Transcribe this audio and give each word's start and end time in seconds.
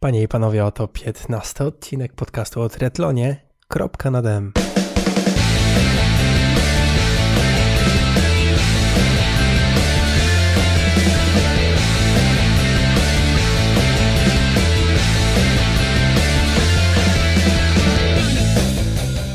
Panie 0.00 0.22
i 0.22 0.28
panowie, 0.28 0.64
oto 0.64 0.88
15 0.88 1.64
odcinek 1.64 2.12
podcastu 2.12 2.60
o 2.60 2.68
triatlonie. 2.68 3.36
Kropka 3.68 4.10
nad 4.10 4.26
M. 4.26 4.52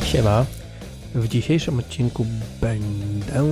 Siema. 0.05 0.45
W 1.15 1.27
dzisiejszym 1.27 1.79
odcinku 1.79 2.25
będę 2.61 3.43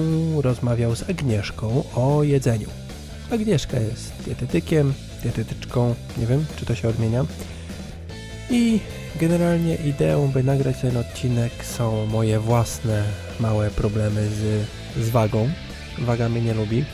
rozmawiał 0.41 0.96
z 0.96 1.09
Agnieszką 1.09 1.84
o 1.96 2.23
jedzeniu. 2.23 2.70
Agnieszka 3.32 3.80
jest 3.80 4.23
dietetykiem, 4.25 4.93
dietetyczką, 5.22 5.96
nie 6.18 6.28
wiem, 6.28 6.46
czy 6.56 6.66
to 6.66 6.76
się 6.76 6.90
odmienia. 6.90 7.26
I 8.50 8.80
generalnie 9.16 9.75
ideą, 9.75 10.28
by 10.28 10.43
nagrać 10.43 10.75
ten 10.82 10.98
odcinek 10.98 11.66
są 11.66 12.06
moje 12.06 12.39
własne 12.39 13.04
małe 13.39 13.70
problemy 13.70 14.28
z, 14.28 14.68
z 15.06 15.10
wagą. 15.10 15.50
Waga 16.00 16.29
mnie 16.29 16.42
nie 16.42 16.54
lubi, 16.54 16.86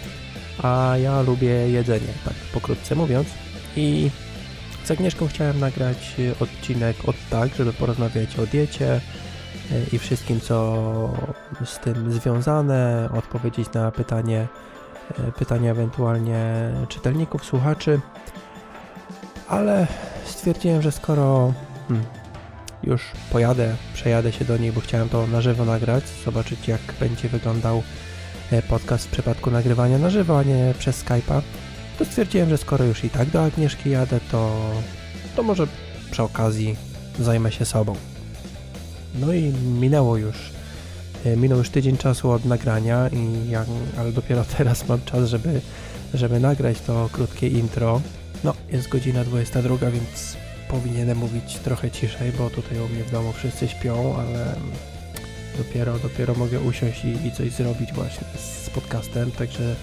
a 0.63 0.93
ja 1.01 1.21
lubię 1.21 1.69
jedzenie, 1.69 2.13
tak 2.25 2.33
pokrótce 2.53 2.95
mówiąc. 2.95 3.27
I 3.75 4.09
z 4.83 4.91
Agnieszką 4.91 5.27
chciałem 5.27 5.59
nagrać 5.59 6.15
odcinek 6.39 6.97
od 7.05 7.15
tak, 7.29 7.55
żeby 7.55 7.73
porozmawiać 7.73 8.39
o 8.39 8.45
diecie 8.45 8.93
e, 8.93 9.01
i 9.93 9.99
wszystkim, 9.99 10.41
co 10.41 10.83
z 11.65 11.79
tym 11.79 12.11
związane, 12.11 13.09
odpowiedzieć 13.17 13.73
na 13.73 13.91
pytanie, 13.91 14.47
pytania 15.37 15.71
ewentualnie 15.71 16.71
czytelników, 16.89 17.45
słuchaczy 17.45 17.99
ale 19.47 19.87
stwierdziłem, 20.25 20.81
że 20.81 20.91
skoro 20.91 21.53
hmm, 21.87 22.05
już 22.83 23.01
pojadę, 23.31 23.75
przejadę 23.93 24.31
się 24.31 24.45
do 24.45 24.57
niej, 24.57 24.71
bo 24.71 24.81
chciałem 24.81 25.09
to 25.09 25.27
na 25.27 25.41
żywo 25.41 25.65
nagrać, 25.65 26.03
zobaczyć 26.25 26.67
jak 26.67 26.81
będzie 26.99 27.29
wyglądał 27.29 27.83
e, 28.51 28.61
podcast 28.61 29.07
w 29.07 29.11
przypadku 29.11 29.51
nagrywania 29.51 29.97
na 29.97 30.09
żywo, 30.09 30.39
a 30.39 30.43
nie 30.43 30.73
przez 30.79 31.05
Skype'a, 31.05 31.41
to 31.99 32.05
stwierdziłem, 32.05 32.49
że 32.49 32.57
skoro 32.57 32.85
już 32.85 33.03
i 33.03 33.09
tak 33.09 33.29
do 33.29 33.43
Agnieszki 33.43 33.89
jadę, 33.89 34.19
to, 34.31 34.59
to 35.35 35.43
może 35.43 35.67
przy 36.11 36.23
okazji 36.23 36.75
zajmę 37.19 37.51
się 37.51 37.65
sobą. 37.65 37.95
No 39.15 39.33
i 39.33 39.53
minęło 39.79 40.17
już 40.17 40.35
e, 40.35 40.56
minął 41.37 41.57
już 41.57 41.69
tydzień 41.69 41.97
czasu 41.97 42.31
od 42.31 42.45
nagrania 42.45 43.07
i 43.07 43.49
ja, 43.49 43.65
ale 43.97 44.11
dopiero 44.11 44.43
teraz 44.57 44.87
mam 44.87 45.01
czas, 45.05 45.29
żeby, 45.29 45.61
żeby 46.13 46.39
nagrać 46.39 46.81
to 46.81 47.09
krótkie 47.11 47.47
intro. 47.47 48.01
No, 48.43 48.53
jest 48.71 48.89
godzina 48.89 49.23
22, 49.23 49.91
więc 49.91 50.37
powinienem 50.69 51.17
mówić 51.17 51.55
trochę 51.63 51.91
ciszej, 51.91 52.31
bo 52.31 52.49
tutaj 52.49 52.79
u 52.79 52.87
mnie 52.87 53.03
w 53.03 53.11
domu 53.11 53.33
wszyscy 53.33 53.67
śpią, 53.67 54.15
ale 54.17 54.55
dopiero, 55.57 55.99
dopiero 55.99 56.33
mogę 56.35 56.59
usiąść 56.59 57.05
i, 57.05 57.27
i 57.27 57.31
coś 57.31 57.51
zrobić 57.51 57.93
właśnie 57.93 58.27
z 58.37 58.69
podcastem, 58.69 59.31
także 59.31 59.75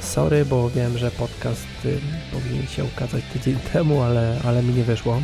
sorry, 0.00 0.44
bo 0.44 0.70
wiem, 0.70 0.98
że 0.98 1.10
podcast 1.10 1.66
y, 1.84 1.98
powinien 2.32 2.66
się 2.66 2.84
ukazać 2.84 3.24
tydzień 3.32 3.56
temu, 3.72 4.02
ale, 4.02 4.36
ale 4.44 4.62
mi 4.62 4.74
nie 4.74 4.84
wyszło. 4.84 5.22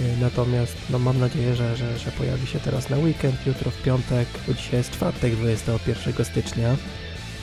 Y, 0.00 0.20
natomiast 0.20 0.76
no, 0.90 0.98
mam 0.98 1.18
nadzieję, 1.18 1.54
że, 1.54 1.76
że, 1.76 1.98
że 1.98 2.10
pojawi 2.10 2.46
się 2.46 2.60
teraz 2.60 2.90
na 2.90 2.98
weekend, 2.98 3.46
jutro 3.46 3.70
w 3.70 3.82
piątek, 3.82 4.28
bo 4.46 4.54
dzisiaj 4.54 4.76
jest 4.76 4.90
czwartek, 4.90 5.36
21 5.36 6.24
stycznia. 6.24 6.76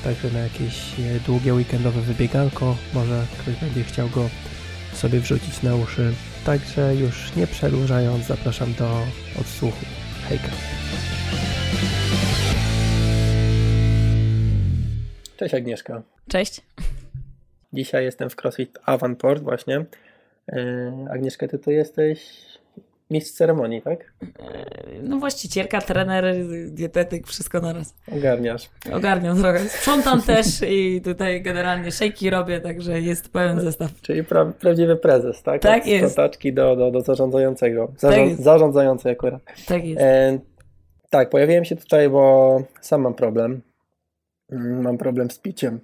Także 0.03 0.31
na 0.31 0.39
jakieś 0.39 0.99
e, 0.99 1.19
długie 1.25 1.53
weekendowe 1.53 2.01
wybieganko 2.01 2.77
może 2.93 3.25
ktoś 3.39 3.55
będzie 3.55 3.83
chciał 3.83 4.09
go 4.09 4.29
sobie 4.93 5.19
wrzucić 5.19 5.61
na 5.63 5.75
uszy. 5.75 6.13
Także 6.45 6.95
już 6.95 7.35
nie 7.35 7.47
przedłużając 7.47 8.25
zapraszam 8.25 8.73
do 8.73 9.01
odsłuchu. 9.41 9.85
Hejka. 10.29 10.49
Cześć 15.37 15.53
Agnieszka. 15.53 16.01
Cześć. 16.27 16.61
Dzisiaj 17.73 18.03
jestem 18.03 18.29
w 18.29 18.35
CrossFit 18.35 18.77
Avantport 18.85 19.43
właśnie. 19.43 19.85
E, 20.51 20.91
Agnieszka, 21.11 21.47
ty 21.47 21.59
tu 21.59 21.71
jesteś 21.71 22.45
Mistrz 23.11 23.31
ceremonii, 23.31 23.81
tak? 23.81 24.13
E, 24.21 24.65
no 25.03 25.17
właścicielka, 25.17 25.81
trener, 25.81 26.35
dietetyk, 26.67 27.27
wszystko 27.27 27.59
naraz. 27.59 27.95
Ogarniasz. 28.17 28.69
Ogarniam 28.93 29.37
trochę. 29.37 29.59
Sprzątam 29.59 30.21
też 30.31 30.45
i 30.69 31.01
tutaj 31.01 31.41
generalnie 31.41 31.91
szejki 31.91 32.29
robię, 32.29 32.61
także 32.61 33.01
jest 33.01 33.29
pełen 33.29 33.61
zestaw. 33.61 34.01
Czyli 34.01 34.23
pra 34.23 34.45
prawdziwy 34.45 34.95
prezes, 34.95 35.43
tak? 35.43 35.61
Tak 35.61 35.81
Od 35.81 35.87
jest. 35.87 36.11
Sprzątaczki 36.11 36.53
do, 36.53 36.75
do, 36.75 36.91
do 36.91 37.01
zarządzającego. 37.01 37.91
Zarząd 37.97 38.21
tak 38.21 38.29
jest. 38.29 38.43
Zarządzający 38.43 39.09
akurat. 39.09 39.41
Tak 39.67 39.85
jest. 39.85 40.01
E, 40.01 40.39
tak, 41.09 41.29
pojawiłem 41.29 41.65
się 41.65 41.75
tutaj, 41.75 42.09
bo 42.09 42.61
sam 42.81 43.01
mam 43.01 43.13
problem. 43.13 43.61
Mm, 44.51 44.81
mam 44.81 44.97
problem 44.97 45.31
z 45.31 45.39
piciem. 45.39 45.79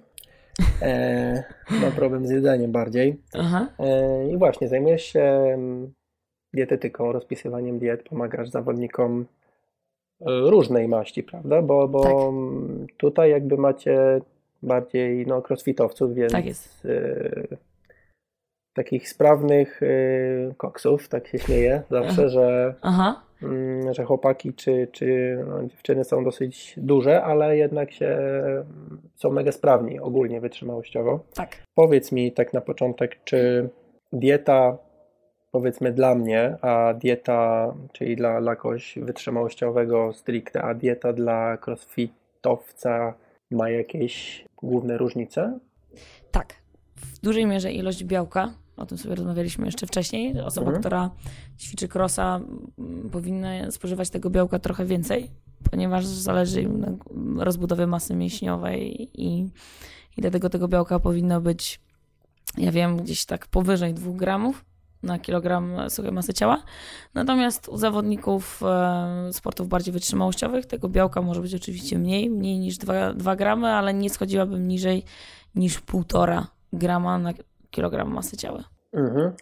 E, 0.82 1.44
mam 1.70 1.92
problem 1.92 2.26
z 2.26 2.30
jedzeniem 2.30 2.72
bardziej. 2.72 3.20
Aha. 3.32 3.68
E, 3.78 4.28
I 4.28 4.36
właśnie, 4.36 4.68
zajmuję 4.68 4.98
się 4.98 5.56
dietetyką, 6.54 7.12
rozpisywaniem 7.12 7.78
diet, 7.78 8.02
pomagasz 8.02 8.48
zawodnikom 8.48 9.26
e, 10.20 10.24
różnej 10.26 10.88
maści, 10.88 11.22
prawda? 11.22 11.62
Bo, 11.62 11.88
bo 11.88 12.02
tak. 12.02 12.96
tutaj 12.96 13.30
jakby 13.30 13.56
macie 13.56 14.20
bardziej 14.62 15.26
no, 15.26 15.42
crossfitowców, 15.42 16.14
więc 16.14 16.32
tak 16.32 16.46
jest. 16.46 16.84
Y, 16.84 17.56
takich 18.74 19.08
sprawnych 19.08 19.82
y, 19.82 20.54
koksów, 20.56 21.08
tak 21.08 21.28
się 21.28 21.38
śmieję 21.38 21.82
zawsze, 21.90 22.28
że, 22.28 22.74
Aha. 22.82 23.22
Y, 23.42 23.94
że 23.94 24.04
chłopaki 24.04 24.54
czy, 24.54 24.88
czy 24.92 25.38
no, 25.48 25.66
dziewczyny 25.66 26.04
są 26.04 26.24
dosyć 26.24 26.74
duże, 26.76 27.22
ale 27.22 27.56
jednak 27.56 27.92
się 27.92 28.18
są 29.14 29.30
mega 29.30 29.52
sprawni 29.52 30.00
ogólnie 30.00 30.40
wytrzymałościowo. 30.40 31.20
Tak. 31.34 31.56
Powiedz 31.74 32.12
mi 32.12 32.32
tak 32.32 32.52
na 32.52 32.60
początek, 32.60 33.24
czy 33.24 33.68
dieta 34.12 34.78
powiedzmy 35.52 35.92
dla 35.92 36.14
mnie, 36.14 36.56
a 36.60 36.94
dieta, 36.94 37.74
czyli 37.92 38.16
dla, 38.16 38.40
dla 38.40 38.56
kogoś 38.56 38.98
wytrzymałościowego 39.02 40.12
stricte, 40.12 40.62
a 40.62 40.74
dieta 40.74 41.12
dla 41.12 41.58
crossfitowca 41.66 43.14
ma 43.50 43.70
jakieś 43.70 44.44
główne 44.62 44.98
różnice? 44.98 45.58
Tak. 46.30 46.54
W 46.96 47.20
dużej 47.20 47.46
mierze 47.46 47.72
ilość 47.72 48.04
białka, 48.04 48.52
o 48.82 48.86
tym 48.86 48.98
sobie 48.98 49.14
rozmawialiśmy 49.14 49.66
jeszcze 49.66 49.86
wcześniej. 49.86 50.40
Osoba, 50.40 50.66
mhm. 50.66 50.80
która 50.80 51.10
ćwiczy 51.58 51.88
crossa, 51.94 52.40
powinna 53.12 53.70
spożywać 53.70 54.10
tego 54.10 54.30
białka 54.30 54.58
trochę 54.58 54.84
więcej, 54.84 55.30
ponieważ 55.70 56.06
zależy 56.06 56.62
im 56.62 56.80
na 56.80 56.94
rozbudowie 57.44 57.86
masy 57.86 58.14
mięśniowej 58.14 59.10
i, 59.14 59.50
i 60.16 60.20
dlatego 60.20 60.50
tego 60.50 60.68
białka 60.68 60.98
powinno 60.98 61.40
być, 61.40 61.80
ja 62.58 62.72
wiem, 62.72 62.96
gdzieś 62.96 63.24
tak 63.24 63.46
powyżej 63.46 63.94
2 63.94 64.12
gramów 64.12 64.64
na 65.02 65.18
kilogram 65.18 65.76
suchej 65.88 66.12
masy 66.12 66.34
ciała. 66.34 66.62
Natomiast 67.14 67.68
u 67.68 67.76
zawodników 67.76 68.62
e, 68.62 69.32
sportów 69.32 69.68
bardziej 69.68 69.92
wytrzymałościowych 69.92 70.66
tego 70.66 70.88
białka 70.88 71.22
może 71.22 71.40
być 71.40 71.54
oczywiście 71.54 71.98
mniej, 71.98 72.30
mniej 72.30 72.58
niż 72.58 72.78
2, 72.78 73.14
2 73.14 73.36
gramy, 73.36 73.68
ale 73.68 73.94
nie 73.94 74.10
schodziłabym 74.10 74.68
niżej 74.68 75.04
niż 75.54 75.80
1,5 75.80 76.44
grama 76.72 77.18
na 77.18 77.32
kilogram 77.70 78.14
masy 78.14 78.36
ciała. 78.36 78.71
Mhm, 78.92 79.32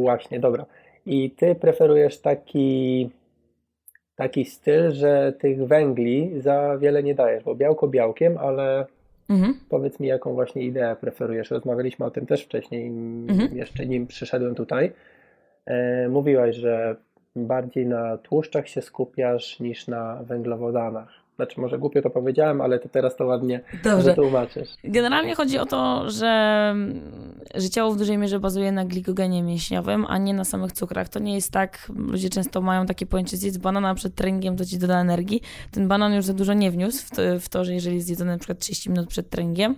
właśnie, 0.00 0.40
dobra. 0.40 0.66
I 1.06 1.30
ty 1.30 1.54
preferujesz 1.54 2.20
taki, 2.20 3.10
taki 4.16 4.44
styl, 4.44 4.92
że 4.92 5.32
tych 5.38 5.66
węgli 5.66 6.40
za 6.40 6.78
wiele 6.78 7.02
nie 7.02 7.14
dajesz, 7.14 7.44
bo 7.44 7.54
białko 7.54 7.88
białkiem, 7.88 8.38
ale 8.38 8.86
Mhm. 9.28 9.54
Powiedz 9.68 10.00
mi, 10.00 10.08
jaką 10.08 10.34
właśnie 10.34 10.62
ideę 10.62 10.96
preferujesz. 10.96 11.50
Rozmawialiśmy 11.50 12.06
o 12.06 12.10
tym 12.10 12.26
też 12.26 12.44
wcześniej, 12.44 12.86
mhm. 12.86 13.56
jeszcze 13.56 13.86
nim 13.86 14.06
przyszedłem 14.06 14.54
tutaj. 14.54 14.92
E, 15.66 16.08
mówiłaś, 16.08 16.56
że 16.56 16.96
bardziej 17.36 17.86
na 17.86 18.18
tłuszczach 18.18 18.68
się 18.68 18.82
skupiasz 18.82 19.60
niż 19.60 19.88
na 19.88 20.22
węglowodanach. 20.22 21.25
Znaczy, 21.36 21.60
może 21.60 21.78
głupio 21.78 22.02
to 22.02 22.10
powiedziałem, 22.10 22.60
ale 22.60 22.78
ty 22.78 22.88
teraz 22.88 23.16
to 23.16 23.26
ładnie 23.26 23.60
Dobrze. 23.84 24.10
wytłumaczysz. 24.10 24.68
Generalnie 24.84 25.34
chodzi 25.34 25.58
o 25.58 25.66
to, 25.66 26.10
że, 26.10 26.74
że 27.54 27.70
ciało 27.70 27.92
w 27.92 27.98
dużej 27.98 28.18
mierze 28.18 28.40
bazuje 28.40 28.72
na 28.72 28.84
glikogenie 28.84 29.42
mięśniowym, 29.42 30.06
a 30.08 30.18
nie 30.18 30.34
na 30.34 30.44
samych 30.44 30.72
cukrach. 30.72 31.08
To 31.08 31.18
nie 31.18 31.34
jest 31.34 31.52
tak, 31.52 31.92
ludzie 31.96 32.30
często 32.30 32.60
mają 32.60 32.86
takie 32.86 33.06
pojęcie, 33.06 33.36
zjedz 33.36 33.58
banana 33.58 33.94
przed 33.94 34.14
treningiem, 34.14 34.56
to 34.56 34.64
ci 34.64 34.78
doda 34.78 35.00
energii. 35.00 35.40
Ten 35.70 35.88
banan 35.88 36.14
już 36.14 36.24
za 36.24 36.34
dużo 36.34 36.54
nie 36.54 36.70
wniósł 36.70 37.06
w 37.06 37.10
to, 37.10 37.22
w 37.40 37.48
to 37.48 37.64
że 37.64 37.74
jeżeli 37.74 37.94
jest 37.96 38.06
zjedzony 38.06 38.32
na 38.32 38.38
przykład 38.38 38.58
30 38.58 38.90
minut 38.90 39.08
przed 39.08 39.30
treningiem, 39.30 39.76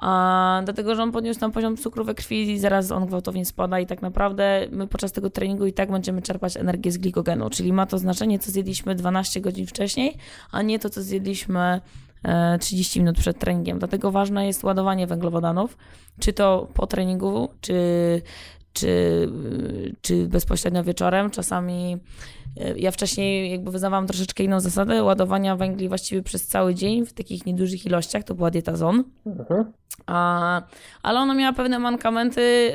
a 0.00 0.62
dlatego, 0.64 0.94
że 0.94 1.02
on 1.02 1.12
podniósł 1.12 1.40
tam 1.40 1.52
poziom 1.52 1.76
cukru 1.76 2.04
we 2.04 2.14
krwi 2.14 2.50
i 2.50 2.58
zaraz 2.58 2.90
on 2.90 3.06
gwałtownie 3.06 3.44
spada 3.44 3.80
i 3.80 3.86
tak 3.86 4.02
naprawdę 4.02 4.66
my 4.70 4.86
podczas 4.86 5.12
tego 5.12 5.30
treningu 5.30 5.66
i 5.66 5.72
tak 5.72 5.90
będziemy 5.90 6.22
czerpać 6.22 6.56
energię 6.56 6.92
z 6.92 6.98
glikogenu, 6.98 7.50
czyli 7.50 7.72
ma 7.72 7.86
to 7.86 7.98
znaczenie, 7.98 8.38
co 8.38 8.50
zjedliśmy 8.50 8.94
12 8.94 9.40
godzin 9.40 9.66
wcześniej, 9.66 10.16
a 10.52 10.62
nie 10.62 10.78
to, 10.78 10.90
co 10.90 11.02
zjedliśmy 11.02 11.80
30 12.60 12.98
e, 12.98 13.02
minut 13.02 13.18
przed 13.18 13.38
treningiem. 13.38 13.78
Dlatego 13.78 14.10
ważne 14.10 14.46
jest 14.46 14.64
ładowanie 14.64 15.06
węglowodanów, 15.06 15.76
czy 16.20 16.32
to 16.32 16.68
po 16.74 16.86
treningu, 16.86 17.48
czy, 17.60 17.82
czy, 18.72 19.28
czy 20.02 20.28
bezpośrednio 20.28 20.84
wieczorem. 20.84 21.30
Czasami 21.30 21.98
ja 22.76 22.90
wcześniej 22.90 23.50
jakby 23.50 23.70
wyznawałam 23.70 24.06
troszeczkę 24.06 24.44
inną 24.44 24.60
zasadę 24.60 25.02
ładowania 25.02 25.56
węgli 25.56 25.88
właściwie 25.88 26.22
przez 26.22 26.46
cały 26.46 26.74
dzień 26.74 27.06
w 27.06 27.12
takich 27.12 27.46
niedużych 27.46 27.86
ilościach, 27.86 28.24
to 28.24 28.34
była 28.34 28.50
dieta 28.50 28.76
zon. 28.76 29.04
Mhm. 29.26 29.72
A, 30.06 30.62
ale 31.02 31.20
ona 31.20 31.34
miała 31.34 31.52
pewne 31.52 31.78
mankamenty. 31.78 32.72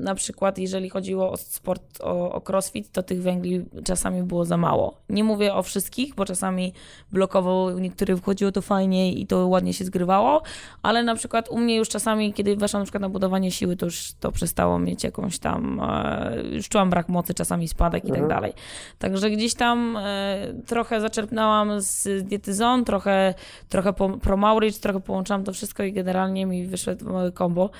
Na 0.00 0.14
przykład, 0.14 0.58
jeżeli 0.58 0.90
chodziło 0.90 1.30
o 1.30 1.36
sport, 1.36 2.00
o, 2.02 2.32
o 2.32 2.42
crossfit, 2.48 2.92
to 2.92 3.02
tych 3.02 3.22
węgli 3.22 3.64
czasami 3.84 4.22
było 4.22 4.44
za 4.44 4.56
mało. 4.56 4.94
Nie 5.08 5.24
mówię 5.24 5.54
o 5.54 5.62
wszystkich, 5.62 6.14
bo 6.14 6.24
czasami 6.24 6.72
blokowo 7.12 7.70
niektórych 7.70 8.18
wchodziło 8.18 8.52
to 8.52 8.62
fajnie 8.62 9.12
i 9.12 9.26
to 9.26 9.46
ładnie 9.46 9.72
się 9.72 9.84
zgrywało, 9.84 10.42
ale 10.82 11.02
na 11.02 11.14
przykład 11.14 11.48
u 11.48 11.58
mnie 11.58 11.76
już 11.76 11.88
czasami, 11.88 12.32
kiedy 12.32 12.56
weszłam 12.56 12.80
na 12.80 12.84
przykład 12.84 13.00
na 13.00 13.08
budowanie 13.08 13.50
siły, 13.50 13.76
to 13.76 13.86
już 13.86 14.12
to 14.20 14.32
przestało 14.32 14.78
mieć 14.78 15.04
jakąś 15.04 15.38
tam, 15.38 15.80
e, 15.80 16.42
już 16.52 16.68
czułam 16.68 16.90
brak 16.90 17.08
mocy, 17.08 17.34
czasami 17.34 17.68
spadek 17.68 18.04
i 18.04 18.08
tak 18.08 18.18
mhm. 18.18 18.28
dalej. 18.28 18.52
Także 18.98 19.30
gdzieś 19.30 19.54
tam 19.54 19.96
e, 19.96 20.38
trochę 20.66 21.00
zaczerpnęłam 21.00 21.80
z 21.80 22.24
diety 22.24 22.54
zon, 22.54 22.84
trochę, 22.84 23.34
trochę 23.68 23.92
pro 24.22 24.36
Maurich, 24.36 24.78
trochę 24.78 25.00
połączyłam 25.00 25.44
to 25.44 25.52
wszystko 25.52 25.82
i 25.82 25.92
generalnie 25.92 26.46
mi 26.46 26.66
wyszedł 26.66 27.12
mały 27.12 27.32
kombo. 27.32 27.70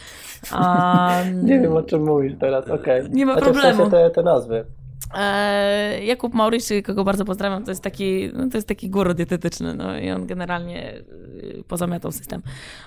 Nie 1.42 1.60
wiem 1.60 1.76
o 1.76 1.82
czym 1.82 2.09
mówisz 2.10 2.32
teraz, 2.40 2.68
okej. 2.68 3.00
Okay. 3.00 3.14
Nie 3.14 3.26
ma 3.26 3.36
problemu. 3.36 3.72
W 3.72 3.76
sensie 3.76 3.90
te, 3.90 4.10
te 4.10 4.22
nazwy. 4.22 4.64
E, 5.14 6.04
Jakub 6.04 6.34
Mauricy, 6.34 6.82
kogo 6.82 7.04
bardzo 7.04 7.24
pozdrawiam, 7.24 7.64
to 7.64 7.70
jest 7.70 7.82
taki, 7.82 8.30
no 8.34 8.48
to 8.48 8.56
jest 8.56 8.68
taki 8.68 8.90
guru 8.90 9.14
dietetyczny, 9.14 9.74
no 9.74 9.98
i 9.98 10.10
on 10.10 10.26
generalnie 10.26 10.94
y, 10.94 11.64
pozamiatał 11.68 12.12
system. 12.12 12.42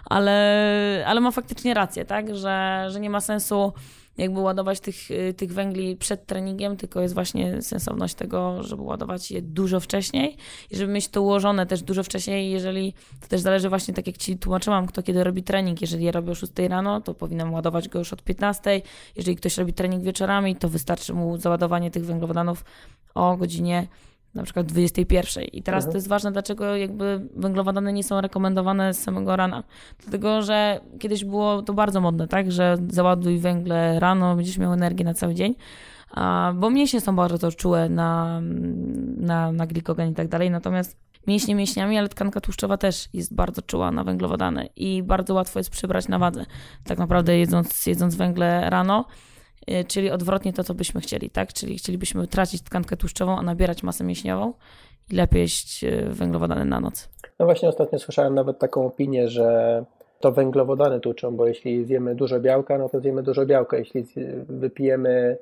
Ale, 0.06 1.04
ale 1.08 1.22
ma 1.22 1.32
faktycznie 1.32 1.74
rację, 1.74 2.06
tak, 2.06 2.36
że, 2.36 2.86
że 2.90 3.00
nie 3.00 3.10
ma 3.10 3.22
sensu 3.22 3.74
jakby 4.18 4.40
ładować 4.40 4.80
tych, 4.80 5.12
y, 5.12 5.34
tych 5.34 5.54
węgli 5.54 5.96
przed 5.96 6.26
treningiem, 6.26 6.78
tylko 6.78 7.02
jest 7.02 7.14
właśnie 7.14 7.62
sensowność 7.62 8.16
tego, 8.16 8.64
żeby 8.64 8.82
ładować 8.82 9.32
je 9.32 9.42
dużo 9.42 9.80
wcześniej 9.80 10.38
i 10.72 10.76
żeby 10.76 10.94
mieć 10.94 11.08
to 11.08 11.22
ułożone 11.22 11.66
też 11.66 11.82
dużo 11.82 12.04
wcześniej, 12.04 12.52
jeżeli 12.52 12.94
to 13.22 13.28
też 13.28 13.42
zależy 13.42 13.70
właśnie, 13.70 13.94
tak 13.94 14.08
jak 14.08 14.18
Ci 14.18 14.38
tłumaczyłam, 14.38 14.88
kto 14.88 15.04
kiedy 15.04 15.24
robi 15.24 15.44
trening. 15.44 15.82
Jeżeli 15.82 16.06
ja 16.06 16.12
robię 16.12 16.32
o 16.32 16.36
6 16.36 16.54
rano, 16.70 17.02
to 17.02 17.14
powinnam 17.14 17.54
ładować 17.54 17.90
go 17.90 18.00
już 18.00 18.14
od 18.14 18.24
15. 18.24 18.82
Jeżeli 19.16 19.38
ktoś 19.38 19.58
robi 19.58 19.74
trening 19.74 20.04
wieczorami, 20.04 20.56
to 20.56 20.70
wystarczy 20.70 21.14
mu 21.14 21.38
załadowanie 21.38 21.92
tych 21.92 22.06
węglowodanów 22.06 22.66
o 23.16 23.38
godzinie 23.38 23.88
na 24.36 24.44
przykład 24.44 24.66
21. 24.66 25.44
I 25.44 25.64
teraz 25.64 25.84
mhm. 25.84 25.92
to 25.92 25.98
jest 25.98 26.08
ważne, 26.08 26.32
dlaczego 26.32 26.76
jakby 26.76 27.28
węglowodany 27.36 27.94
nie 27.94 28.04
są 28.04 28.22
rekomendowane 28.22 28.94
z 28.94 29.04
samego 29.04 29.36
rana. 29.36 29.64
Dlatego, 30.00 30.42
że 30.42 30.80
kiedyś 31.00 31.26
było 31.26 31.62
to 31.62 31.74
bardzo 31.74 32.02
modne, 32.02 32.28
tak, 32.28 32.52
że 32.52 32.78
załaduj 32.90 33.38
węgle 33.38 34.00
rano, 34.00 34.36
będziesz 34.36 34.58
miał 34.58 34.74
energię 34.74 35.06
na 35.06 35.14
cały 35.14 35.34
dzień. 35.36 35.56
A, 36.12 36.54
bo 36.56 36.70
mięśnie 36.70 37.02
są 37.02 37.16
bardzo 37.16 37.38
to 37.38 37.52
czułe 37.52 37.90
na, 37.90 38.42
na, 39.18 39.52
na 39.52 39.68
glikogen 39.68 40.12
i 40.12 40.16
tak 40.16 40.28
dalej, 40.28 40.52
natomiast 40.52 40.98
mięśnie 41.28 41.56
mięśniami, 41.56 41.98
ale 41.98 42.10
tkanka 42.10 42.42
tłuszczowa 42.42 42.78
też 42.78 43.10
jest 43.14 43.36
bardzo 43.36 43.62
czuła 43.62 43.92
na 43.92 44.04
węglowodany 44.04 44.70
i 44.76 45.04
bardzo 45.04 45.34
łatwo 45.34 45.60
jest 45.60 45.70
przybrać 45.70 46.08
na 46.08 46.20
wadze. 46.20 46.46
Tak 46.84 46.98
naprawdę 46.98 47.38
jedząc, 47.38 47.86
jedząc 47.86 48.16
węgle 48.16 48.70
rano, 48.70 49.06
czyli 49.88 50.12
odwrotnie 50.12 50.54
to, 50.54 50.64
co 50.64 50.74
byśmy 50.74 51.02
chcieli, 51.02 51.30
tak? 51.30 51.54
Czyli 51.54 51.78
chcielibyśmy 51.78 52.28
tracić 52.28 52.62
tkankę 52.62 52.98
tłuszczową, 52.98 53.38
a 53.38 53.42
nabierać 53.42 53.84
masę 53.84 54.04
mięśniową 54.04 54.54
i 55.12 55.16
lepiej 55.16 55.42
jeść 55.42 55.84
y, 55.84 56.06
węglowodany 56.10 56.66
na 56.66 56.80
noc. 56.80 57.10
No 57.40 57.46
właśnie 57.46 57.70
ostatnio 57.70 58.00
słyszałem 58.00 58.34
nawet 58.34 58.60
taką 58.60 58.86
opinię, 58.86 59.28
że 59.28 59.86
to 60.20 60.32
węglowodany 60.32 61.00
tłuczą, 61.00 61.36
bo 61.36 61.48
jeśli 61.48 61.86
zjemy 61.86 62.16
dużo 62.16 62.40
białka, 62.40 62.78
no 62.78 62.90
to 62.90 63.00
zjemy 63.00 63.24
dużo 63.24 63.46
białka. 63.46 63.78
Jeśli 63.78 64.06
wypijemy 64.50 65.38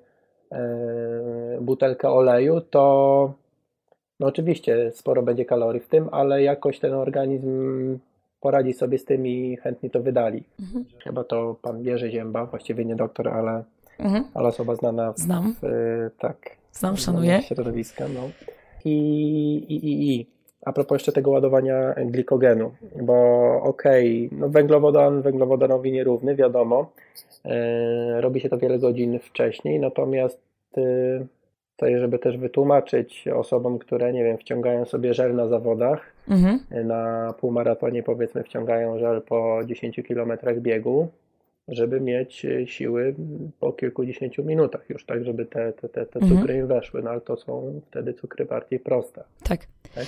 e, 0.52 1.58
butelkę 1.62 2.10
oleju, 2.10 2.62
to 2.62 3.34
no 4.20 4.28
oczywiście 4.28 4.92
sporo 4.92 5.24
będzie 5.24 5.46
kalorii 5.46 5.82
w 5.82 5.88
tym, 5.88 6.10
ale 6.12 6.44
jakoś 6.44 6.80
ten 6.80 6.94
organizm 6.94 8.00
poradzi 8.42 8.74
sobie 8.74 8.98
z 8.98 9.06
tym 9.06 9.28
i 9.28 9.58
chętnie 9.58 9.90
to 9.90 10.02
wydali. 10.02 10.44
Mhm. 10.60 10.86
Chyba 11.04 11.24
to 11.24 11.56
pan 11.62 11.82
Jerzy 11.82 12.12
Zięba, 12.12 12.46
właściwie 12.46 12.86
nie 12.86 12.96
doktor, 12.96 13.28
ale 13.28 13.64
mhm. 14.02 14.24
ale 14.34 14.48
osoba 14.48 14.76
znana 14.76 15.14
w, 15.14 15.18
Znam. 15.18 15.56
W, 15.62 16.10
tak. 16.20 16.38
Znam, 16.72 16.98
szanuję. 16.98 17.42
Środowiska, 17.42 18.06
no. 18.16 18.30
I, 18.86 18.96
i, 19.70 19.76
i, 19.76 20.16
i. 20.16 20.28
A 20.66 20.74
propos 20.74 20.96
jeszcze 20.96 21.12
tego 21.12 21.32
ładowania 21.32 21.94
glikogenu, 22.06 22.72
bo 23.02 23.16
okej, 23.64 24.28
okay, 24.28 24.40
no 24.40 24.50
węglowodan 24.50 25.22
węglowodanowi 25.22 25.92
nierówny, 25.92 26.36
wiadomo, 26.36 26.92
e, 27.46 28.22
robi 28.22 28.40
się 28.40 28.50
to 28.50 28.58
wiele 28.58 28.80
godzin 28.80 29.20
wcześniej, 29.20 29.80
natomiast 29.80 30.42
e, 30.78 30.82
to 31.82 31.86
żeby 32.00 32.20
też 32.20 32.38
wytłumaczyć 32.38 33.28
osobom, 33.28 33.80
które, 33.80 34.14
nie 34.14 34.24
wiem, 34.24 34.38
wciągają 34.38 34.86
sobie 34.86 35.14
żel 35.14 35.36
na 35.36 35.48
zawodach, 35.48 36.14
mhm. 36.30 36.60
na 36.88 37.34
półmaratonie 37.40 38.04
powiedzmy 38.04 38.44
wciągają 38.44 39.00
żel 39.00 39.22
po 39.22 39.60
10 39.66 39.96
kilometrach 40.08 40.60
biegu, 40.60 41.08
żeby 41.68 42.02
mieć 42.02 42.46
e, 42.46 42.68
siły 42.68 43.16
po 43.60 43.74
kilkudziesięciu 43.74 44.44
minutach 44.44 44.90
już, 44.90 45.06
tak, 45.06 45.26
żeby 45.26 45.46
te, 45.46 45.74
te, 45.74 45.90
te, 45.90 46.06
te 46.06 46.20
mhm. 46.20 46.38
cukry 46.38 46.58
im 46.58 46.68
weszły, 46.68 47.02
no 47.02 47.10
ale 47.10 47.22
to 47.22 47.38
są 47.38 47.82
wtedy 47.88 48.14
cukry 48.14 48.46
bardziej 48.46 48.80
proste. 48.80 49.24
Tak. 49.44 49.68
tak? 49.96 50.06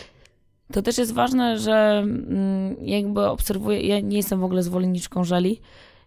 To 0.71 0.81
też 0.81 0.97
jest 0.97 1.13
ważne, 1.13 1.59
że 1.59 2.03
mm, 2.03 2.75
jakby 2.81 3.25
obserwuję, 3.25 3.81
ja 3.81 4.00
nie 4.00 4.17
jestem 4.17 4.39
w 4.39 4.44
ogóle 4.44 4.63
zwolenniczką 4.63 5.23
żeli, 5.23 5.59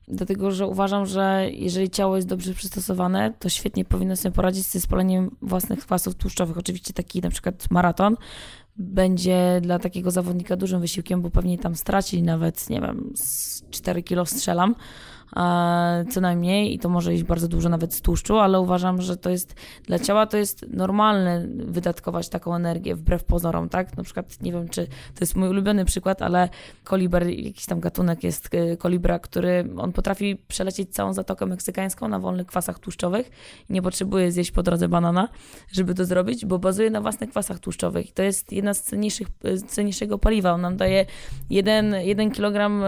dlatego 0.08 0.50
że 0.50 0.66
uważam, 0.66 1.06
że 1.06 1.46
jeżeli 1.52 1.90
ciało 1.90 2.16
jest 2.16 2.28
dobrze 2.28 2.54
przystosowane, 2.54 3.32
to 3.38 3.48
świetnie 3.48 3.84
powinno 3.84 4.16
sobie 4.16 4.34
poradzić 4.34 4.66
ze 4.66 4.81
spaleniem 4.81 5.37
własnych 5.43 5.81
kwasów 5.81 6.14
tłuszczowych. 6.14 6.58
Oczywiście 6.58 6.93
taki 6.93 7.20
na 7.20 7.31
przykład 7.31 7.70
maraton 7.70 8.16
będzie 8.76 9.60
dla 9.62 9.78
takiego 9.78 10.10
zawodnika 10.10 10.56
dużym 10.56 10.81
wysiłkiem, 10.81 11.22
bo 11.22 11.31
pewnie 11.31 11.58
tam 11.58 11.75
straci 11.75 12.22
nawet, 12.22 12.70
nie 12.70 12.81
wiem, 12.81 13.12
4 13.70 14.02
kilo 14.02 14.26
strzelam, 14.26 14.75
co 16.11 16.20
najmniej 16.20 16.75
i 16.75 16.78
to 16.78 16.88
może 16.88 17.14
iść 17.14 17.23
bardzo 17.23 17.49
dużo 17.49 17.69
nawet 17.69 17.94
z 17.94 18.00
tłuszczu, 18.00 18.38
ale 18.38 18.61
uważam, 18.61 19.02
że 19.02 19.17
to 19.17 19.31
jest 19.31 19.55
dla 19.84 19.99
ciała 19.99 20.26
to 20.26 20.37
jest 20.37 20.67
normalne 20.70 21.46
wydatkować 21.49 22.28
taką 22.28 22.55
energię 22.55 22.94
wbrew 22.94 23.25
pozorom, 23.25 23.69
tak? 23.69 23.96
Na 23.96 24.02
przykład 24.02 24.43
nie 24.43 24.52
wiem, 24.52 24.69
czy 24.69 24.87
to 24.87 25.20
jest 25.20 25.37
mój 25.37 25.49
ulubiony 25.49 25.84
przykład, 25.84 26.23
ale 26.23 26.49
koliber, 26.84 27.26
jakiś 27.28 27.67
tam 27.67 27.81
gatunek 27.81 28.25
jest 28.25 28.55
y, 28.55 28.76
kolibra, 28.76 29.19
który 29.19 29.69
on 29.78 29.93
potrafi 29.93 30.37
przelecieć 30.49 30.94
całą 30.94 31.12
Zatokę 31.12 31.46
Meksykańską 31.46 32.08
na 32.08 32.19
wolnych 32.19 32.46
kwasach 32.46 32.79
tłuszczowych 32.79 33.31
i 33.70 33.72
nie 33.72 33.82
potrzebuje 33.82 34.32
zjeść 34.32 34.50
po 34.50 34.62
drodze 34.62 34.89
banana, 34.89 35.29
żeby 35.72 35.94
to 35.94 36.05
zrobić, 36.05 36.46
bo 36.46 36.58
bazuje 36.58 36.91
na 36.91 37.01
własnych 37.01 37.31
kwasach 37.31 37.58
tłuszczowych. 37.58 38.10
I 38.10 38.12
to 38.12 38.22
jest 38.22 38.53
jedna 38.53 38.74
z 38.74 38.82
cenniejszych, 38.82 39.29
cenniejszego 39.67 40.19
paliwa. 40.19 40.53
On 40.53 40.60
nam 40.60 40.77
daje 40.77 41.06
jeden, 41.51 41.94
jeden 41.94 42.31
kilogram 42.31 42.82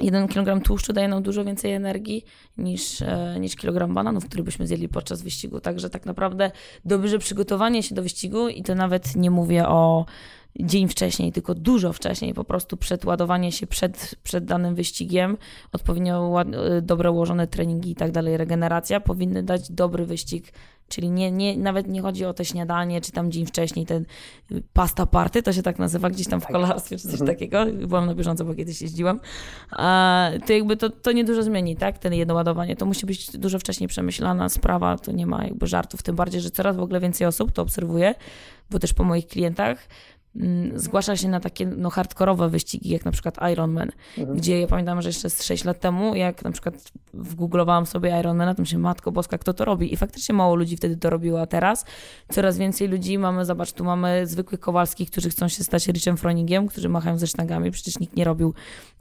1 0.00 0.28
kg 0.28 0.64
tłuszczu 0.64 0.92
daje 0.92 1.08
nam 1.08 1.22
dużo 1.22 1.44
więcej 1.44 1.72
energii 1.72 2.24
niż, 2.58 3.02
e, 3.02 3.36
niż 3.40 3.56
kilogram 3.56 3.94
bananów, 3.94 4.26
który 4.26 4.42
byśmy 4.42 4.66
zjedli 4.66 4.88
podczas 4.88 5.22
wyścigu. 5.22 5.60
Także 5.60 5.90
tak 5.90 6.06
naprawdę 6.06 6.50
dobrze 6.84 7.18
przygotowanie 7.18 7.82
się 7.82 7.94
do 7.94 8.02
wyścigu 8.02 8.48
i 8.48 8.62
to 8.62 8.74
nawet 8.74 9.16
nie 9.16 9.30
mówię 9.30 9.68
o 9.68 10.06
dzień 10.60 10.88
wcześniej, 10.88 11.32
tylko 11.32 11.54
dużo 11.54 11.92
wcześniej, 11.92 12.34
po 12.34 12.44
prostu 12.44 12.76
przed 12.76 13.04
ładowanie 13.04 13.52
się 13.52 13.66
przed, 13.66 14.14
przed 14.22 14.44
danym 14.44 14.74
wyścigiem, 14.74 15.36
odpowiednio 15.72 16.42
e, 16.42 16.82
dobre 16.82 17.10
ułożone 17.10 17.46
treningi 17.46 17.90
i 17.90 17.94
tak 17.94 18.10
dalej, 18.10 18.36
regeneracja 18.36 19.00
powinny 19.00 19.42
dać 19.42 19.72
dobry 19.72 20.06
wyścig 20.06 20.52
Czyli 20.90 21.10
nie, 21.10 21.32
nie, 21.32 21.56
nawet 21.56 21.88
nie 21.88 22.02
chodzi 22.02 22.24
o 22.24 22.34
te 22.34 22.44
śniadanie, 22.44 23.00
czy 23.00 23.12
tam 23.12 23.32
dzień 23.32 23.46
wcześniej, 23.46 23.86
ten 23.86 24.04
pasta 24.72 25.06
party, 25.06 25.42
to 25.42 25.52
się 25.52 25.62
tak 25.62 25.78
nazywa 25.78 26.10
gdzieś 26.10 26.28
tam 26.28 26.40
w 26.40 26.42
tak. 26.42 26.52
kolarstwie, 26.52 26.96
czy 26.96 27.02
coś 27.02 27.20
mhm. 27.20 27.30
takiego. 27.30 27.66
Byłam 27.86 28.06
na 28.06 28.14
bieżąco, 28.14 28.44
bo 28.44 28.54
kiedyś 28.54 28.82
jeździłam. 28.82 29.20
A, 29.70 30.30
to 30.46 30.52
jakby 30.52 30.76
to, 30.76 30.90
to 30.90 31.12
nie 31.12 31.24
dużo 31.24 31.42
zmieni, 31.42 31.76
tak? 31.76 31.98
Ten 31.98 32.14
jedno 32.14 32.34
ładowanie. 32.34 32.76
To 32.76 32.86
musi 32.86 33.06
być 33.06 33.38
dużo 33.38 33.58
wcześniej 33.58 33.88
przemyślana 33.88 34.48
sprawa, 34.48 34.98
to 34.98 35.12
nie 35.12 35.26
ma 35.26 35.44
jakby 35.44 35.66
żartów. 35.66 36.02
Tym 36.02 36.16
bardziej, 36.16 36.40
że 36.40 36.50
coraz 36.50 36.76
w 36.76 36.80
ogóle 36.80 37.00
więcej 37.00 37.26
osób 37.26 37.52
to 37.52 37.62
obserwuję, 37.62 38.14
bo 38.70 38.78
też 38.78 38.94
po 38.94 39.04
moich 39.04 39.26
klientach 39.26 39.88
zgłasza 40.74 41.16
się 41.16 41.28
na 41.28 41.40
takie 41.40 41.66
no, 41.66 41.90
hardkorowe 41.90 42.48
wyścigi, 42.48 42.88
jak 42.90 43.04
na 43.04 43.10
przykład 43.10 43.36
Ironman, 43.52 43.90
mhm. 44.18 44.38
gdzie 44.38 44.60
ja 44.60 44.66
pamiętam, 44.66 45.02
że 45.02 45.08
jeszcze 45.08 45.30
z 45.30 45.42
6 45.42 45.64
lat 45.64 45.80
temu, 45.80 46.14
jak 46.14 46.44
na 46.44 46.50
przykład 46.50 46.92
wgooglowałam 47.14 47.86
sobie 47.86 48.20
Ironmana, 48.20 48.54
to 48.54 48.62
myślę, 48.62 48.78
matko 48.78 49.12
boska, 49.12 49.38
kto 49.38 49.54
to 49.54 49.64
robi? 49.64 49.92
I 49.92 49.96
faktycznie 49.96 50.34
mało 50.34 50.54
ludzi 50.54 50.76
wtedy 50.76 50.96
to 50.96 51.10
robiło, 51.10 51.40
a 51.40 51.46
teraz 51.46 51.84
coraz 52.32 52.58
więcej 52.58 52.88
ludzi 52.88 53.18
mamy, 53.18 53.44
zobacz, 53.44 53.72
tu 53.72 53.84
mamy 53.84 54.26
zwykłych 54.26 54.60
Kowalskich, 54.60 55.10
którzy 55.10 55.30
chcą 55.30 55.48
się 55.48 55.64
stać 55.64 55.88
Richem 55.88 56.16
Froningiem, 56.16 56.66
którzy 56.66 56.88
machają 56.88 57.18
ze 57.18 57.26
sztangami, 57.26 57.70
przecież 57.70 57.98
nikt 57.98 58.16
nie 58.16 58.24
robił 58.24 58.54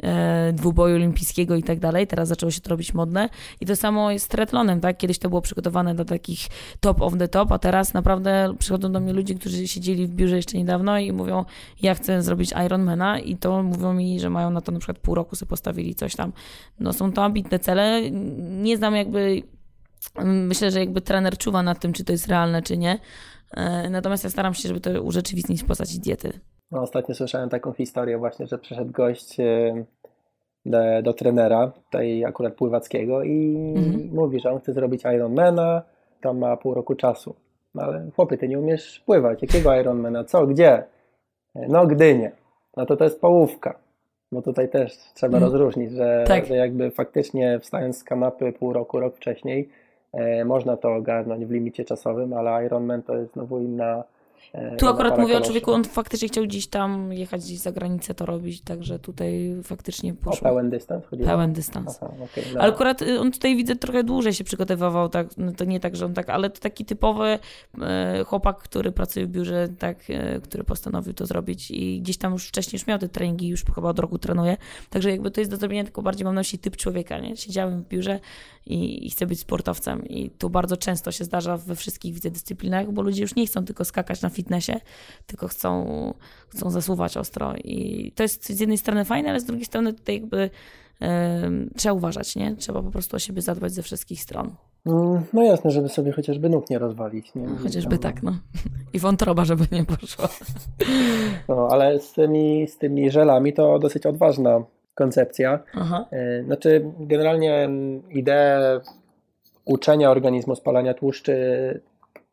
e, 0.03 0.53
dwuboju 0.53 0.95
olimpijskiego 0.95 1.55
i 1.55 1.63
tak 1.63 1.79
dalej, 1.79 2.07
teraz 2.07 2.27
zaczęło 2.27 2.51
się 2.51 2.62
to 2.62 2.69
robić 2.69 2.93
modne 2.93 3.29
i 3.62 3.65
to 3.65 3.75
samo 3.75 4.12
jest 4.12 4.25
z 4.25 4.27
triatlonem, 4.27 4.81
tak? 4.81 4.98
Kiedyś 4.98 5.19
to 5.19 5.29
było 5.29 5.41
przygotowane 5.41 5.95
dla 5.95 6.05
takich 6.05 6.39
top 6.79 7.01
of 7.01 7.17
the 7.17 7.27
top, 7.27 7.51
a 7.51 7.59
teraz 7.59 7.93
naprawdę 7.93 8.53
przychodzą 8.59 8.91
do 8.91 9.00
mnie 9.00 9.13
ludzie, 9.13 9.36
którzy 9.36 9.67
siedzieli 9.67 10.07
w 10.07 10.12
biurze 10.12 10.36
jeszcze 10.36 10.57
niedawno 10.57 11.00
i 11.00 11.19
mówią, 11.20 11.46
ja 11.82 11.96
chcę 11.96 12.22
zrobić 12.22 12.54
Ironmana 12.66 13.20
i 13.20 13.38
to 13.38 13.64
mówią 13.64 13.94
mi, 13.94 14.20
że 14.20 14.30
mają 14.30 14.50
na 14.50 14.62
to 14.62 14.72
na 14.72 14.80
przykład 14.80 15.00
pół 15.00 15.16
roku 15.16 15.36
sobie 15.36 15.50
postawili 15.50 15.96
coś 15.96 16.16
tam. 16.16 16.32
No 16.80 16.94
są 16.94 17.12
to 17.12 17.24
ambitne 17.24 17.60
cele. 17.60 18.12
Nie 18.62 18.78
znam 18.78 18.96
jakby, 18.96 19.44
myślę, 20.26 20.72
że 20.72 20.80
jakby 20.80 21.02
trener 21.02 21.38
czuwa 21.38 21.64
nad 21.64 21.80
tym, 21.80 21.94
czy 21.94 22.04
to 22.04 22.12
jest 22.12 22.28
realne, 22.28 22.62
czy 22.62 22.78
nie. 22.78 23.00
E, 23.58 23.90
natomiast 23.90 24.24
ja 24.24 24.30
staram 24.30 24.54
się, 24.54 24.68
żeby 24.68 24.80
to 24.80 25.02
urzeczywistnić 25.02 25.64
w 25.64 25.66
postaci 25.66 26.00
diety. 26.00 26.40
No, 26.72 26.82
ostatnio 26.82 27.16
słyszałem 27.16 27.50
taką 27.50 27.74
historię 27.74 28.18
właśnie, 28.18 28.48
że 28.48 28.58
przyszedł 28.58 28.92
gość 28.92 29.40
e, 29.40 29.86
do, 30.66 30.78
do 31.04 31.14
trenera, 31.14 31.68
tutaj 31.68 32.26
akurat 32.26 32.54
pływackiego 32.54 33.24
i 33.24 33.56
mhm. 33.76 34.10
mówi, 34.14 34.40
że 34.40 34.52
on 34.52 34.60
chce 34.60 34.74
zrobić 34.74 35.04
Ironmana, 35.16 35.82
tam 36.22 36.38
ma 36.38 36.58
pół 36.58 36.74
roku 36.74 36.96
czasu. 36.96 37.36
No 37.76 37.84
ale 37.84 38.10
chłopie, 38.16 38.38
ty 38.38 38.48
nie 38.48 38.60
umiesz 38.60 39.04
pływać. 39.06 39.42
Jakiego 39.42 39.76
Ironmana? 39.76 40.24
Co? 40.24 40.48
Gdzie? 40.48 40.84
No 41.56 41.88
Gdynie. 41.88 42.32
No 42.77 42.86
to 42.86 42.98
to 42.98 43.03
jest 43.03 43.22
połówka. 43.22 43.79
Bo 44.32 44.41
tutaj 44.41 44.70
też 44.70 44.98
trzeba 45.13 45.38
mhm. 45.38 45.44
rozróżnić, 45.44 45.91
że, 45.91 46.24
tak. 46.27 46.46
że 46.46 46.56
jakby 46.56 46.91
faktycznie 46.91 47.60
wstając 47.60 47.98
z 47.98 48.03
kanapy 48.03 48.53
pół 48.53 48.74
roku, 48.74 49.00
rok 49.00 49.15
wcześniej, 49.15 49.70
e, 50.13 50.46
można 50.46 50.77
to 50.77 50.94
ogarnąć 50.94 51.46
w 51.46 51.51
limicie 51.51 51.86
czasowym, 51.86 52.34
ale 52.34 52.65
Ironman 52.65 53.03
to 53.03 53.18
jest 53.18 53.34
znowu 53.34 53.60
inna 53.60 54.03
tu 54.77 54.88
akurat 54.88 55.17
mówię 55.17 55.38
o 55.38 55.41
człowieku, 55.41 55.72
on 55.72 55.84
faktycznie 55.84 56.27
chciał 56.27 56.43
gdzieś 56.43 56.67
tam 56.67 57.13
jechać 57.13 57.41
gdzieś 57.41 57.60
za 57.60 57.72
granicę 57.72 58.13
to 58.13 58.25
robić, 58.25 58.62
także 58.62 59.00
tutaj 59.00 59.55
faktycznie 59.63 60.13
poszło. 60.13 60.39
O 60.39 60.51
pełen 60.51 60.69
dystans 60.69 61.05
chodziło? 61.05 61.29
Pełen 61.29 61.53
dystans. 61.53 62.00
Aha, 62.01 62.13
okay, 62.24 62.62
ale 62.62 62.74
akurat 62.74 63.01
y, 63.01 63.19
on 63.19 63.31
tutaj 63.31 63.55
widzę 63.55 63.75
trochę 63.75 64.03
dłużej 64.03 64.34
się 64.34 64.43
przygotowywał, 64.43 65.10
tak, 65.10 65.27
no 65.38 65.51
to 65.51 65.65
nie 65.65 65.79
tak, 65.79 65.96
że 65.96 66.05
on 66.05 66.13
tak, 66.13 66.29
ale 66.29 66.50
to 66.50 66.60
taki 66.60 66.86
typowy 66.86 67.39
e, 67.81 68.24
chłopak, 68.24 68.58
który 68.58 68.91
pracuje 68.91 69.25
w 69.25 69.29
biurze, 69.29 69.67
tak, 69.79 69.98
e, 70.10 70.39
który 70.39 70.63
postanowił 70.63 71.13
to 71.13 71.25
zrobić 71.25 71.72
i 71.72 72.01
gdzieś 72.01 72.17
tam 72.17 72.34
już 72.34 72.48
wcześniej 72.48 72.79
już 72.79 72.88
miał 72.88 73.00
te 73.00 73.10
treningi, 73.10 73.48
już 73.48 73.63
chyba 73.75 73.89
od 73.89 74.00
roku 74.00 74.17
trenuje, 74.17 74.58
także 74.89 75.12
jakby 75.12 75.31
to 75.31 75.41
jest 75.41 75.51
do 75.51 75.58
zrobienia 75.58 75.84
tylko 75.84 76.01
bardziej 76.01 76.25
mam 76.25 76.36
na 76.36 76.41
myśli 76.41 76.60
typ 76.60 76.77
człowieka, 76.77 77.19
nie? 77.19 77.38
Siedziałem 77.38 77.84
w 77.84 77.88
biurze 77.88 78.19
i, 78.65 79.08
i 79.08 79.10
chcę 79.10 79.25
być 79.25 79.39
sportowcem 79.39 80.08
i 80.08 80.29
tu 80.29 80.50
bardzo 80.50 80.77
często 80.77 81.12
się 81.12 81.24
zdarza 81.24 81.58
we 81.58 81.75
wszystkich 81.75 82.13
widzę 82.13 82.31
dyscyplinach, 82.31 82.91
bo 82.91 83.01
ludzie 83.01 83.22
już 83.22 83.36
nie 83.36 83.48
chcą 83.48 83.65
tylko 83.65 83.86
skakać 83.86 84.22
na 84.22 84.28
fitnessie, 84.29 84.74
tylko 85.25 85.48
chcą, 85.48 86.13
chcą 86.50 86.69
zasuwać 86.69 87.17
ostro. 87.17 87.53
I 87.63 88.12
to 88.15 88.24
jest 88.24 88.45
z 88.45 88.59
jednej 88.59 88.77
strony 88.77 89.05
fajne, 89.05 89.29
ale 89.29 89.39
z 89.39 89.45
drugiej 89.45 89.65
strony 89.65 89.93
tutaj 89.93 90.21
jakby 90.21 90.50
trzeba 91.75 91.93
uważać, 91.93 92.36
nie? 92.36 92.55
Trzeba 92.55 92.81
po 92.83 92.91
prostu 92.91 93.15
o 93.15 93.19
siebie 93.19 93.41
zadbać 93.41 93.71
ze 93.71 93.83
wszystkich 93.83 94.21
stron. 94.21 94.55
Mm, 94.86 95.21
no 95.33 95.43
jasne, 95.43 95.71
żeby 95.71 95.89
sobie 95.89 96.12
chociażby 96.12 96.50
nóg 96.50 96.69
nie 96.69 96.79
rozwalić. 96.79 97.36
Nie? 97.36 97.48
Chociażby 97.48 97.98
tam... 97.98 98.13
tak, 98.13 98.24
no. 98.24 98.31
I 98.93 99.00
wątroba, 99.00 99.45
żeby 99.45 99.63
nie 99.71 99.86
poszło. 99.86 100.25
No, 101.48 101.67
ale 101.71 102.00
z 102.00 102.13
tymi, 102.13 102.67
z 102.67 102.77
tymi 102.77 103.12
żelami 103.12 103.53
to 103.53 103.79
dosyć 103.79 104.05
odważna 104.05 104.63
koncepcja. 104.95 105.59
Aha. 105.74 106.05
E, 106.12 106.43
znaczy, 106.43 106.91
generalnie 107.00 107.69
ideę 108.09 108.79
uczenia 109.65 110.12
organizmu 110.12 110.55
spalania 110.55 110.93
tłuszczy 110.93 111.36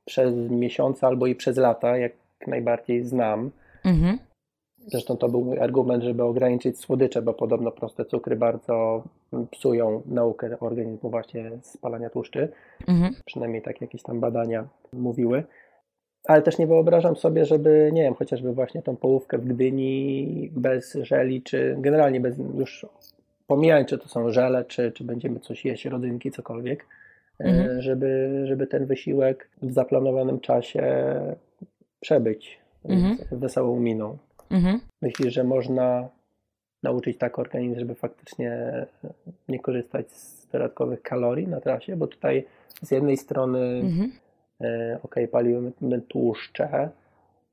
przez 0.07 0.35
miesiące 0.51 1.07
albo 1.07 1.27
i 1.27 1.35
przez 1.35 1.57
lata, 1.57 1.97
jak 1.97 2.13
najbardziej 2.47 3.05
znam. 3.05 3.51
Mhm. 3.85 4.19
Zresztą 4.79 5.17
to 5.17 5.29
był 5.29 5.45
mój 5.45 5.59
argument, 5.59 6.03
żeby 6.03 6.23
ograniczyć 6.23 6.79
słodycze, 6.79 7.23
bo 7.23 7.35
podobno 7.35 7.71
proste 7.71 8.05
cukry 8.05 8.37
bardzo 8.37 9.03
psują 9.51 10.03
naukę 10.07 10.59
organizmu 10.61 11.11
właśnie 11.11 11.51
spalania 11.63 12.11
tłuszczy. 12.11 12.49
Mhm. 12.89 13.15
Przynajmniej 13.25 13.63
tak 13.63 13.81
jakieś 13.81 14.03
tam 14.03 14.21
badania 14.21 14.69
mówiły. 14.93 15.45
Ale 16.25 16.43
też 16.43 16.59
nie 16.59 16.67
wyobrażam 16.67 17.17
sobie, 17.17 17.45
żeby, 17.45 17.91
nie 17.93 18.03
wiem, 18.03 18.15
chociażby 18.15 18.53
właśnie 18.53 18.83
tą 18.83 18.97
połówkę 18.97 19.39
w 19.39 19.45
Gdyni 19.45 20.51
bez 20.53 20.95
żeli, 20.95 21.43
czy 21.43 21.77
generalnie 21.79 22.21
bez, 22.21 22.39
już 22.39 22.87
pomijając, 23.47 23.89
czy 23.89 23.99
to 23.99 24.09
są 24.09 24.31
żele, 24.31 24.65
czy, 24.65 24.93
czy 24.93 25.05
będziemy 25.05 25.41
coś 25.41 25.65
jeść, 25.65 25.85
rodzynki, 25.85 26.31
cokolwiek, 26.31 26.87
mhm. 27.39 27.83
żeby, 27.83 28.43
żeby 28.47 28.67
ten 28.67 28.87
wysiłek 28.87 29.49
w 29.63 29.73
zaplanowanym 29.73 30.41
czasie 30.41 31.15
przebyć 32.01 32.59
mhm. 32.85 33.19
wesołą 33.33 33.81
miną. 33.81 34.19
Mhm. 34.51 34.81
Myślisz, 35.03 35.35
że 35.35 35.45
można 35.45 36.09
nauczyć 36.83 37.19
tak 37.19 37.39
organizm, 37.39 37.79
żeby 37.79 37.95
faktycznie 37.95 38.87
nie 39.49 39.59
korzystać 39.59 40.13
z 40.13 40.47
dodatkowych 40.47 41.03
kalorii 41.03 41.49
na 41.49 41.61
trasie, 41.61 41.97
bo 41.97 42.07
tutaj 42.07 42.45
z 42.83 42.91
jednej 42.91 43.17
strony 43.17 43.59
mhm. 43.59 44.13
e, 44.61 44.99
ok, 45.03 45.15
palimy 45.31 45.73
tłuszcze 46.09 46.91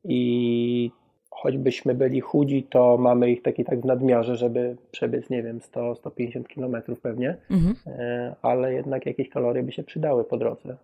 i 0.04 0.92
choćbyśmy 1.36 1.96
byli 1.96 2.22
chudzi, 2.22 2.68
to 2.70 2.98
mamy 2.98 3.32
ich 3.32 3.42
taki 3.42 3.66
tak 3.66 3.82
w 3.82 3.86
nadmiarze, 3.86 4.36
żeby 4.36 4.76
przebiec, 4.92 5.30
nie 5.30 5.44
wiem, 5.44 5.60
100-150 5.60 6.44
km 6.44 6.96
pewnie, 7.02 7.38
mhm. 7.52 7.76
E, 7.88 8.36
ale 8.42 8.74
jednak 8.74 9.06
jakieś 9.06 9.30
kalorie 9.30 9.64
by 9.64 9.72
się 9.72 9.84
przydały 9.84 10.24
po 10.24 10.38
drodze. 10.38 10.78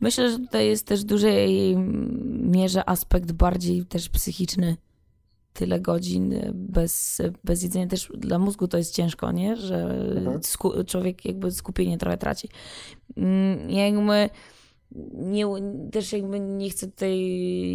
Myślę, 0.00 0.30
że 0.30 0.38
tutaj 0.38 0.66
jest 0.66 0.86
też 0.86 1.00
w 1.00 1.06
dużej 1.06 1.76
mierze 2.42 2.88
aspekt 2.88 3.32
bardziej 3.32 3.84
też 3.84 4.08
psychiczny. 4.08 4.76
Tyle 5.52 5.80
godzin 5.80 6.34
bez, 6.54 7.22
bez 7.44 7.62
jedzenia 7.62 7.86
też 7.86 8.12
dla 8.14 8.38
mózgu 8.38 8.68
to 8.68 8.78
jest 8.78 8.94
ciężko, 8.94 9.32
nie? 9.32 9.56
Że 9.56 9.82
mhm. 10.16 10.40
człowiek 10.86 11.24
jakby 11.24 11.50
skupienie 11.50 11.98
trochę 11.98 12.18
traci. 12.18 12.48
Mm, 13.16 13.70
jakby 13.70 14.28
nie, 15.14 15.44
też 15.92 16.12
jakby 16.12 16.40
nie 16.40 16.70
chcę 16.70 16.86
tutaj, 16.86 17.18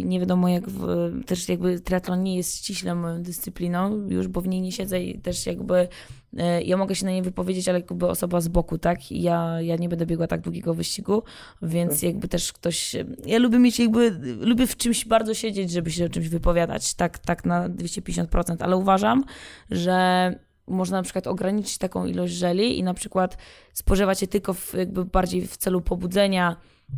nie 0.06 0.20
wiadomo 0.20 0.48
jak, 0.48 0.68
w, 0.68 0.86
też 1.26 1.48
jakby 1.48 1.80
triatlon 1.80 2.22
nie 2.22 2.36
jest 2.36 2.56
ściśle 2.56 2.94
moją 2.94 3.22
dyscypliną 3.22 4.08
już, 4.08 4.28
bo 4.28 4.40
w 4.40 4.48
niej 4.48 4.60
nie 4.60 4.72
siedzę 4.72 5.02
i 5.02 5.18
też 5.20 5.46
jakby 5.46 5.88
e, 6.36 6.62
ja 6.62 6.76
mogę 6.76 6.94
się 6.94 7.06
na 7.06 7.12
niej 7.12 7.22
wypowiedzieć, 7.22 7.68
ale 7.68 7.78
jakby 7.78 8.08
osoba 8.08 8.40
z 8.40 8.48
boku, 8.48 8.78
tak? 8.78 9.12
Ja, 9.12 9.60
ja 9.60 9.76
nie 9.76 9.88
będę 9.88 10.06
biegła 10.06 10.26
tak 10.26 10.40
długiego 10.40 10.74
wyścigu, 10.74 11.22
więc 11.62 11.92
mhm. 11.92 12.12
jakby 12.12 12.28
też 12.28 12.52
ktoś, 12.52 12.96
ja 13.26 13.38
lubię 13.38 13.58
mieć 13.58 13.78
jakby, 13.78 14.10
lubię 14.40 14.66
w 14.66 14.76
czymś 14.76 15.04
bardzo 15.04 15.34
siedzieć, 15.34 15.70
żeby 15.70 15.90
się 15.90 16.04
o 16.04 16.08
czymś 16.08 16.28
wypowiadać, 16.28 16.94
tak, 16.94 17.18
tak 17.18 17.44
na 17.44 17.68
250%, 17.68 18.56
ale 18.60 18.76
uważam, 18.76 19.24
że 19.70 20.38
można 20.66 20.96
na 20.96 21.02
przykład 21.02 21.26
ograniczyć 21.26 21.78
taką 21.78 22.06
ilość 22.06 22.34
żeli 22.34 22.78
i 22.78 22.82
na 22.82 22.94
przykład 22.94 23.36
spożywać 23.72 24.22
je 24.22 24.28
tylko 24.28 24.54
w, 24.54 24.74
jakby 24.74 25.04
bardziej 25.04 25.46
w 25.46 25.56
celu 25.56 25.80
pobudzenia 25.80 26.56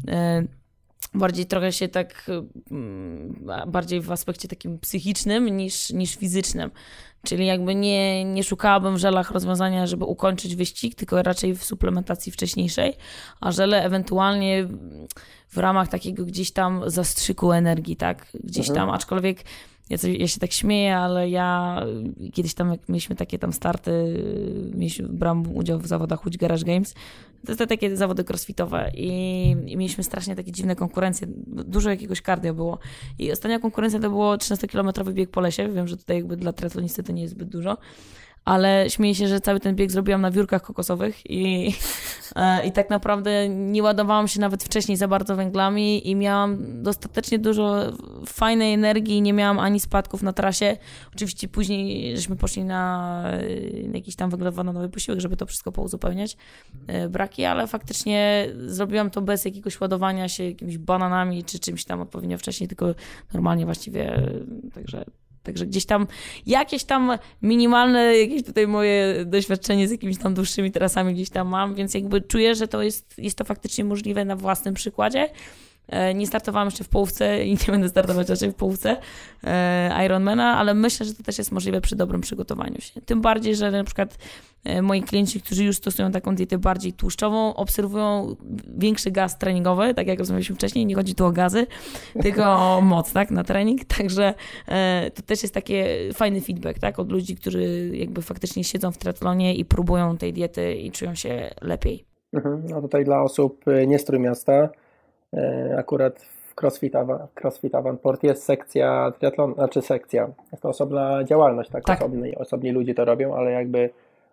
E, 0.08 0.42
bardziej 1.14 1.46
trochę 1.46 1.72
się 1.72 1.88
tak, 1.88 2.30
mm, 2.70 3.46
bardziej 3.66 4.00
w 4.00 4.12
aspekcie 4.12 4.48
takim 4.48 4.78
psychicznym 4.78 5.56
niż, 5.56 5.90
niż 5.90 6.16
fizycznym. 6.16 6.70
Czyli 7.24 7.46
jakby 7.46 7.74
nie, 7.74 8.24
nie 8.24 8.44
szukałabym 8.44 8.94
w 8.94 8.98
żelach 8.98 9.30
rozwiązania, 9.30 9.86
żeby 9.86 10.04
ukończyć 10.04 10.56
wyścig, 10.56 10.94
tylko 10.94 11.22
raczej 11.22 11.56
w 11.56 11.64
suplementacji 11.64 12.32
wcześniejszej, 12.32 12.94
a 13.40 13.52
żele 13.52 13.84
ewentualnie 13.84 14.68
w 15.48 15.56
ramach 15.56 15.88
takiego 15.88 16.24
gdzieś 16.24 16.52
tam 16.52 16.82
zastrzyku 16.86 17.52
energii, 17.52 17.96
tak? 17.96 18.26
Gdzieś 18.44 18.68
mhm. 18.68 18.86
tam, 18.86 18.94
aczkolwiek 18.94 19.44
ja, 19.90 19.96
ja 20.18 20.28
się 20.28 20.40
tak 20.40 20.52
śmieję, 20.52 20.96
ale 20.96 21.30
ja 21.30 21.82
kiedyś 22.32 22.54
tam, 22.54 22.70
jak 22.70 22.88
mieliśmy 22.88 23.16
takie 23.16 23.38
tam 23.38 23.52
starty, 23.52 24.24
mieliśmy, 24.74 25.08
brałam 25.08 25.56
udział 25.56 25.78
w 25.78 25.86
zawodach 25.86 26.24
Łódź 26.24 26.36
Garage 26.36 26.64
Games, 26.64 26.94
to 27.46 27.56
te 27.56 27.66
takie 27.66 27.96
zawody 27.96 28.24
crossfitowe 28.24 28.90
i, 28.94 29.50
i, 29.66 29.76
mieliśmy 29.76 30.04
strasznie 30.04 30.36
takie 30.36 30.52
dziwne 30.52 30.76
konkurencje, 30.76 31.26
dużo 31.46 31.90
jakiegoś 31.90 32.20
cardio 32.20 32.54
było. 32.54 32.78
I 33.18 33.32
ostatnia 33.32 33.58
konkurencja 33.58 34.00
to 34.00 34.10
było 34.10 34.36
13-kilometrowy 34.36 35.12
bieg 35.12 35.30
po 35.30 35.40
lesie, 35.40 35.68
wiem, 35.68 35.88
że 35.88 35.96
tutaj 35.96 36.16
jakby 36.16 36.36
dla 36.36 36.52
triatlonisty 36.52 37.02
to 37.02 37.12
nie 37.12 37.22
jest 37.22 37.34
zbyt 37.34 37.48
dużo, 37.48 37.76
ale 38.46 38.90
śmieję 38.90 39.14
się, 39.14 39.28
że 39.28 39.40
cały 39.40 39.60
ten 39.60 39.76
bieg 39.76 39.90
zrobiłam 39.90 40.20
na 40.20 40.30
wiórkach 40.30 40.62
kokosowych 40.62 41.30
i, 41.30 41.74
e, 42.36 42.66
i 42.66 42.72
tak 42.72 42.90
naprawdę 42.90 43.48
nie 43.48 43.82
ładowałam 43.82 44.28
się 44.28 44.40
nawet 44.40 44.64
wcześniej 44.64 44.96
za 44.96 45.08
bardzo 45.08 45.36
węglami 45.36 46.10
i 46.10 46.16
miałam 46.16 46.82
dostatecznie 46.82 47.38
dużo 47.38 47.92
fajnej 48.26 48.74
energii, 48.74 49.22
nie 49.22 49.32
miałam 49.32 49.58
ani 49.58 49.80
spadków 49.80 50.22
na 50.22 50.32
trasie. 50.32 50.76
Oczywiście 51.14 51.48
później 51.48 52.16
żeśmy 52.16 52.36
poszli 52.36 52.64
na, 52.64 53.22
na 53.88 53.94
jakiś 53.94 54.16
tam 54.16 54.30
węglowodanowy 54.30 54.88
posiłek, 54.88 55.20
żeby 55.20 55.36
to 55.36 55.46
wszystko 55.46 55.72
pouzupełniać, 55.72 56.36
e, 56.86 57.08
braki, 57.08 57.44
ale 57.44 57.66
faktycznie 57.66 58.48
zrobiłam 58.66 59.10
to 59.10 59.22
bez 59.22 59.44
jakiegoś 59.44 59.80
ładowania 59.80 60.28
się 60.28 60.44
jakimiś 60.44 60.78
bananami 60.78 61.44
czy 61.44 61.58
czymś 61.58 61.84
tam 61.84 62.00
odpowiednio 62.00 62.38
wcześniej, 62.38 62.68
tylko 62.68 62.94
normalnie 63.34 63.64
właściwie, 63.64 64.22
także 64.74 65.04
Także 65.46 65.66
gdzieś 65.66 65.86
tam 65.86 66.06
jakieś 66.46 66.84
tam 66.84 67.18
minimalne, 67.42 68.16
jakieś 68.16 68.42
tutaj 68.42 68.66
moje 68.66 69.24
doświadczenie 69.24 69.88
z 69.88 69.90
jakimiś 69.90 70.18
tam 70.18 70.34
dłuższymi 70.34 70.72
trasami 70.72 71.14
gdzieś 71.14 71.30
tam 71.30 71.48
mam, 71.48 71.74
więc 71.74 71.94
jakby 71.94 72.20
czuję, 72.20 72.54
że 72.54 72.68
to 72.68 72.82
jest, 72.82 73.14
jest 73.18 73.38
to 73.38 73.44
faktycznie 73.44 73.84
możliwe 73.84 74.24
na 74.24 74.36
własnym 74.36 74.74
przykładzie. 74.74 75.28
E, 75.88 76.14
nie 76.14 76.26
startowałam 76.26 76.66
jeszcze 76.66 76.84
w 76.84 76.88
połówce 76.88 77.44
i 77.44 77.50
nie 77.50 77.66
będę 77.68 77.88
startować 77.88 78.28
raczej 78.28 78.50
w 78.50 78.54
połówce 78.54 78.96
e, 79.44 80.04
Ironmana, 80.06 80.58
ale 80.58 80.74
myślę, 80.74 81.06
że 81.06 81.14
to 81.14 81.22
też 81.22 81.38
jest 81.38 81.52
możliwe 81.52 81.80
przy 81.80 81.96
dobrym 81.96 82.20
przygotowaniu 82.20 82.80
się. 82.80 83.00
Tym 83.00 83.20
bardziej, 83.20 83.56
że 83.56 83.70
na 83.70 83.84
przykład 83.84 84.18
e, 84.64 84.82
moi 84.82 85.02
klienci, 85.02 85.40
którzy 85.40 85.64
już 85.64 85.76
stosują 85.76 86.12
taką 86.12 86.34
dietę 86.34 86.58
bardziej 86.58 86.92
tłuszczową, 86.92 87.54
obserwują 87.54 88.36
większy 88.78 89.10
gaz 89.10 89.38
treningowy, 89.38 89.94
tak 89.94 90.06
jak 90.06 90.18
rozmawialiśmy 90.18 90.56
wcześniej, 90.56 90.86
nie 90.86 90.94
chodzi 90.94 91.14
tu 91.14 91.26
o 91.26 91.30
gazy, 91.30 91.66
tylko 92.22 92.44
o 92.44 92.80
moc, 92.80 93.12
tak, 93.12 93.30
na 93.30 93.44
trening, 93.44 93.84
także 93.84 94.34
to 95.14 95.22
też 95.22 95.42
jest 95.42 95.54
taki 95.54 95.74
fajny 96.14 96.40
feedback, 96.40 96.78
tak, 96.78 96.98
od 96.98 97.12
ludzi, 97.12 97.36
którzy 97.36 97.90
jakby 97.94 98.22
faktycznie 98.22 98.64
siedzą 98.64 98.92
w 98.92 98.98
triatlonie 98.98 99.54
i 99.54 99.64
próbują 99.64 100.16
tej 100.16 100.32
diety 100.32 100.74
i 100.74 100.90
czują 100.90 101.14
się 101.14 101.50
lepiej. 101.62 102.04
Mhm. 102.32 102.66
No 102.68 102.82
tutaj 102.82 103.04
dla 103.04 103.22
osób 103.22 103.64
nie 103.86 103.98
z 103.98 104.04
Trójmiasta, 104.04 104.52
E, 104.52 104.85
akurat 105.76 106.22
w 106.22 106.54
CrossFit, 106.54 106.92
CrossFit 107.34 107.72
jest 108.22 108.42
sekcja 108.42 109.12
triatlon, 109.18 109.54
znaczy 109.54 109.82
sekcja, 109.82 110.28
jest 110.52 110.62
to 110.62 110.68
osobna 110.68 111.24
działalność, 111.24 111.70
tak, 111.70 111.84
tak. 111.84 111.98
Osobni, 111.98 112.36
osobni 112.36 112.70
ludzie 112.70 112.94
to 112.94 113.04
robią, 113.04 113.34
ale 113.34 113.50
jakby 113.50 113.90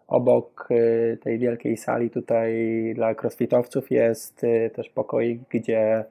obok 0.08 0.70
e, 0.72 1.18
tej 1.18 1.40
wielkiej 1.40 1.78
sali 1.78 2.10
tutaj 2.10 2.52
dla 2.96 3.16
crossfitowców 3.16 3.92
jest 3.92 4.44
e, 4.44 4.70
też 4.70 4.90
pokoik, 4.90 5.42
gdzie 5.50 6.06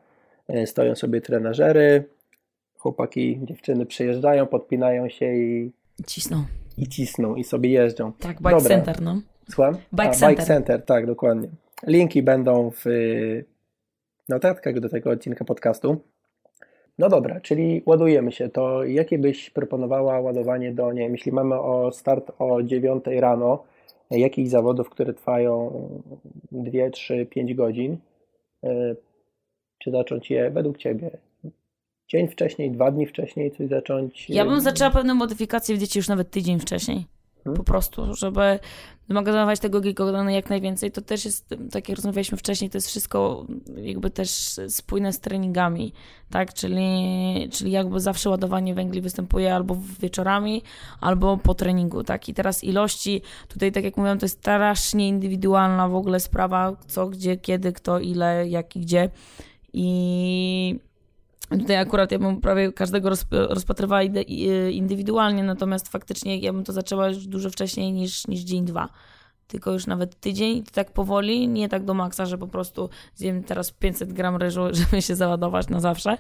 stoją 0.66 0.94
sobie 0.94 1.20
trenażery, 1.20 2.04
chłopaki, 2.78 3.40
dziewczyny 3.42 3.87
przyjeżdżają, 3.87 4.46
podpinają 4.46 5.08
się 5.08 5.34
i 5.34 5.72
cisną. 6.06 6.44
I 6.78 6.88
cisną 6.88 7.34
i 7.34 7.44
sobie 7.44 7.70
jeżdżą. 7.70 8.12
Tak, 8.12 8.37
Bike 8.37 8.50
Dobra. 8.50 8.68
Center, 8.68 9.02
no. 9.02 9.20
Słucham? 9.50 9.75
Bike, 9.75 10.08
A, 10.08 10.11
Center. 10.11 10.30
bike 10.30 10.42
Center, 10.42 10.84
tak, 10.84 11.06
dokładnie. 11.06 11.49
Linki 11.87 12.22
będą 12.22 12.70
w 12.70 12.84
notatkach 14.29 14.81
do 14.81 14.88
tego 14.88 15.11
odcinka 15.11 15.45
podcastu. 15.45 15.97
No 16.99 17.09
dobra, 17.09 17.41
czyli 17.41 17.83
ładujemy 17.87 18.33
się. 18.33 18.49
To 18.49 18.85
jakie 18.85 19.19
byś 19.19 19.50
proponowała 19.50 20.21
ładowanie 20.21 20.73
do, 20.73 20.93
nie 20.93 21.00
wiem, 21.00 21.12
jeśli 21.12 21.33
mamy 21.33 21.55
o 21.55 21.93
start 21.93 22.33
o 22.38 22.62
9 22.62 23.05
rano, 23.07 23.64
jakichś 24.11 24.50
zawodów, 24.50 24.91
które 24.91 25.14
trwają 25.14 25.73
2, 26.52 26.91
3, 26.91 27.26
5 27.26 27.55
godzin, 27.55 27.97
e, 28.64 28.95
czy 29.79 29.91
zacząć 29.91 30.31
je 30.31 30.50
według 30.50 30.79
Ciebie 30.79 31.11
dzień 32.12 32.29
wcześniej, 32.29 32.71
dwa 32.71 32.91
dni 32.91 33.07
wcześniej 33.07 33.50
coś 33.50 33.69
zacząć? 33.69 34.31
Ja 34.31 34.45
bym 34.45 34.61
zaczęła 34.61 34.91
pewne 34.91 35.14
modyfikacje 35.14 35.76
w 35.76 35.79
dzieci 35.79 35.99
już 35.99 36.09
nawet 36.09 36.31
tydzień 36.31 36.61
wcześniej. 36.61 37.07
Hmm? 37.44 37.56
Po 37.56 37.64
prostu, 37.64 38.14
żeby 38.14 38.58
magazynować 39.08 39.61
tego 39.61 39.80
glikogenu 39.80 40.30
jak 40.30 40.50
najwięcej. 40.50 40.90
To 40.90 41.00
też 41.00 41.25
jest, 41.25 41.54
tak 41.70 41.88
jak 41.88 41.96
rozmawialiśmy 41.96 42.38
wcześniej, 42.38 42.70
to 42.70 42.76
jest 42.76 42.88
wszystko 42.88 43.46
jakby 43.76 44.11
też 44.11 44.30
spójne 44.68 45.12
z 45.12 45.20
treningami, 45.20 45.92
tak? 46.30 46.54
Czyli, 46.54 47.49
czyli 47.52 47.70
jakby 47.70 48.00
zawsze 48.00 48.30
ładowanie 48.30 48.75
węgli 48.75 49.00
występuje 49.00 49.54
albo 49.54 49.76
wieczorami, 50.00 50.62
albo 51.00 51.37
po 51.37 51.54
treningu, 51.54 52.04
tak? 52.04 52.28
I 52.28 52.34
teraz 52.34 52.64
ilości, 52.64 53.22
tutaj 53.49 53.72
tak 53.72 53.84
jak 53.84 53.96
mówiłam, 53.96 54.18
to 54.18 54.25
jest 54.25 54.38
strasznie 54.38 55.08
indywidualna 55.08 55.88
w 55.88 55.94
ogóle 55.94 56.20
sprawa, 56.20 56.76
co, 56.87 57.06
gdzie, 57.06 57.37
kiedy, 57.37 57.72
kto, 57.72 58.00
ile, 58.00 58.49
jak 58.49 58.76
i 58.76 58.80
gdzie. 58.80 59.11
I 59.72 60.78
Tutaj 61.59 61.76
akurat 61.76 62.12
ja 62.12 62.18
bym 62.18 62.40
prawie 62.40 62.73
każdego 62.73 63.11
rozpatrywała 63.30 64.02
indywidualnie, 64.71 65.42
natomiast 65.42 65.88
faktycznie 65.88 66.38
ja 66.38 66.52
bym 66.52 66.64
to 66.64 66.73
zaczęła 66.73 67.09
już 67.09 67.26
dużo 67.26 67.50
wcześniej 67.50 67.92
niż, 67.92 68.26
niż 68.28 68.40
dzień, 68.40 68.64
dwa. 68.64 68.88
Tylko 69.47 69.73
już 69.73 69.87
nawet 69.87 70.21
tydzień, 70.21 70.64
tak 70.73 70.92
powoli, 70.92 71.49
nie 71.49 71.68
tak 71.68 71.85
do 71.85 71.94
maksa, 71.94 72.26
że 72.26 72.38
po 72.38 72.49
prostu 72.49 72.88
zjem 73.14 73.44
teraz 73.44 73.71
500 73.71 74.12
gram 74.12 74.37
ryżu, 74.37 74.61
żeby 74.90 75.02
się 75.02 75.16
załadować 75.16 75.68
na 75.68 75.80
zawsze, 75.80 76.16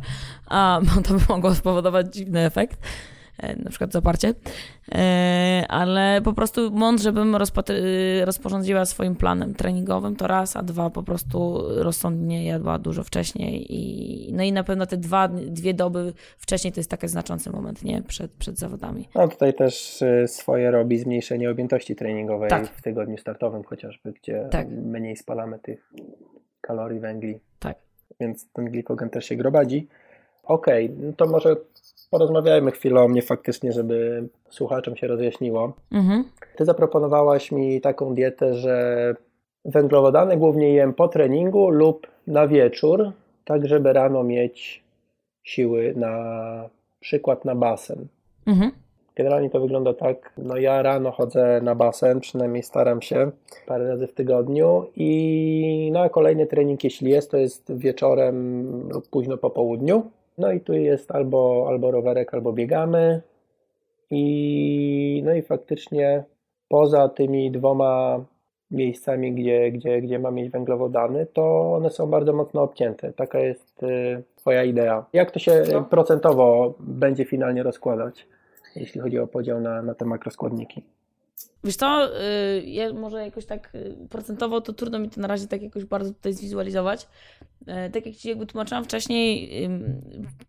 a, 0.46 0.80
bo 0.82 1.02
to 1.02 1.14
by 1.14 1.20
mogło 1.28 1.54
spowodować 1.54 2.14
dziwny 2.14 2.40
efekt. 2.40 2.80
E, 3.42 3.56
na 3.56 3.70
przykład 3.70 3.92
zaparcie, 3.92 4.34
ale 5.68 6.20
po 6.24 6.32
prostu 6.32 6.70
mądrze 6.70 7.12
bym 7.12 7.36
rozporządziła 8.24 8.84
swoim 8.84 9.16
planem 9.16 9.54
treningowym, 9.54 10.16
to 10.16 10.26
raz, 10.26 10.56
a 10.56 10.62
dwa 10.62 10.90
po 10.90 11.02
prostu 11.02 11.62
rozsądnie 11.82 12.44
jadła 12.44 12.78
dużo 12.78 13.04
wcześniej 13.04 13.66
i 13.68 14.32
no 14.32 14.42
i 14.42 14.52
na 14.52 14.64
pewno 14.64 14.86
te 14.86 14.96
dwa, 14.96 15.28
dwie 15.28 15.74
doby 15.74 16.12
wcześniej 16.38 16.72
to 16.72 16.80
jest 16.80 16.90
taki 16.90 17.08
znaczący 17.08 17.50
moment, 17.50 17.84
nie? 17.84 18.02
Przed, 18.02 18.32
przed 18.32 18.58
zawodami. 18.58 19.08
No 19.14 19.28
tutaj 19.28 19.54
też 19.54 20.02
e, 20.02 20.28
swoje 20.28 20.70
robi 20.70 20.98
zmniejszenie 20.98 21.50
objętości 21.50 21.96
treningowej 21.96 22.50
tak. 22.50 22.66
w 22.66 22.82
tygodniu 22.82 23.18
startowym 23.18 23.62
chociażby, 23.62 24.12
gdzie 24.12 24.48
tak. 24.50 24.68
mniej 24.68 25.16
spalamy 25.16 25.58
tych 25.58 25.92
kalorii, 26.60 27.00
węgli. 27.00 27.40
Tak. 27.58 27.76
Więc 28.20 28.52
ten 28.52 28.64
glikogen 28.64 29.10
też 29.10 29.24
się 29.24 29.36
grobadzi. 29.36 29.88
Okej, 30.44 30.86
okay, 30.86 30.96
no 31.06 31.12
to 31.12 31.26
może 31.26 31.56
porozmawiajmy 32.12 32.70
chwilę 32.70 33.00
o 33.00 33.08
mnie 33.08 33.22
faktycznie, 33.22 33.72
żeby 33.72 34.28
słuchaczom 34.50 34.96
się 34.96 35.06
rozjaśniło. 35.06 35.72
Mhm. 35.92 36.24
Ty 36.56 36.64
zaproponowałaś 36.64 37.52
mi 37.52 37.80
taką 37.80 38.14
dietę, 38.14 38.54
że 38.54 39.14
węglowodany 39.64 40.36
głównie 40.36 40.72
jem 40.72 40.94
po 40.94 41.08
treningu 41.08 41.70
lub 41.70 42.06
na 42.26 42.46
wieczór, 42.48 43.12
tak 43.44 43.66
żeby 43.66 43.92
rano 43.92 44.24
mieć 44.24 44.82
siły 45.42 45.94
na 45.96 46.14
przykład 47.00 47.44
na 47.44 47.54
basen. 47.54 48.06
Mhm. 48.46 48.70
Generalnie 49.16 49.50
to 49.50 49.60
wygląda 49.60 49.94
tak, 49.94 50.32
no 50.38 50.56
ja 50.56 50.82
rano 50.82 51.10
chodzę 51.10 51.60
na 51.62 51.74
basen, 51.74 52.20
przynajmniej 52.20 52.62
staram 52.62 53.02
się 53.02 53.30
parę 53.66 53.88
razy 53.88 54.06
w 54.06 54.14
tygodniu 54.14 54.86
i 54.96 55.90
na 55.92 56.08
kolejny 56.08 56.46
trening, 56.46 56.84
jeśli 56.84 57.10
jest, 57.10 57.30
to 57.30 57.36
jest 57.36 57.72
wieczorem 57.76 58.88
lub 58.88 59.08
późno 59.08 59.38
po 59.38 59.50
południu. 59.50 60.10
No 60.38 60.52
i 60.52 60.60
tu 60.60 60.72
jest 60.72 61.10
albo, 61.10 61.66
albo 61.68 61.90
rowerek, 61.90 62.34
albo 62.34 62.52
biegamy. 62.52 63.22
I, 64.10 65.22
no 65.24 65.34
i 65.34 65.42
faktycznie 65.42 66.24
poza 66.68 67.08
tymi 67.08 67.50
dwoma 67.50 68.24
miejscami, 68.70 69.32
gdzie, 69.32 69.70
gdzie, 69.72 70.00
gdzie 70.00 70.18
ma 70.18 70.30
mieć 70.30 70.50
węglowodany, 70.50 71.26
to 71.26 71.74
one 71.74 71.90
są 71.90 72.06
bardzo 72.06 72.32
mocno 72.32 72.62
obcięte. 72.62 73.12
Taka 73.12 73.38
jest 73.38 73.82
y, 73.82 74.22
Twoja 74.36 74.64
idea. 74.64 75.04
Jak 75.12 75.30
to 75.30 75.38
się 75.38 75.62
no. 75.72 75.82
procentowo 75.82 76.74
będzie 76.80 77.24
finalnie 77.24 77.62
rozkładać, 77.62 78.26
jeśli 78.76 79.00
chodzi 79.00 79.18
o 79.18 79.26
podział 79.26 79.60
na, 79.60 79.82
na 79.82 79.94
te 79.94 80.04
makroskładniki? 80.04 80.82
Wiesz 81.64 81.76
to, 81.76 82.20
y, 82.20 82.62
ja 82.66 82.92
może 82.92 83.24
jakoś 83.24 83.46
tak 83.46 83.74
y, 83.74 83.96
procentowo 84.10 84.60
to 84.60 84.72
trudno 84.72 84.98
mi 84.98 85.10
to 85.10 85.20
na 85.20 85.28
razie 85.28 85.46
tak 85.46 85.62
jakoś 85.62 85.84
bardzo 85.84 86.10
tutaj 86.10 86.32
zwizualizować. 86.32 87.08
E, 87.66 87.90
tak 87.90 88.06
jak 88.06 88.16
Ci 88.16 88.28
jakby 88.28 88.46
tłumaczyłam 88.46 88.84
wcześniej, 88.84 89.50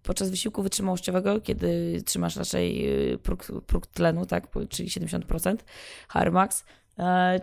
podczas 0.03 0.29
wysiłku 0.29 0.63
wytrzymałościowego, 0.63 1.41
kiedy 1.41 2.01
trzymasz 2.05 2.35
raczej 2.35 2.89
y, 3.13 3.17
próg, 3.17 3.47
próg 3.67 3.87
tlenu, 3.87 4.25
tak, 4.25 4.47
czyli 4.69 4.89
70% 4.89 5.57
HR 6.07 6.31
max, 6.31 6.65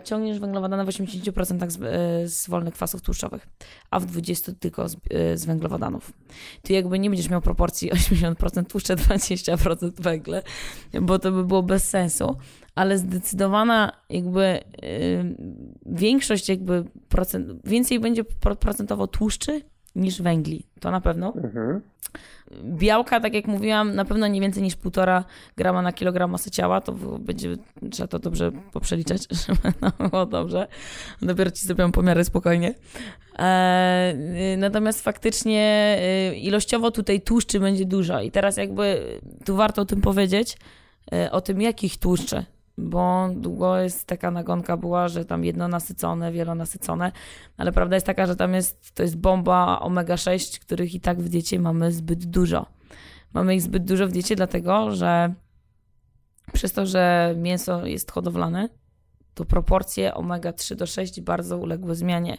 ciągniesz 0.03 0.39
węglowodany 0.39 0.85
w 0.85 0.87
80% 0.87 1.71
z, 1.71 1.81
e, 1.81 2.27
z 2.27 2.49
wolnych 2.49 2.73
kwasów 2.73 3.01
tłuszczowych, 3.01 3.47
a 3.91 3.99
w 3.99 4.05
20% 4.05 4.53
tylko 4.59 4.89
z, 4.89 4.97
z 5.35 5.45
węglowodanów. 5.45 6.13
Ty 6.61 6.73
jakby 6.73 6.99
nie 6.99 7.09
będziesz 7.09 7.29
miał 7.29 7.41
proporcji 7.41 7.91
80% 7.91 8.65
tłuszcze, 8.65 8.95
20% 8.95 10.01
węgle, 10.01 10.43
bo 11.01 11.19
to 11.19 11.31
by 11.31 11.45
było 11.45 11.63
bez 11.63 11.89
sensu 11.89 12.35
ale 12.75 12.97
zdecydowana 12.97 13.91
jakby 14.09 14.59
większość 15.85 16.49
jakby 16.49 16.83
procent, 17.09 17.61
więcej 17.63 17.99
będzie 17.99 18.23
procentowo 18.59 19.07
tłuszczy 19.07 19.61
niż 19.95 20.21
węgli, 20.21 20.63
to 20.79 20.91
na 20.91 21.01
pewno. 21.01 21.33
Mhm. 21.35 21.81
Białka, 22.63 23.19
tak 23.19 23.33
jak 23.33 23.47
mówiłam, 23.47 23.95
na 23.95 24.05
pewno 24.05 24.27
nie 24.27 24.41
więcej 24.41 24.63
niż 24.63 24.77
1,5 24.77 25.23
grama 25.57 25.81
na 25.81 25.93
kilogram 25.93 26.31
masy 26.31 26.51
ciała, 26.51 26.81
to 26.81 26.91
będzie, 27.19 27.57
trzeba 27.91 28.07
to 28.07 28.19
dobrze 28.19 28.51
poprzeliczać, 28.71 29.27
żeby 29.47 29.73
było 30.09 30.25
dobrze. 30.25 30.67
Dopiero 31.21 31.51
ci 31.51 31.67
zrobią 31.67 31.91
pomiary 31.91 32.23
spokojnie. 32.23 32.73
E, 33.39 34.55
natomiast 34.57 35.01
faktycznie 35.01 35.97
y, 36.31 36.35
ilościowo 36.35 36.91
tutaj 36.91 37.21
tłuszczy 37.21 37.59
będzie 37.59 37.85
dużo 37.85 38.21
i 38.21 38.31
teraz 38.31 38.57
jakby 38.57 39.03
tu 39.45 39.55
warto 39.55 39.81
o 39.81 39.85
tym 39.85 40.01
powiedzieć, 40.01 40.57
y, 41.13 41.31
o 41.31 41.41
tym 41.41 41.61
jakich 41.61 41.97
tłuszczy 41.97 42.45
bo 42.81 43.29
długo 43.35 43.77
jest 43.77 44.07
taka 44.07 44.31
nagonka 44.31 44.77
była, 44.77 45.07
że 45.07 45.25
tam 45.25 45.45
jedno 45.45 45.67
nasycone, 45.67 46.31
wielonasycone, 46.31 47.11
ale 47.57 47.71
prawda 47.71 47.95
jest 47.95 48.05
taka, 48.05 48.27
że 48.27 48.35
tam 48.35 48.53
jest, 48.53 48.91
to 48.91 49.03
jest 49.03 49.17
bomba 49.17 49.79
omega-6, 49.81 50.59
których 50.59 50.95
i 50.95 50.99
tak 50.99 51.21
w 51.21 51.29
diecie 51.29 51.59
mamy 51.59 51.91
zbyt 51.91 52.25
dużo. 52.25 52.65
Mamy 53.33 53.55
ich 53.55 53.61
zbyt 53.61 53.85
dużo 53.85 54.07
w 54.07 54.11
diecie 54.11 54.35
dlatego, 54.35 54.91
że 54.91 55.33
przez 56.53 56.73
to, 56.73 56.85
że 56.85 57.33
mięso 57.37 57.85
jest 57.85 58.11
hodowlane, 58.11 58.69
to 59.33 59.45
proporcje 59.45 60.13
omega-3 60.13 60.75
do 60.75 60.85
6 60.85 61.21
bardzo 61.21 61.57
uległy 61.57 61.95
zmianie, 61.95 62.37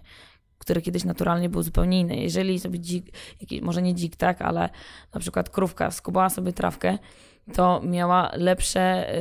który 0.63 0.83
kiedyś 0.83 1.05
naturalnie 1.05 1.49
był 1.49 1.63
zupełnie 1.63 2.01
inny. 2.01 2.17
Jeżeli 2.17 2.61
sobie 2.61 2.79
dzik, 2.79 3.07
może 3.63 3.83
nie 3.83 3.95
dzik, 3.95 4.17
tak, 4.17 4.43
ale 4.43 4.69
na 5.15 5.21
przykład 5.21 5.51
krówka 5.51 5.91
skubała 5.91 6.31
sobie 6.31 6.53
trawkę, 6.53 6.99
to 7.55 7.81
miała 7.85 8.31
lepsze, 8.35 9.15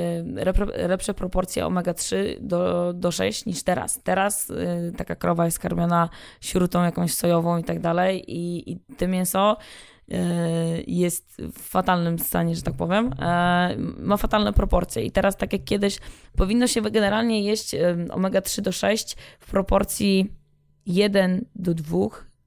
y, 0.80 0.88
lepsze 0.88 1.14
proporcje 1.14 1.66
omega-3 1.66 2.16
do, 2.40 2.94
do 2.94 3.12
6 3.12 3.46
niż 3.46 3.64
teraz. 3.64 4.00
Teraz 4.04 4.50
y, 4.50 4.94
taka 4.98 5.16
krowa 5.16 5.46
jest 5.46 5.60
karmiona 5.60 6.10
śrutą 6.42 6.84
jakąś 6.84 7.14
sojową 7.14 7.58
i 7.58 7.64
tak 7.64 7.80
dalej 7.80 8.32
i, 8.32 8.72
i 8.72 8.80
to 8.98 9.08
mięso 9.08 9.58
y, 10.12 10.16
jest 10.88 11.42
w 11.54 11.62
fatalnym 11.62 12.20
stanie, 12.20 12.56
że 12.56 12.62
tak 12.62 12.74
powiem, 12.74 13.16
ma 13.98 14.18
fatalne 14.18 14.54
proporcje. 14.54 15.04
I 15.04 15.12
teraz, 15.12 15.38
tak 15.38 15.54
jak 15.54 15.64
kiedyś, 15.64 15.98
powinno 16.38 16.68
się 16.68 16.82
generalnie 16.82 17.44
jeść 17.44 17.76
omega-3 18.10 18.62
do 18.62 18.72
6 18.72 19.16
w 19.40 19.52
proporcji 19.52 20.41
1 20.86 21.46
do 21.56 21.74
2, 21.74 21.98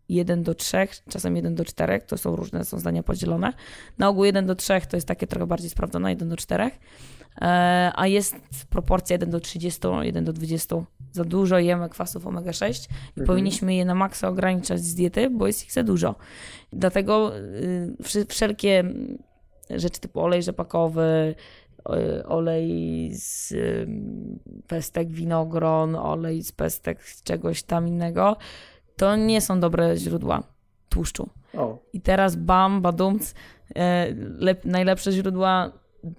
1 0.08 0.42
do 0.42 0.54
3, 0.54 0.76
czasem 1.08 1.36
1 1.36 1.54
do 1.54 1.64
4, 1.64 2.00
to 2.06 2.18
są 2.18 2.36
różne, 2.36 2.64
są 2.64 2.78
zdania 2.78 3.02
podzielone. 3.02 3.52
Na 3.98 4.08
ogół 4.08 4.24
1 4.24 4.46
do 4.46 4.54
3 4.54 4.80
to 4.88 4.96
jest 4.96 5.08
takie 5.08 5.26
trochę 5.26 5.46
bardziej 5.46 5.70
sprawdzone, 5.70 6.10
1 6.10 6.28
do 6.28 6.36
4, 6.36 6.64
e, 6.64 6.70
a 7.94 8.06
jest 8.06 8.36
proporcja 8.70 9.14
1 9.14 9.30
do 9.30 9.40
30, 9.40 9.80
1 10.02 10.24
do 10.24 10.32
20. 10.32 10.76
Za 11.12 11.24
dużo 11.24 11.58
jemy 11.58 11.88
kwasów 11.88 12.26
omega-6 12.26 12.88
i 12.90 12.92
mhm. 13.08 13.26
powinniśmy 13.26 13.74
je 13.74 13.84
na 13.84 13.94
maksa 13.94 14.28
ograniczać 14.28 14.80
z 14.80 14.94
diety, 14.94 15.30
bo 15.30 15.46
jest 15.46 15.64
ich 15.64 15.72
za 15.72 15.82
dużo. 15.82 16.14
Dlatego 16.72 17.38
y, 17.38 18.24
wszelkie 18.28 18.84
rzeczy 19.70 20.00
typu 20.00 20.20
olej 20.20 20.42
rzepakowy, 20.42 21.34
olej 22.28 23.10
z 23.14 23.52
y, 23.52 23.86
pestek 24.68 25.08
winogron, 25.12 25.96
olej 25.96 26.42
z 26.42 26.52
pestek 26.52 27.04
czegoś 27.24 27.62
tam 27.62 27.88
innego, 27.88 28.36
to 28.96 29.16
nie 29.16 29.40
są 29.40 29.60
dobre 29.60 29.96
źródła 29.96 30.42
tłuszczu. 30.88 31.28
O. 31.56 31.78
I 31.92 32.00
teraz 32.00 32.36
bam, 32.36 32.82
badumc, 32.82 33.34
lep, 34.38 34.64
najlepsze 34.64 35.12
źródła 35.12 35.72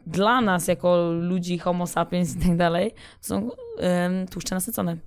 dla 0.07 0.41
nas 0.41 0.67
jako 0.67 1.11
ludzi, 1.11 1.57
homo 1.57 1.87
sapiens 1.87 2.35
i 2.35 2.39
tak 2.39 2.57
dalej, 2.57 2.91
są 3.21 3.49
tłuszcze 4.31 4.55
nasycone. 4.55 4.97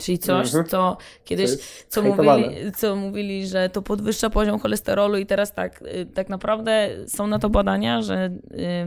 Czyli 0.00 0.18
coś, 0.18 0.46
mhm. 0.46 0.64
co 0.64 0.96
kiedyś, 1.24 1.50
co 1.88 2.02
mówili, 2.02 2.72
co 2.76 2.96
mówili, 2.96 3.46
że 3.46 3.68
to 3.68 3.82
podwyższa 3.82 4.30
poziom 4.30 4.58
cholesterolu 4.58 5.18
i 5.18 5.26
teraz 5.26 5.52
tak, 5.52 5.82
y, 5.82 6.06
tak 6.14 6.28
naprawdę 6.28 6.90
są 7.06 7.26
na 7.26 7.38
to 7.38 7.50
badania, 7.50 8.02
że, 8.02 8.30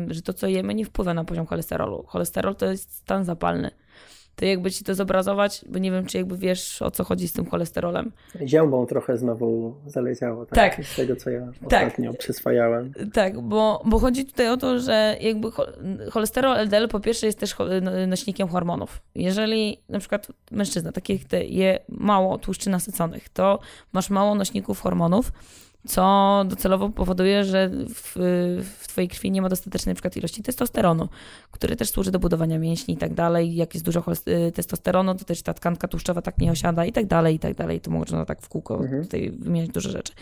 y, 0.10 0.14
że 0.14 0.22
to, 0.22 0.34
co 0.34 0.48
jemy, 0.48 0.74
nie 0.74 0.86
wpływa 0.86 1.14
na 1.14 1.24
poziom 1.24 1.46
cholesterolu. 1.46 2.04
Cholesterol 2.08 2.56
to 2.56 2.66
jest 2.66 2.96
stan 2.96 3.26
zapalny 3.26 3.72
to 4.36 4.46
jakby 4.46 4.72
ci 4.72 4.84
to 4.84 4.96
zobrazować, 4.96 5.66
bo 5.70 5.80
nie 5.80 5.92
wiem, 5.92 6.06
czy 6.06 6.18
jakby 6.18 6.38
wiesz, 6.38 6.82
o 6.82 6.92
co 6.92 7.04
chodzi 7.04 7.28
z 7.28 7.34
tym 7.34 7.46
cholesterolem. 7.46 8.12
Ziębą 8.46 8.86
trochę 8.86 9.18
znowu 9.18 9.76
zaleciało, 9.88 10.46
tak? 10.46 10.76
tak. 10.76 10.86
Z 10.86 10.96
tego, 10.96 11.16
co 11.16 11.30
ja 11.30 11.42
tak. 11.70 11.88
ostatnio 11.88 12.14
przyswajałem. 12.14 12.92
Tak, 13.14 13.42
bo, 13.42 13.82
bo 13.86 14.00
chodzi 14.00 14.26
tutaj 14.26 14.50
o 14.50 14.58
to, 14.58 14.80
że 14.80 15.18
jakby 15.22 15.48
cholesterol 16.12 16.58
LDL 16.58 16.88
po 16.88 17.00
pierwsze 17.00 17.26
jest 17.26 17.40
też 17.40 17.56
no, 17.82 18.08
nośnikiem 18.08 18.48
hormonów. 18.48 19.02
Jeżeli 19.16 19.78
na 19.90 20.00
przykład 20.00 20.28
mężczyzna, 20.52 20.92
taki 20.92 21.14
jak 21.14 21.24
ty, 21.24 21.46
je 21.46 21.80
mało 21.90 22.38
tłuszczy 22.38 22.70
nasyconych, 22.70 23.30
to 23.30 23.60
masz 23.94 24.10
mało 24.10 24.36
nośników 24.36 24.82
hormonów, 24.82 25.32
co 25.88 26.46
docelowo 26.48 26.90
powoduje, 26.90 27.44
że 27.44 27.70
w, 27.90 28.14
w 28.80 28.88
twojej 28.88 29.08
krwi 29.08 29.32
nie 29.32 29.42
ma 29.42 29.50
dostatecznej 29.50 29.92
na 29.92 29.96
przykład 29.96 30.18
ilości 30.18 30.44
testosteronu, 30.44 31.10
który 31.52 31.76
też 31.76 31.90
służy 31.90 32.12
do 32.12 32.20
budowania 32.20 32.60
mięśni 32.60 32.94
i 32.94 32.98
tak 32.98 33.14
dalej. 33.14 33.56
Jak 33.56 33.74
jest 33.74 33.86
dużo 33.86 34.04
y, 34.28 34.52
testosteronu, 34.52 35.16
to 35.16 35.26
też 35.26 35.42
ta 35.42 35.54
tkanka 35.54 35.88
tłuszczowa 35.88 36.22
tak 36.22 36.38
nie 36.38 36.52
osiada 36.52 36.86
i 36.86 36.92
tak 36.92 37.06
dalej, 37.06 37.36
i 37.36 37.40
tak 37.40 37.56
dalej. 37.56 37.82
To 37.82 37.92
można 37.92 38.26
tak 38.26 38.42
w 38.42 38.50
kółko 38.50 38.80
mhm. 38.80 39.04
tutaj 39.04 39.32
wymieniać 39.40 39.70
dużo 39.70 39.90
rzeczy. 39.90 40.14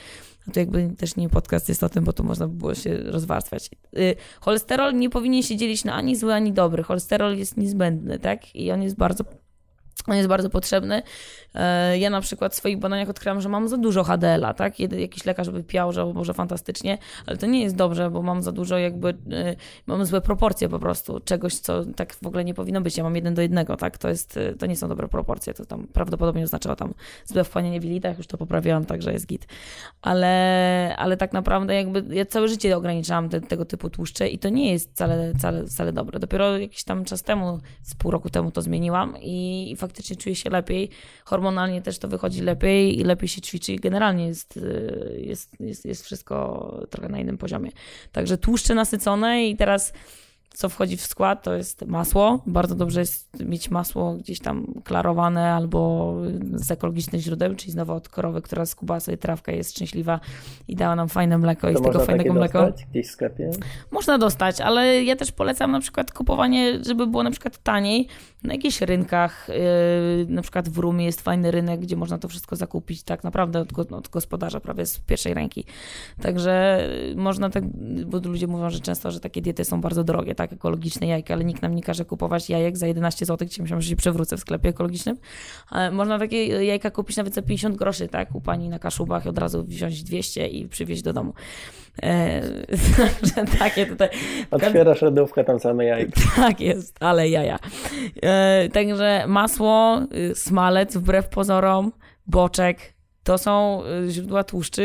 No 0.47 0.53
to 0.53 0.59
jakby 0.59 0.89
też 0.97 1.15
nie 1.15 1.29
podcast 1.29 1.69
jest 1.69 1.83
o 1.83 1.89
tym, 1.89 2.03
bo 2.03 2.13
to 2.13 2.23
można 2.23 2.47
by 2.47 2.55
było 2.55 2.75
się 2.75 2.97
rozwarstwiać. 2.97 3.69
Y, 3.97 4.15
cholesterol 4.39 4.95
nie 4.95 5.09
powinien 5.09 5.43
się 5.43 5.57
dzielić 5.57 5.85
na 5.85 5.93
ani 5.93 6.15
zły, 6.15 6.33
ani 6.33 6.53
dobry. 6.53 6.83
Cholesterol 6.83 7.37
jest 7.37 7.57
niezbędny, 7.57 8.19
tak? 8.19 8.55
I 8.55 8.71
on 8.71 8.83
jest 8.83 8.95
bardzo 8.95 9.23
on 10.07 10.15
jest 10.15 10.29
bardzo 10.29 10.49
potrzebny. 10.49 11.01
E, 11.55 11.97
ja 11.97 12.09
na 12.09 12.21
przykład 12.21 12.53
w 12.53 12.55
swoich 12.55 12.79
badaniach 12.79 13.09
odkryłam, 13.09 13.41
że 13.41 13.49
mam 13.49 13.67
za 13.67 13.77
dużo 13.77 14.03
HDL-a, 14.03 14.53
tak? 14.53 14.79
Jakiś 14.79 15.25
lekarz 15.25 15.49
by 15.49 15.63
piał, 15.63 15.91
że 15.91 16.05
może 16.05 16.33
fantastycznie, 16.33 16.97
ale 17.25 17.37
to 17.37 17.45
nie 17.45 17.63
jest 17.63 17.75
dobrze, 17.75 18.09
bo 18.09 18.21
mam 18.21 18.41
za 18.41 18.51
dużo 18.51 18.77
jakby, 18.77 19.09
e, 19.09 19.55
mam 19.87 20.05
złe 20.05 20.21
proporcje 20.21 20.69
po 20.69 20.79
prostu, 20.79 21.19
czegoś, 21.19 21.55
co 21.55 21.85
tak 21.85 22.13
w 22.13 22.27
ogóle 22.27 22.45
nie 22.45 22.53
powinno 22.53 22.81
być. 22.81 22.97
Ja 22.97 23.03
mam 23.03 23.15
jeden 23.15 23.33
do 23.33 23.41
jednego, 23.41 23.77
tak? 23.77 23.97
To 23.97 24.09
jest, 24.09 24.37
e, 24.37 24.53
to 24.53 24.65
nie 24.65 24.75
są 24.75 24.87
dobre 24.87 25.07
proporcje, 25.07 25.53
to 25.53 25.65
tam 25.65 25.87
prawdopodobnie 25.87 26.43
oznaczało 26.43 26.75
tam 26.75 26.93
złe 27.25 27.43
wchłanianie 27.43 27.79
w 27.79 27.83
jelitach, 27.83 28.17
już 28.17 28.27
to 28.27 28.37
poprawiłam, 28.37 28.85
także 28.85 29.13
jest 29.13 29.27
git. 29.27 29.47
Ale, 30.01 30.95
ale 30.97 31.17
tak 31.17 31.33
naprawdę 31.33 31.75
jakby 31.75 32.15
ja 32.15 32.25
całe 32.25 32.47
życie 32.47 32.77
ograniczałam 32.77 33.29
te, 33.29 33.41
tego 33.41 33.65
typu 33.65 33.89
tłuszcze 33.89 34.27
i 34.27 34.39
to 34.39 34.49
nie 34.49 34.71
jest 34.71 34.91
wcale, 34.91 35.33
wcale, 35.37 35.67
wcale 35.67 35.93
dobre. 35.93 36.19
Dopiero 36.19 36.57
jakiś 36.57 36.83
tam 36.83 37.05
czas 37.05 37.23
temu, 37.23 37.59
z 37.81 37.95
pół 37.95 38.11
roku 38.11 38.29
temu 38.29 38.51
to 38.51 38.61
zmieniłam 38.61 39.15
i, 39.21 39.71
i 39.71 39.75
faktycznie 39.75 39.90
czuję 40.19 40.35
się 40.35 40.49
lepiej. 40.49 40.89
Hormonalnie 41.25 41.81
też 41.81 41.99
to 41.99 42.07
wychodzi 42.07 42.41
lepiej 42.41 42.99
i 42.99 43.03
lepiej 43.03 43.29
się 43.29 43.41
ćwiczy 43.41 43.73
i 43.73 43.79
generalnie 43.79 44.27
jest, 44.27 44.57
y, 44.57 45.21
jest, 45.25 45.59
jest, 45.59 45.85
jest 45.85 46.05
wszystko 46.05 46.87
trochę 46.89 47.09
na 47.09 47.19
innym 47.19 47.37
poziomie. 47.37 47.71
Także 48.11 48.37
tłuszcze 48.37 48.75
nasycone 48.75 49.47
i 49.47 49.55
teraz 49.55 49.93
co 50.53 50.69
wchodzi 50.69 50.97
w 50.97 51.01
skład, 51.01 51.43
to 51.43 51.53
jest 51.53 51.85
masło. 51.85 52.41
Bardzo 52.45 52.75
dobrze 52.75 52.99
jest 52.99 53.43
mieć 53.43 53.71
masło 53.71 54.15
gdzieś 54.15 54.39
tam 54.39 54.73
klarowane 54.83 55.53
albo 55.53 56.13
z 56.53 56.71
ekologicznych 56.71 57.21
źródeł, 57.21 57.55
czyli 57.55 57.71
znowu 57.71 57.93
od 57.93 58.09
krowy, 58.09 58.41
która 58.41 58.65
skubała 58.65 58.99
sobie 58.99 59.17
trawkę, 59.17 59.55
jest 59.55 59.71
szczęśliwa 59.71 60.19
i 60.67 60.75
dała 60.75 60.95
nam 60.95 61.09
fajne 61.09 61.37
mleko 61.37 61.61
to 61.61 61.69
i 61.69 61.77
z 61.77 61.81
tego 61.81 61.99
fajnego 61.99 62.33
mleka. 62.33 62.71
gdzieś 62.91 63.07
w 63.07 63.11
sklepie? 63.11 63.51
Można 63.91 64.17
dostać, 64.17 64.61
ale 64.61 65.03
ja 65.03 65.15
też 65.15 65.31
polecam 65.31 65.71
na 65.71 65.79
przykład 65.79 66.13
kupowanie, 66.13 66.83
żeby 66.85 67.07
było 67.07 67.23
na 67.23 67.31
przykład 67.31 67.57
taniej 67.57 68.07
na 68.43 68.53
jakichś 68.53 68.81
rynkach. 68.81 69.47
Yy, 69.49 70.25
na 70.29 70.41
przykład 70.41 70.69
w 70.69 70.77
Rumie 70.77 71.05
jest 71.05 71.21
fajny 71.21 71.51
rynek, 71.51 71.79
gdzie 71.79 71.95
można 71.95 72.17
to 72.17 72.27
wszystko 72.27 72.55
zakupić 72.55 73.03
tak 73.03 73.23
naprawdę 73.23 73.59
od, 73.59 73.91
od 73.91 74.09
gospodarza, 74.09 74.59
prawie 74.59 74.85
z 74.85 74.99
pierwszej 74.99 75.33
ręki. 75.33 75.65
Także 76.21 76.87
można 77.15 77.49
tak, 77.49 77.63
bo 78.05 78.17
ludzie 78.17 78.47
mówią, 78.47 78.69
że 78.69 78.79
często, 78.79 79.11
że 79.11 79.19
takie 79.19 79.41
diety 79.41 79.65
są 79.65 79.81
bardzo 79.81 80.03
drogie 80.03 80.35
tak, 80.41 80.53
ekologiczne 80.53 81.07
jajka, 81.07 81.33
ale 81.33 81.43
nikt 81.43 81.61
nam 81.61 81.75
nie 81.75 81.83
każe 81.83 82.05
kupować 82.05 82.49
jajek 82.49 82.77
za 82.77 82.87
11 82.87 83.25
zł, 83.25 83.47
gdzie 83.47 83.61
myślałam, 83.61 83.81
że 83.81 83.89
się 83.89 83.95
przewrócę 83.95 84.37
w 84.37 84.39
sklepie 84.39 84.69
ekologicznym. 84.69 85.17
Ale 85.69 85.91
można 85.91 86.19
takie 86.19 86.45
jajka 86.45 86.91
kupić 86.91 87.17
nawet 87.17 87.33
za 87.33 87.41
50 87.41 87.75
groszy, 87.75 88.07
tak, 88.07 88.35
u 88.35 88.41
pani 88.41 88.69
na 88.69 88.79
Kaszubach 88.79 89.25
i 89.25 89.29
od 89.29 89.37
razu 89.37 89.63
wziąć 89.63 90.03
200 90.03 90.47
i 90.47 90.67
przywieźć 90.67 91.01
do 91.01 91.13
domu. 91.13 91.33
E, 92.03 92.41
takie 93.59 93.85
tutaj. 93.85 94.09
Otwierasz 94.51 95.01
lodówkę, 95.01 95.43
tam 95.43 95.59
same 95.59 95.85
jajka. 95.85 96.21
Tak 96.35 96.61
jest, 96.61 96.97
ale 96.99 97.29
jaja. 97.29 97.59
E, 98.21 98.69
także 98.69 99.25
masło, 99.27 100.01
y, 100.31 100.35
smalec 100.35 100.97
wbrew 100.97 101.29
pozorom, 101.29 101.91
boczek, 102.27 102.93
to 103.23 103.37
są 103.37 103.83
y, 104.07 104.11
źródła 104.11 104.43
tłuszczy, 104.43 104.81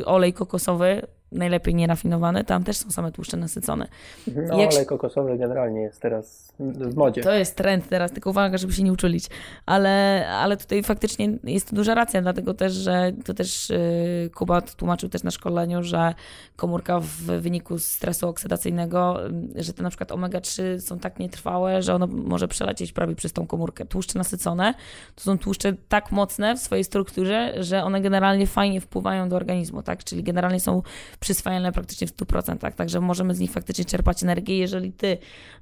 y, 0.00 0.04
olej 0.04 0.32
kokosowy, 0.32 1.02
najlepiej 1.32 1.74
nierafinowane, 1.74 2.44
tam 2.44 2.64
też 2.64 2.76
są 2.76 2.90
same 2.90 3.12
tłuszcze 3.12 3.36
nasycone. 3.36 3.88
No, 4.26 4.58
Jak... 4.58 4.72
olej 4.72 4.86
kokosowy 4.86 5.38
generalnie 5.38 5.80
jest 5.80 6.00
teraz 6.00 6.52
w 6.58 6.96
modzie. 6.96 7.22
To 7.22 7.32
jest 7.32 7.56
trend 7.56 7.88
teraz, 7.88 8.12
tylko 8.12 8.30
uwaga, 8.30 8.58
żeby 8.58 8.72
się 8.72 8.82
nie 8.82 8.92
uczulić. 8.92 9.26
Ale, 9.66 10.26
ale 10.28 10.56
tutaj 10.56 10.82
faktycznie 10.82 11.38
jest 11.44 11.74
duża 11.74 11.94
racja, 11.94 12.22
dlatego 12.22 12.54
też, 12.54 12.72
że 12.72 13.12
to 13.24 13.34
też 13.34 13.70
yy, 13.70 14.30
Kuba 14.34 14.60
tłumaczył 14.60 15.08
też 15.08 15.22
na 15.22 15.30
szkoleniu, 15.30 15.82
że 15.82 16.14
komórka 16.56 17.00
w 17.00 17.22
wyniku 17.22 17.78
stresu 17.78 18.28
oksydacyjnego, 18.28 19.18
yy, 19.54 19.62
że 19.62 19.72
te 19.72 19.82
na 19.82 19.88
przykład 19.88 20.10
omega-3 20.10 20.80
są 20.80 20.98
tak 20.98 21.18
nietrwałe, 21.18 21.82
że 21.82 21.94
ono 21.94 22.06
może 22.06 22.48
przelecieć 22.48 22.92
prawie 22.92 23.14
przez 23.14 23.32
tą 23.32 23.46
komórkę. 23.46 23.86
Tłuszcze 23.86 24.18
nasycone 24.18 24.74
to 25.14 25.22
są 25.22 25.38
tłuszcze 25.38 25.72
tak 25.88 26.12
mocne 26.12 26.56
w 26.56 26.58
swojej 26.58 26.84
strukturze, 26.84 27.54
że 27.64 27.84
one 27.84 28.00
generalnie 28.00 28.46
fajnie 28.46 28.80
wpływają 28.80 29.28
do 29.28 29.36
organizmu, 29.36 29.82
tak? 29.82 30.04
Czyli 30.04 30.22
generalnie 30.22 30.60
są 30.60 30.82
przyswajalne 31.22 31.72
praktycznie 31.72 32.06
w 32.06 32.16
100%, 32.16 32.74
także 32.74 33.00
możemy 33.00 33.34
z 33.34 33.38
nich 33.38 33.50
faktycznie 33.50 33.84
czerpać 33.84 34.22
energię. 34.22 34.58
Jeżeli 34.58 34.92
ty 34.92 35.18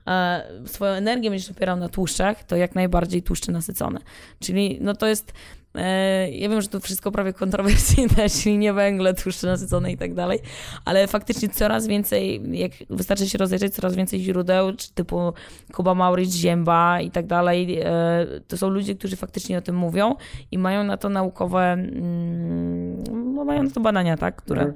e, 0.07 0.43
swoją 0.67 0.93
energię 0.93 1.31
będziesz 1.31 1.51
opierał 1.51 1.77
na 1.77 1.89
tłuszczach, 1.89 2.45
to 2.45 2.57
jak 2.57 2.75
najbardziej 2.75 3.23
tłuszcze 3.23 3.53
nasycone. 3.53 4.01
Czyli 4.41 4.79
no 4.81 4.95
to 4.95 5.07
jest 5.07 5.33
e, 5.75 6.31
ja 6.31 6.49
wiem, 6.49 6.61
że 6.61 6.69
to 6.69 6.81
wszystko 6.81 7.13
prawie 7.13 7.33
kontrowersyjne, 7.33 8.29
czyli 8.43 8.59
nie 8.59 8.73
węgle, 8.73 9.15
tłuszcze 9.15 9.47
nasycone 9.47 9.93
i 9.93 9.97
tak 9.97 10.15
dalej, 10.15 10.39
ale 10.85 11.07
faktycznie 11.07 11.49
coraz 11.49 11.87
więcej, 11.87 12.43
jak 12.59 12.73
wystarczy 12.91 13.29
się 13.29 13.39
rozejrzeć, 13.39 13.75
coraz 13.75 13.95
więcej 13.95 14.21
źródeł, 14.21 14.73
typu 14.95 15.33
Kuba 15.73 15.95
Mauricz, 15.95 16.33
Zięba 16.33 17.01
i 17.01 17.11
tak 17.11 17.27
dalej, 17.27 17.81
e, 17.81 18.27
to 18.49 18.57
są 18.57 18.69
ludzie, 18.69 18.95
którzy 18.95 19.17
faktycznie 19.17 19.59
o 19.59 19.63
tym 19.63 19.77
mówią 19.77 20.15
i 20.51 20.59
mają 20.59 20.85
na 20.85 20.97
to 20.97 21.09
naukowe, 21.09 21.73
mm, 21.73 23.05
no 23.35 23.45
mają 23.45 23.63
na 23.63 23.71
to 23.71 23.81
badania, 23.81 24.17
tak, 24.17 24.37
które... 24.37 24.73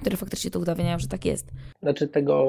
Które 0.00 0.16
faktycznie 0.16 0.50
to 0.50 0.58
udawniają, 0.58 0.98
że 0.98 1.08
tak 1.08 1.24
jest. 1.24 1.52
Znaczy 1.82 2.08
tego 2.08 2.44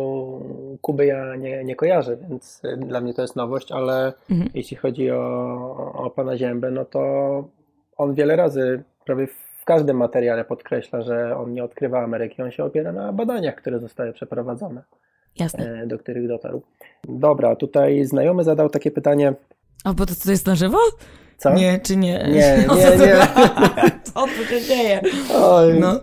Kuby 0.82 1.06
ja 1.06 1.36
nie, 1.36 1.64
nie 1.64 1.76
kojarzę, 1.76 2.18
więc 2.18 2.62
dla 2.78 3.02
mnie 3.02 3.14
to 3.14 3.22
jest 3.22 3.36
nowość, 3.36 3.72
ale 3.72 4.14
mhm. 4.32 4.50
jeśli 4.54 4.78
chodzi 4.78 5.12
o, 5.12 5.94
o 5.94 6.10
pana 6.10 6.38
Ziębę, 6.38 6.72
no 6.72 6.86
to 6.86 7.04
on 7.98 8.14
wiele 8.14 8.36
razy 8.36 8.84
prawie 9.06 9.28
w 9.28 9.66
każdym 9.66 9.98
materiale 9.98 10.46
podkreśla, 10.46 11.02
że 11.02 11.38
on 11.38 11.54
nie 11.54 11.64
odkrywa 11.64 12.04
Ameryki, 12.04 12.42
on 12.42 12.52
się 12.52 12.64
opiera 12.64 12.92
na 12.92 13.14
badaniach, 13.14 13.56
które 13.56 13.80
zostały 13.80 14.14
przeprowadzone, 14.14 14.84
Jasne. 15.40 15.82
e, 15.82 15.88
do 15.88 16.00
których 16.00 16.28
dotarł. 16.28 16.62
Dobra, 17.04 17.56
tutaj 17.56 18.06
znajomy 18.06 18.44
zadał 18.44 18.70
takie 18.70 18.92
pytanie. 18.92 19.34
A 19.84 19.94
bo 19.94 20.06
to, 20.06 20.14
to 20.24 20.32
jest 20.32 20.48
na 20.48 20.56
żywo? 20.56 20.78
Co? 21.38 21.54
Nie, 21.54 21.80
czy 21.80 21.98
nie? 21.98 22.28
Nie, 22.34 22.64
No, 22.68 22.76
nie, 22.78 22.84
to- 22.92 23.06
nie. 23.06 23.16
Co 24.14 24.22
tu 24.28 24.44
się 24.50 24.62
dzieje? 24.62 25.02
Oj. 25.42 25.80
No. 25.80 26.00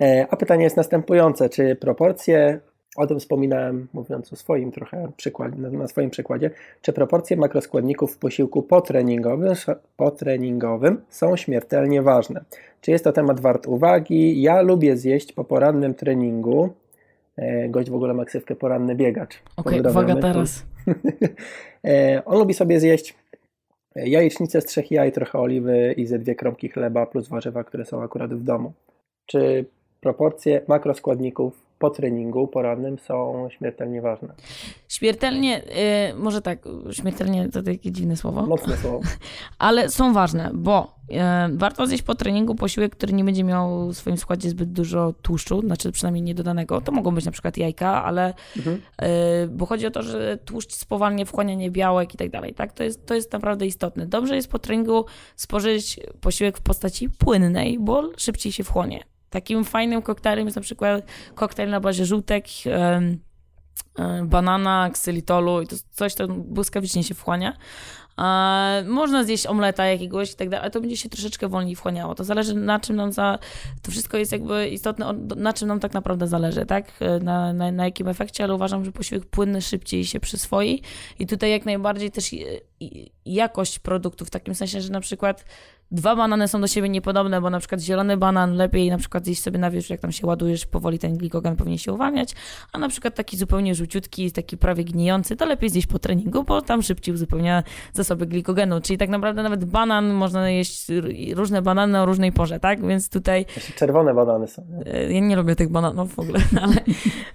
E, 0.00 0.26
A 0.30 0.36
pytanie 0.36 0.64
jest 0.64 0.76
następujące. 0.76 1.48
Czy 1.48 1.76
proporcje, 1.76 2.60
o 2.96 3.06
tym 3.06 3.20
wspominałem 3.20 3.88
mówiąc 3.92 4.32
o 4.32 4.36
swoim 4.36 4.72
trochę 4.72 5.08
przykładzie, 5.16 5.56
na- 5.58 5.70
na 5.70 5.88
swoim 5.88 6.10
przykładzie, 6.10 6.50
czy 6.82 6.92
proporcje 6.92 7.36
makroskładników 7.36 8.12
w 8.14 8.18
posiłku 8.18 8.62
potreningowym, 8.62 9.54
potreningowym 9.96 11.00
są 11.08 11.36
śmiertelnie 11.36 12.02
ważne? 12.02 12.40
Czy 12.80 12.90
jest 12.90 13.04
to 13.04 13.12
temat 13.12 13.40
wart 13.40 13.66
uwagi? 13.66 14.42
Ja 14.42 14.60
lubię 14.62 14.96
zjeść 14.96 15.32
po 15.32 15.44
porannym 15.44 15.94
treningu. 15.94 16.70
E, 17.36 17.68
Gość 17.68 17.90
w 17.90 17.94
ogóle 17.94 18.14
ma 18.14 18.24
ksywkę 18.24 18.56
poranny 18.56 18.94
biegacz. 18.94 19.42
Okej, 19.56 19.82
Pozdrawiamy. 19.82 20.12
uwaga 20.12 20.28
teraz. 20.28 20.62
E, 21.84 22.22
On 22.24 22.38
lubi 22.38 22.54
sobie 22.54 22.80
zjeść 22.80 23.14
jajecznicę 23.96 24.60
z 24.60 24.64
trzech 24.64 24.90
jaj, 24.90 25.12
trochę 25.12 25.38
oliwy 25.38 25.94
i 25.96 26.06
ze 26.06 26.18
dwie 26.18 26.34
kromki 26.34 26.68
chleba 26.68 27.06
plus 27.06 27.28
warzywa, 27.28 27.64
które 27.64 27.84
są 27.84 28.02
akurat 28.02 28.34
w 28.34 28.42
domu. 28.42 28.72
Czy 29.26 29.64
proporcje 30.00 30.60
makroskładników 30.68 31.62
po 31.82 31.90
treningu 31.90 32.48
porannym 32.48 32.98
są 32.98 33.48
śmiertelnie 33.50 34.02
ważne? 34.02 34.34
Śmiertelnie, 34.88 35.62
y, 36.10 36.14
może 36.14 36.42
tak, 36.42 36.58
śmiertelnie 36.90 37.48
to 37.48 37.62
takie 37.62 37.92
dziwne 37.92 38.16
słowo, 38.16 38.46
Mocne 38.46 38.76
słowo. 38.76 39.00
ale 39.58 39.90
są 39.90 40.12
ważne, 40.12 40.50
bo 40.54 40.94
y, 41.10 41.16
warto 41.56 41.86
zjeść 41.86 42.02
po 42.02 42.14
treningu 42.14 42.54
posiłek, 42.54 42.96
który 42.96 43.12
nie 43.12 43.24
będzie 43.24 43.44
miał 43.44 43.88
w 43.88 43.96
swoim 43.96 44.16
składzie 44.16 44.50
zbyt 44.50 44.72
dużo 44.72 45.12
tłuszczu, 45.22 45.60
znaczy 45.60 45.92
przynajmniej 45.92 46.22
niedodanego. 46.22 46.80
To 46.80 46.92
mogą 46.92 47.14
być 47.14 47.24
na 47.24 47.32
przykład 47.32 47.56
jajka, 47.56 48.04
ale 48.04 48.34
Mhm. 48.56 48.76
y, 48.76 49.48
bo 49.48 49.66
chodzi 49.66 49.86
o 49.86 49.90
to, 49.90 50.02
że 50.02 50.38
tłuszcz 50.44 50.72
spowalnia 50.72 51.24
wchłanianie 51.24 51.70
białek 51.70 52.14
i 52.14 52.16
tak 52.16 52.30
dalej, 52.30 52.54
tak? 52.54 52.72
To 52.72 52.84
jest, 52.84 53.06
to 53.06 53.14
jest 53.14 53.32
naprawdę 53.32 53.66
istotne. 53.66 54.06
Dobrze 54.06 54.36
jest 54.36 54.48
po 54.50 54.58
treningu 54.58 55.04
spożyć 55.36 56.00
posiłek 56.20 56.58
w 56.58 56.62
postaci 56.62 57.10
płynnej, 57.10 57.78
bo 57.80 58.10
szybciej 58.16 58.52
się 58.52 58.64
wchłonie. 58.64 59.11
Takim 59.32 59.64
fajnym 59.64 60.02
koktajlem 60.02 60.46
jest 60.46 60.56
na 60.56 60.62
przykład 60.62 61.04
koktajl 61.34 61.70
na 61.70 61.80
bazie 61.80 62.06
żółtek, 62.06 62.44
e, 62.66 63.00
banana, 64.24 64.90
ksylitolu 64.92 65.62
i 65.62 65.66
to 65.66 65.76
coś, 65.90 66.14
co 66.14 66.28
błyskawicznie 66.28 67.04
się 67.04 67.14
wchłania. 67.14 67.56
E, 68.18 68.84
można 68.88 69.24
zjeść 69.24 69.46
omleta 69.46 69.86
jakiegoś 69.86 70.32
i 70.32 70.36
tak 70.36 70.48
dalej, 70.48 70.62
ale 70.62 70.70
to 70.70 70.80
będzie 70.80 70.96
się 70.96 71.08
troszeczkę 71.08 71.48
wolniej 71.48 71.76
wchłaniało. 71.76 72.14
To 72.14 72.24
zależy 72.24 72.54
na 72.54 72.80
czym 72.80 72.96
nam 72.96 73.12
za... 73.12 73.38
To 73.82 73.90
wszystko 73.90 74.16
jest 74.16 74.32
jakby 74.32 74.68
istotne, 74.68 75.12
na 75.36 75.52
czym 75.52 75.68
nam 75.68 75.80
tak 75.80 75.92
naprawdę 75.92 76.26
zależy, 76.26 76.66
tak? 76.66 76.92
E, 77.00 77.18
Na, 77.20 77.52
na, 77.52 77.72
na 77.72 77.84
jakim 77.84 78.08
efekcie, 78.08 78.44
ale 78.44 78.54
uważam, 78.54 78.84
że 78.84 78.92
posiłek 78.92 79.26
płynny 79.26 79.62
szybciej 79.62 80.04
się 80.04 80.20
przyswoi 80.20 80.82
i 81.18 81.26
tutaj 81.26 81.50
jak 81.50 81.64
najbardziej 81.64 82.10
też 82.10 82.32
i- 82.32 82.44
jakość 83.24 83.78
produktu, 83.78 84.24
w 84.24 84.30
takim 84.30 84.54
sensie, 84.54 84.80
że 84.80 84.92
na 84.92 85.00
przykład 85.00 85.44
dwa 85.92 86.16
banany 86.16 86.48
są 86.48 86.60
do 86.60 86.66
siebie 86.66 86.88
niepodobne, 86.88 87.40
bo 87.40 87.50
na 87.50 87.58
przykład 87.58 87.80
zielony 87.80 88.16
banan 88.16 88.54
lepiej 88.56 88.90
na 88.90 88.98
przykład 88.98 89.24
zjeść 89.24 89.42
sobie 89.42 89.58
na 89.58 89.70
wierzch, 89.70 89.90
jak 89.90 90.00
tam 90.00 90.12
się 90.12 90.26
ładujesz, 90.26 90.66
powoli 90.66 90.98
ten 90.98 91.16
glikogen 91.16 91.56
powinien 91.56 91.78
się 91.78 91.92
uwalniać, 91.92 92.34
a 92.72 92.78
na 92.78 92.88
przykład 92.88 93.14
taki 93.14 93.36
zupełnie 93.36 93.74
żółciutki, 93.74 94.32
taki 94.32 94.56
prawie 94.56 94.84
gnijący, 94.84 95.36
to 95.36 95.46
lepiej 95.46 95.70
zjeść 95.70 95.86
po 95.86 95.98
treningu, 95.98 96.44
bo 96.44 96.62
tam 96.62 96.82
szybciej 96.82 97.14
uzupełnia 97.14 97.62
zasoby 97.92 98.26
glikogenu, 98.26 98.80
czyli 98.80 98.98
tak 98.98 99.08
naprawdę 99.08 99.42
nawet 99.42 99.64
banan, 99.64 100.12
można 100.12 100.50
jeść 100.50 100.86
różne 101.34 101.62
banany 101.62 102.00
o 102.00 102.06
różnej 102.06 102.32
porze, 102.32 102.60
tak? 102.60 102.86
Więc 102.86 103.08
tutaj 103.08 103.46
Jeszcze 103.56 103.72
czerwone 103.72 104.14
banany 104.14 104.48
są. 104.48 104.66
nie? 104.70 104.92
E, 104.94 105.12
Ja 105.12 105.20
nie 105.20 105.36
lubię 105.36 105.56
tych 105.56 105.68
bananów 105.68 106.14
w 106.14 106.18
ogóle, 106.18 106.38
ale 106.62 106.74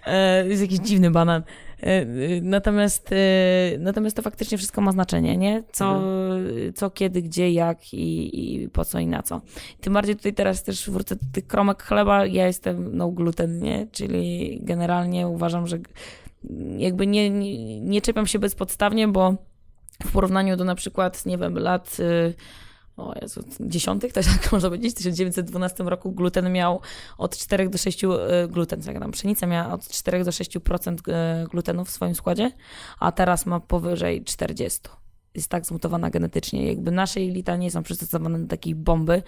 e, 0.05 0.47
jest 0.47 0.61
jakiś 0.61 0.79
dziwny 0.79 1.11
banan. 1.11 1.43
E, 1.83 2.01
e, 2.01 2.05
Natomiast, 2.41 3.09
e, 3.11 3.77
natomiast 3.79 4.15
to 4.15 4.21
faktycznie 4.21 4.57
wszystko 4.57 4.81
ma 4.81 4.91
znaczenie, 4.91 5.37
nie? 5.37 5.63
Co, 5.71 6.01
co 6.75 6.89
kiedy, 6.89 7.21
gdzie, 7.21 7.51
jak 7.51 7.93
i, 7.93 8.63
i 8.63 8.69
po 8.69 8.85
co 8.85 8.99
i 8.99 9.07
na 9.07 9.23
co. 9.23 9.41
Tym 9.81 9.93
bardziej 9.93 10.15
tutaj 10.15 10.33
teraz 10.33 10.63
też 10.63 10.89
wrócę 10.89 11.15
do 11.15 11.25
tych 11.31 11.47
kromek 11.47 11.83
chleba. 11.83 12.25
Ja 12.25 12.47
jestem 12.47 12.97
no 12.97 13.09
gluten, 13.11 13.59
nie? 13.59 13.87
Czyli 13.91 14.59
generalnie 14.63 15.27
uważam, 15.27 15.67
że 15.67 15.79
jakby 16.77 17.07
nie, 17.07 17.29
nie, 17.29 17.79
nie 17.81 18.01
czepiam 18.01 18.27
się 18.27 18.39
bezpodstawnie, 18.39 19.07
bo 19.07 19.35
w 20.03 20.11
porównaniu 20.11 20.57
do 20.57 20.63
na 20.63 20.75
przykład, 20.75 21.25
nie 21.25 21.37
wiem, 21.37 21.57
lat 21.57 21.97
y, 21.99 22.33
o 22.97 23.13
Jezu, 23.21 23.43
dziesiątych, 23.59 24.13
też 24.13 24.25
tak 24.25 24.51
można 24.51 24.69
powiedzieć, 24.69 24.91
w 24.91 24.97
1912 24.97 25.83
roku 25.83 26.11
gluten 26.11 26.51
miał 26.51 26.81
od 27.17 27.37
4 27.37 27.69
do 27.69 27.77
6, 27.77 28.03
y, 28.03 28.07
gluten, 28.47 28.81
jak 28.85 28.99
tam 28.99 29.11
pszenica 29.11 29.47
miała 29.47 29.73
od 29.73 29.87
4 29.87 30.23
do 30.23 30.31
6% 30.31 30.93
y, 31.43 31.47
glutenu 31.47 31.85
w 31.85 31.89
swoim 31.89 32.15
składzie, 32.15 32.51
a 32.99 33.11
teraz 33.11 33.45
ma 33.45 33.59
powyżej 33.59 34.23
40. 34.23 34.79
Jest 35.37 35.49
tak 35.49 35.65
zmutowana 35.65 36.09
genetycznie. 36.09 36.67
Jakby 36.67 36.91
nasze 36.91 37.21
jelita 37.21 37.55
nie 37.55 37.71
są 37.71 37.83
przystosowane 37.83 38.39
do 38.39 38.47
takiej 38.47 38.75
bomby. 38.75 39.23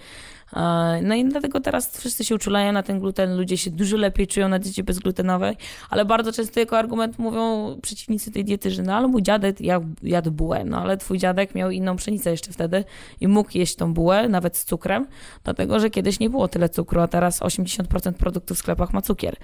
E, 0.56 1.00
No 1.02 1.14
i 1.14 1.24
dlatego 1.24 1.60
teraz 1.60 1.98
wszyscy 1.98 2.24
się 2.24 2.34
uczulają 2.34 2.72
na 2.72 2.82
ten 2.82 3.00
gluten, 3.00 3.36
ludzie 3.36 3.56
się 3.56 3.70
dużo 3.70 3.96
lepiej 3.96 4.26
czują 4.26 4.48
na 4.48 4.58
diecie 4.58 4.84
bezglutenowej, 4.84 5.56
ale 5.90 6.04
bardzo 6.04 6.32
często 6.32 6.60
jako 6.60 6.78
argument 6.78 7.18
mówią 7.18 7.76
przeciwnicy 7.82 8.30
tej 8.30 8.44
diety, 8.44 8.70
że 8.70 8.82
no 8.82 8.94
ale 8.94 9.08
mój 9.08 9.22
dziadek 9.22 9.60
jadł, 9.60 9.86
jadł 10.02 10.30
bułę, 10.30 10.64
no 10.64 10.82
ale 10.82 10.96
twój 10.96 11.18
dziadek 11.18 11.54
miał 11.54 11.70
inną 11.70 11.96
pszenicę 11.96 12.30
jeszcze 12.30 12.52
wtedy 12.52 12.84
i 13.20 13.28
mógł 13.28 13.50
jeść 13.58 13.76
tą 13.76 13.94
bułę, 13.94 14.28
nawet 14.28 14.56
z 14.56 14.64
cukrem, 14.64 15.06
dlatego, 15.44 15.80
że 15.80 15.90
kiedyś 15.90 16.20
nie 16.20 16.30
było 16.30 16.48
tyle 16.48 16.68
cukru, 16.68 17.00
a 17.00 17.08
teraz 17.08 17.40
80% 17.42 18.12
produktów 18.12 18.56
w 18.56 18.60
sklepach 18.60 18.92
ma 18.92 19.02
cukier. 19.02 19.36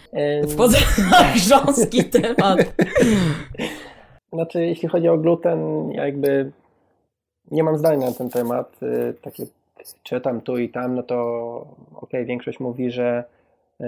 Wchodzę 0.49 0.79
na 1.11 1.33
grząski 1.35 2.05
temat. 2.05 2.59
Znaczy, 4.33 4.67
jeśli 4.67 4.89
chodzi 4.89 5.09
o 5.09 5.19
gluten, 5.19 5.91
ja 5.91 6.07
jakby 6.07 6.53
nie 7.51 7.63
mam 7.63 7.79
zdania 7.79 8.07
na 8.07 8.13
ten 8.13 8.31
temat. 8.31 8.83
Y, 8.83 9.15
Takie 9.23 9.47
czytam 10.03 10.41
tu 10.41 10.59
i 10.59 10.69
tam, 10.69 10.95
no 10.95 11.03
to 11.03 11.67
okej, 11.95 12.25
większość 12.25 12.61
mówi, 12.61 12.91
że 12.91 13.25
y, 13.81 13.85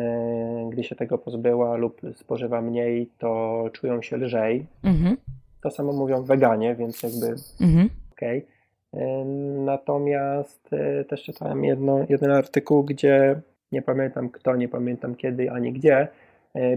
gdy 0.71 0.85
się 0.85 0.97
tego 0.97 1.19
pozbyła 1.19 1.77
lub 1.77 2.01
spożywa 2.17 2.61
mniej, 2.61 3.11
to 3.19 3.65
czują 3.73 4.03
się 4.03 4.17
lżej. 4.17 4.67
Mhm, 4.85 5.17
To 5.63 5.71
samo 5.71 5.93
mówią 5.93 6.23
weganie, 6.23 6.75
więc 6.75 7.03
jakby 7.03 7.35
mhm. 7.61 7.91
okej. 8.13 8.47
Ym, 8.95 9.65
Natomiast 9.65 10.73
y, 10.73 11.05
też 11.05 11.23
czytałem 11.23 11.65
jedno, 11.65 11.99
jeden 12.09 12.31
artykuł, 12.31 12.85
gdzie 12.85 13.41
nie 13.73 13.83
pamiętam 13.83 14.29
kto, 14.29 14.57
nie 14.57 14.69
pamiętam 14.69 15.15
kiedy 15.15 15.51
ani 15.51 15.73
gdzie, 15.73 16.09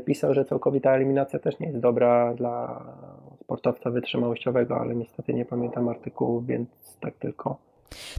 pisał, 0.06 0.34
że 0.34 0.46
całkowita 0.46 0.96
eliminacja 0.96 1.40
też 1.40 1.60
nie 1.60 1.68
jest 1.68 1.80
dobra 1.80 2.34
dla 2.34 2.84
sportowca 3.52 3.90
wytrzymałościowego, 3.90 4.80
ale 4.82 4.96
niestety 4.96 5.34
nie 5.34 5.46
pamiętam 5.46 5.90
artykułu, 5.90 6.42
więc 6.42 6.70
tak 7.00 7.14
tylko. 7.16 7.58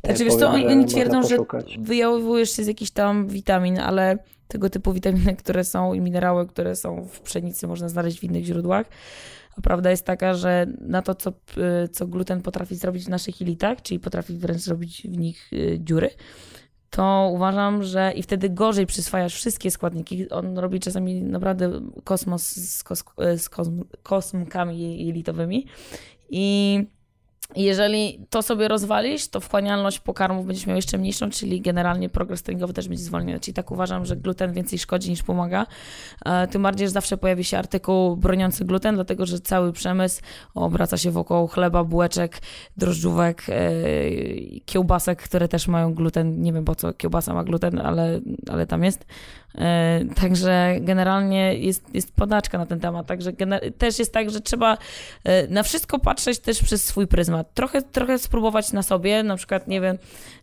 Znaczy, 0.05 0.25
wiesz 0.25 0.35
co, 0.35 0.51
powiem, 0.51 0.69
oni 0.69 0.85
twierdzą, 0.85 1.23
że 1.23 1.37
poszukać. 1.37 1.79
wyjałowujesz 1.79 2.51
się 2.51 2.65
z 2.65 2.67
jakichś 2.67 2.91
tam 2.91 3.29
witamin, 3.29 3.79
ale 3.79 4.19
tego 4.49 4.71
typu 4.71 4.93
witaminy, 4.93 5.37
które 5.37 5.65
są 5.65 5.95
i 5.95 6.01
minerały, 6.01 6.47
które 6.47 6.77
są 6.77 7.05
w 7.05 7.21
pszenicy, 7.21 7.67
można 7.67 7.89
znaleźć 7.89 8.21
w 8.21 8.25
innych 8.25 8.45
źródłach. 8.45 8.87
A 9.59 9.61
prawda 9.61 9.91
jest 9.91 10.07
taka, 10.07 10.35
że 10.35 10.67
na 10.81 11.03
to, 11.03 11.15
co, 11.15 11.31
y, 11.31 11.89
co 11.89 12.07
gluten 12.07 12.43
potrafi 12.43 12.75
zrobić 12.75 13.05
w 13.05 13.09
naszych 13.09 13.41
jelitach, 13.41 13.83
czyli 13.83 14.01
potrafi 14.01 14.35
wręcz 14.35 14.61
zrobić 14.61 15.03
w 15.03 15.19
nich 15.19 15.53
y, 15.53 15.79
dziury, 15.81 16.11
to 16.97 17.31
uważam, 17.33 17.83
że 17.83 18.13
i 18.17 18.23
wtedy 18.23 18.51
gorzej 18.51 18.87
przyswajasz 18.87 19.35
wszystkie 19.35 19.71
składniki. 19.71 20.31
On 20.31 20.59
robi 20.59 20.81
czasami 20.81 21.23
naprawdę 21.23 21.81
kosmos 22.05 22.43
z, 22.43 22.85
kos, 22.85 23.05
z 23.37 23.49
kosm, 23.49 23.85
kosmkami 24.03 25.07
jelitowymi. 25.07 25.67
I 26.31 26.79
jeżeli 27.57 28.27
to 28.31 28.43
sobie 28.43 28.69
rozwalisz, 28.69 29.29
to 29.29 29.41
wchłanialność 29.41 29.99
pokarmów 29.99 30.47
będziesz 30.47 30.67
miał 30.67 30.77
jeszcze 30.77 30.99
mniejszą, 30.99 31.31
czyli 31.31 31.61
generalnie 31.61 32.09
progres 32.09 32.43
treningowy 32.43 32.73
też 32.73 32.89
będzie 32.89 33.05
zwolniony. 33.05 33.41
Czyli 33.41 33.55
tak 33.55 33.71
uważam, 33.71 34.07
że 34.07 34.17
gluten 34.17 34.53
więcej 34.53 34.79
szkodzi 34.79 35.11
niż 35.11 35.23
pomaga. 35.23 35.67
E, 36.25 36.47
Tym 36.49 36.63
bardziej, 36.63 36.87
że 36.87 36.93
zawsze 36.93 37.17
pojawi 37.17 37.45
się 37.45 37.59
artykuł 37.59 38.17
broniący 38.17 38.65
gluten, 38.65 38.95
dlatego 38.95 39.27
że 39.27 39.41
cały 39.41 39.73
przemysł 39.73 40.23
obraca 40.55 40.99
się 40.99 41.11
wokół 41.11 41.47
chleba, 41.47 41.85
bułeczek, 41.85 42.39
drożdżówek, 42.77 43.43
e, 43.49 43.55
kiełbasek, 44.65 45.23
które 45.23 45.49
też 45.49 45.69
mają 45.69 45.95
gluten. 45.95 46.43
Nie 46.43 46.53
wiem 46.53 46.65
po 46.65 46.75
co 46.75 46.93
kiełbasa 46.93 47.35
ma 47.35 47.45
gluten, 47.45 47.79
ale, 47.79 48.21
ale 48.51 48.67
tam 48.67 48.85
jest. 48.85 49.07
E, 49.59 50.01
Także 50.15 50.77
generalnie 50.81 51.55
jest, 51.55 51.95
jest 51.95 52.13
podaczka 52.13 52.59
na 52.59 52.67
ten 52.67 52.81
temat. 52.81 53.07
Także 53.07 53.33
też 53.79 53.99
jest 53.99 54.13
tak, 54.13 54.31
że 54.31 54.41
trzeba 54.41 54.79
e, 55.25 55.49
na 55.49 55.63
wszystko 55.63 55.99
patrzeć 55.99 56.39
też 56.39 56.63
przez 56.63 56.85
swój 56.85 57.07
pryzmat. 57.07 57.55
Trochę, 57.55 57.83
trochę 57.83 58.19
spróbować 58.19 58.73
na 58.73 58.83
sobie, 58.83 59.23
na 59.23 59.37
przykład, 59.37 59.69
nie 59.69 59.81
wiem, 59.81 59.99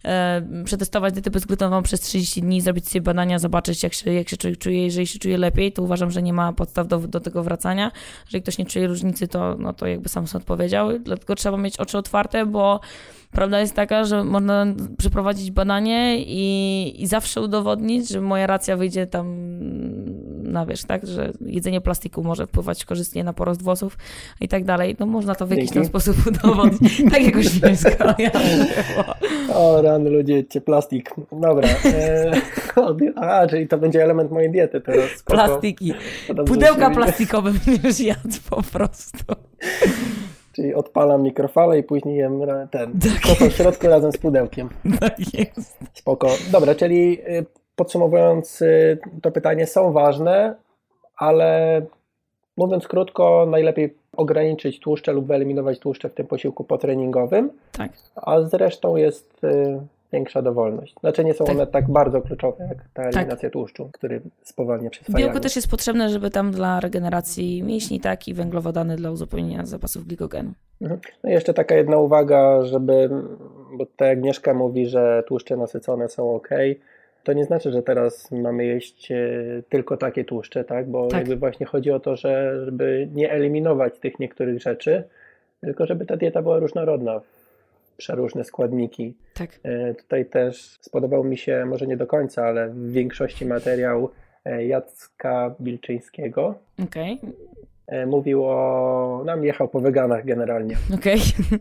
e, 0.06 0.42
przetestować 0.66 1.14
dietę 1.14 1.32
bezglutenową 1.32 1.84
przez 1.84 2.02
30 2.02 2.42
dni, 2.42 2.62
zrobić 2.62 2.90
sobie 2.90 3.02
badania, 3.02 3.40
zobaczyć 3.40 3.84
jak 3.84 3.94
się, 3.94 4.14
jak 4.14 4.30
się 4.30 4.38
czuje. 4.38 4.86
Jeżeli 4.86 5.08
się 5.08 5.20
czuje 5.20 5.38
lepiej, 5.38 5.72
to 5.72 5.84
uważam, 5.84 6.12
że 6.12 6.22
nie 6.22 6.34
ma 6.34 6.54
podstaw 6.54 6.88
do, 6.88 7.00
do 7.00 7.20
tego 7.20 7.44
wracania. 7.44 7.92
Jeżeli 8.26 8.42
ktoś 8.42 8.58
nie 8.58 8.66
czuje 8.66 8.88
różnicy, 8.88 9.28
to, 9.28 9.56
no 9.60 9.74
to 9.74 9.88
jakby 9.88 10.10
sam 10.10 10.28
sobie 10.28 10.42
odpowiedział. 10.42 11.00
Dlatego 11.00 11.36
trzeba 11.36 11.58
mieć 11.58 11.78
oczy 11.78 11.98
otwarte, 11.98 12.46
bo 12.46 12.80
prawda 13.32 13.60
jest 13.60 13.74
taka, 13.74 14.04
że 14.04 14.24
można 14.24 14.66
przeprowadzić 14.98 15.52
badanie 15.52 16.18
i, 16.18 17.04
i 17.04 17.08
zawsze 17.08 17.42
udowodnić, 17.42 18.10
że 18.10 18.22
moja 18.22 18.48
racja 18.48 18.78
wyjdzie 18.78 19.08
tam 19.08 19.50
na 20.52 20.66
wiesz, 20.66 20.84
tak, 20.84 21.08
że 21.08 21.32
jedzenie 21.42 21.82
plastiku 21.82 22.24
może 22.24 22.48
wpływać 22.48 22.86
korzystnie 22.86 23.24
na 23.24 23.34
porost 23.34 23.62
włosów 23.62 23.98
i 24.42 24.48
tak 24.48 24.64
dalej. 24.64 24.96
No 25.00 25.06
można 25.06 25.36
to 25.36 25.48
w 25.48 25.52
jakiś 25.52 25.72
tam 25.72 25.86
sposób 25.86 26.16
udowodnić. 26.28 27.04
tak 27.12 27.24
jakoś 27.24 27.62
nie 27.62 28.32
O 29.54 29.82
rany 29.82 30.10
ludzie, 30.10 30.34
jedźcie 30.34 30.62
plastik. 30.62 31.16
Dobra. 31.32 31.68
E, 31.86 32.32
a, 33.16 33.48
czyli 33.48 33.68
to 33.68 33.78
będzie 33.78 34.04
element 34.04 34.32
mojej 34.32 34.52
diety 34.52 34.82
teraz. 34.82 35.10
Spoko. 35.18 35.34
Plastiki. 35.34 35.94
Pudełka 36.46 36.90
plastikowe 36.90 37.52
będziesz 37.66 38.00
jadł 38.12 38.38
po 38.50 38.62
prostu. 38.64 39.26
Czyli 40.60 40.74
odpalam 40.74 41.24
mikrofalę 41.24 41.80
i 41.80 41.84
później 41.84 42.18
jem 42.18 42.42
ten, 42.72 43.00
tak. 43.00 43.38
to 43.38 43.46
w 43.50 43.54
środku 43.54 43.88
razem 43.88 44.12
z 44.12 44.18
pudełkiem. 44.18 44.70
Tak 45.00 45.34
jest. 45.34 45.78
Spoko. 45.94 46.28
Dobra, 46.52 46.76
czyli 46.76 47.22
y, 47.22 47.46
podsumowując 47.76 48.62
y, 48.62 49.00
to 49.22 49.32
pytanie, 49.32 49.68
są 49.68 49.92
ważne, 49.92 50.56
ale 51.18 51.82
mówiąc 52.58 52.88
krótko, 52.88 53.48
najlepiej 53.50 53.96
ograniczyć 54.18 54.80
tłuszcze 54.80 55.14
lub 55.14 55.26
wyeliminować 55.26 55.80
tłuszcze 55.80 56.10
w 56.10 56.14
tym 56.14 56.28
posiłku 56.28 56.64
potreningowym, 56.64 57.50
tak. 57.72 57.92
a 58.16 58.42
zresztą 58.42 58.96
jest 58.96 59.44
y, 59.44 59.80
większa 60.14 60.42
dowolność. 60.42 60.96
Znaczy 61.00 61.26
nie 61.26 61.34
są 61.34 61.46
tak. 61.46 61.56
one 61.56 61.68
tak 61.68 61.92
bardzo 61.92 62.22
kluczowe 62.22 62.68
jak 62.70 62.78
ta 62.78 63.04
tak. 63.04 63.06
eliminacja 63.06 63.50
tak. 63.50 63.54
tłuszczu, 63.54 63.90
który 63.94 64.22
spowalnia 64.42 64.90
przyswajanie. 64.90 65.26
Białko 65.26 65.40
też 65.40 65.56
jest 65.56 65.72
potrzebne, 65.72 66.10
żeby 66.10 66.30
tam 66.30 66.52
dla 66.52 66.80
regeneracji 66.80 67.64
mięśni, 67.64 68.00
tak 68.00 68.28
i 68.28 68.34
węglowodany 68.34 68.96
dla 68.96 69.12
uzupełnienia 69.12 69.66
zapasów 69.66 70.08
glikogenu. 70.08 70.52
Mhm. 70.82 71.00
No 71.24 71.30
i 71.30 71.34
jeszcze 71.34 71.54
taka 71.54 71.76
jedna 71.76 71.98
uwaga, 71.98 72.64
żeby, 72.64 73.10
bo 73.74 73.86
ta 73.86 74.06
Agnieszka 74.06 74.54
mówi, 74.54 74.86
że 74.86 75.24
tłuszcze 75.28 75.58
nasycone 75.58 76.10
są 76.10 76.36
ok, 76.36 76.50
to 77.24 77.34
nie 77.34 77.46
znaczy, 77.46 77.72
że 77.72 77.84
teraz 77.84 78.32
mamy 78.32 78.66
jeść 78.66 79.12
e, 79.12 79.18
tylko 79.70 79.98
takie 79.98 80.26
tłuszcze, 80.26 80.64
tak? 80.64 80.90
Bo 80.90 81.08
tak. 81.08 81.20
jakby 81.20 81.36
właśnie 81.36 81.66
chodzi 81.66 81.92
o 81.92 82.00
to, 82.00 82.16
że 82.16 82.66
żeby 82.66 83.10
nie 83.14 83.32
eliminować 83.32 84.00
tych 84.00 84.20
niektórych 84.20 84.62
rzeczy, 84.62 85.04
tylko 85.62 85.86
żeby 85.86 86.06
ta 86.06 86.18
dieta 86.18 86.42
była 86.42 86.60
różnorodna 86.60 87.22
przeróżne 88.00 88.44
składniki. 88.44 89.16
Tak. 89.34 89.50
E, 89.64 89.94
tutaj 89.94 90.26
też 90.26 90.78
spodobał 90.82 91.24
mi 91.24 91.38
się, 91.38 91.66
może 91.66 91.88
nie 91.88 91.98
do 91.98 92.08
końca, 92.08 92.46
ale 92.46 92.70
w 92.70 92.92
większości 92.92 93.46
materiał 93.46 94.10
e, 94.46 94.66
Jacka 94.66 95.56
Bilczyńskiego. 95.62 96.56
Okej. 96.84 97.20
Okay. 97.88 98.06
Mówił 98.06 98.46
o... 98.46 99.24
nam 99.26 99.44
jechał 99.44 99.68
po 99.68 99.80
weganach 99.80 100.26
generalnie. 100.26 100.78
Okej. 100.96 101.20
Okay. 101.48 101.60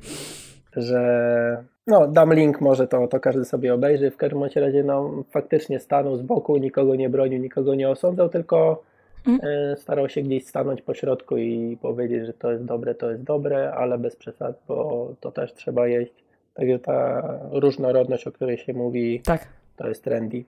Że 0.87 1.65
no, 1.87 2.09
dam 2.09 2.35
link, 2.35 2.61
może 2.61 2.89
to, 2.89 3.09
to 3.09 3.21
każdy 3.21 3.45
sobie 3.45 3.75
obejrzy. 3.75 4.11
W 4.11 4.17
każdym 4.17 4.43
razie, 4.43 4.85
no, 4.85 5.25
faktycznie 5.31 5.81
stanął 5.81 6.17
z 6.17 6.23
boku, 6.23 6.57
nikogo 6.57 6.95
nie 6.95 7.09
bronił, 7.09 7.39
nikogo 7.43 7.75
nie 7.75 7.89
osądzał, 7.89 8.29
tylko 8.29 8.83
mm. 9.27 9.41
starał 9.77 10.09
się 10.09 10.23
gdzieś 10.23 10.47
stanąć 10.47 10.83
po 10.83 10.95
środku 10.95 11.37
i 11.37 11.79
powiedzieć, 11.83 12.27
że 12.27 12.33
to 12.33 12.53
jest 12.53 12.65
dobre, 12.65 12.95
to 12.95 13.11
jest 13.11 13.23
dobre, 13.23 13.73
ale 13.73 13.99
bez 13.99 14.17
przesad, 14.17 14.59
bo 14.69 15.09
to 15.21 15.33
też 15.33 15.55
trzeba 15.55 15.87
jeść. 15.87 16.28
Także 16.59 16.79
ta 16.79 17.23
różnorodność, 17.51 18.27
o 18.27 18.33
której 18.33 18.59
się 18.59 18.73
mówi, 18.73 19.21
tak. 19.25 19.49
to 19.77 19.89
jest 19.89 20.05
trendy. 20.05 20.45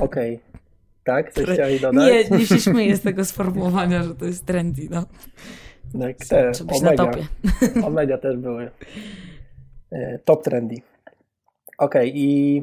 Okej. 0.00 0.34
Okay. 0.34 0.60
Tak? 1.04 1.32
Coś 1.32 1.48
chciałeś 1.48 1.80
dodać? 1.80 2.30
Nie, 2.30 2.38
nie 2.38 2.46
się 2.46 2.58
śmieję 2.58 2.96
z 2.96 3.00
tego 3.00 3.24
sformułowania, 3.24 4.02
że 4.02 4.14
to 4.14 4.24
jest 4.24 4.46
trendy, 4.46 4.82
no. 4.90 5.04
Tak, 6.00 6.16
te, 6.16 6.52
omega, 6.78 7.10
omega 7.88 8.18
też 8.18 8.36
były. 8.36 8.70
E, 9.90 10.18
top 10.18 10.44
trendy. 10.44 10.74
Okej, 11.78 12.10
okay, 12.10 12.12
i 12.14 12.62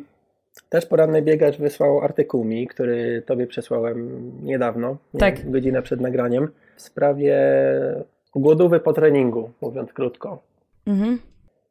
też 0.69 0.85
poranny 0.85 1.21
biegacz 1.21 1.57
wysłał 1.57 2.01
artykuł 2.01 2.43
mi, 2.43 2.67
który 2.67 3.21
tobie 3.25 3.47
przesłałem 3.47 4.31
niedawno, 4.43 4.97
tak. 5.19 5.51
godzinę 5.51 5.81
przed 5.81 6.01
nagraniem, 6.01 6.47
w 6.75 6.81
sprawie 6.81 7.37
głodówy 8.35 8.79
po 8.79 8.93
treningu, 8.93 9.51
mówiąc 9.61 9.93
krótko. 9.93 10.43
Mhm. 10.87 11.19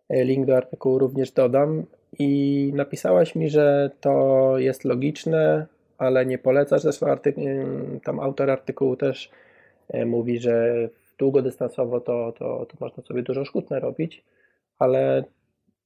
E, 0.08 0.24
link 0.24 0.46
do 0.46 0.56
artykułu 0.56 0.98
również 0.98 1.30
dodam. 1.30 1.84
I 2.18 2.70
napisałaś 2.74 3.34
mi, 3.34 3.50
że 3.50 3.90
to 4.00 4.54
jest 4.58 4.84
logiczne, 4.84 5.66
ale 5.98 6.26
nie 6.26 6.38
polecasz. 6.38 6.82
Zresztą 6.82 7.06
artyk- 7.06 8.00
tam 8.04 8.20
autor 8.20 8.50
artykułu 8.50 8.96
też 8.96 9.30
e, 9.88 10.06
mówi, 10.06 10.38
że 10.38 10.88
długodystansowo 11.18 12.00
to, 12.00 12.32
to, 12.38 12.66
to 12.66 12.76
można 12.80 13.02
sobie 13.02 13.22
dużo 13.22 13.44
szkód 13.44 13.70
narobić, 13.70 14.24
ale 14.78 15.24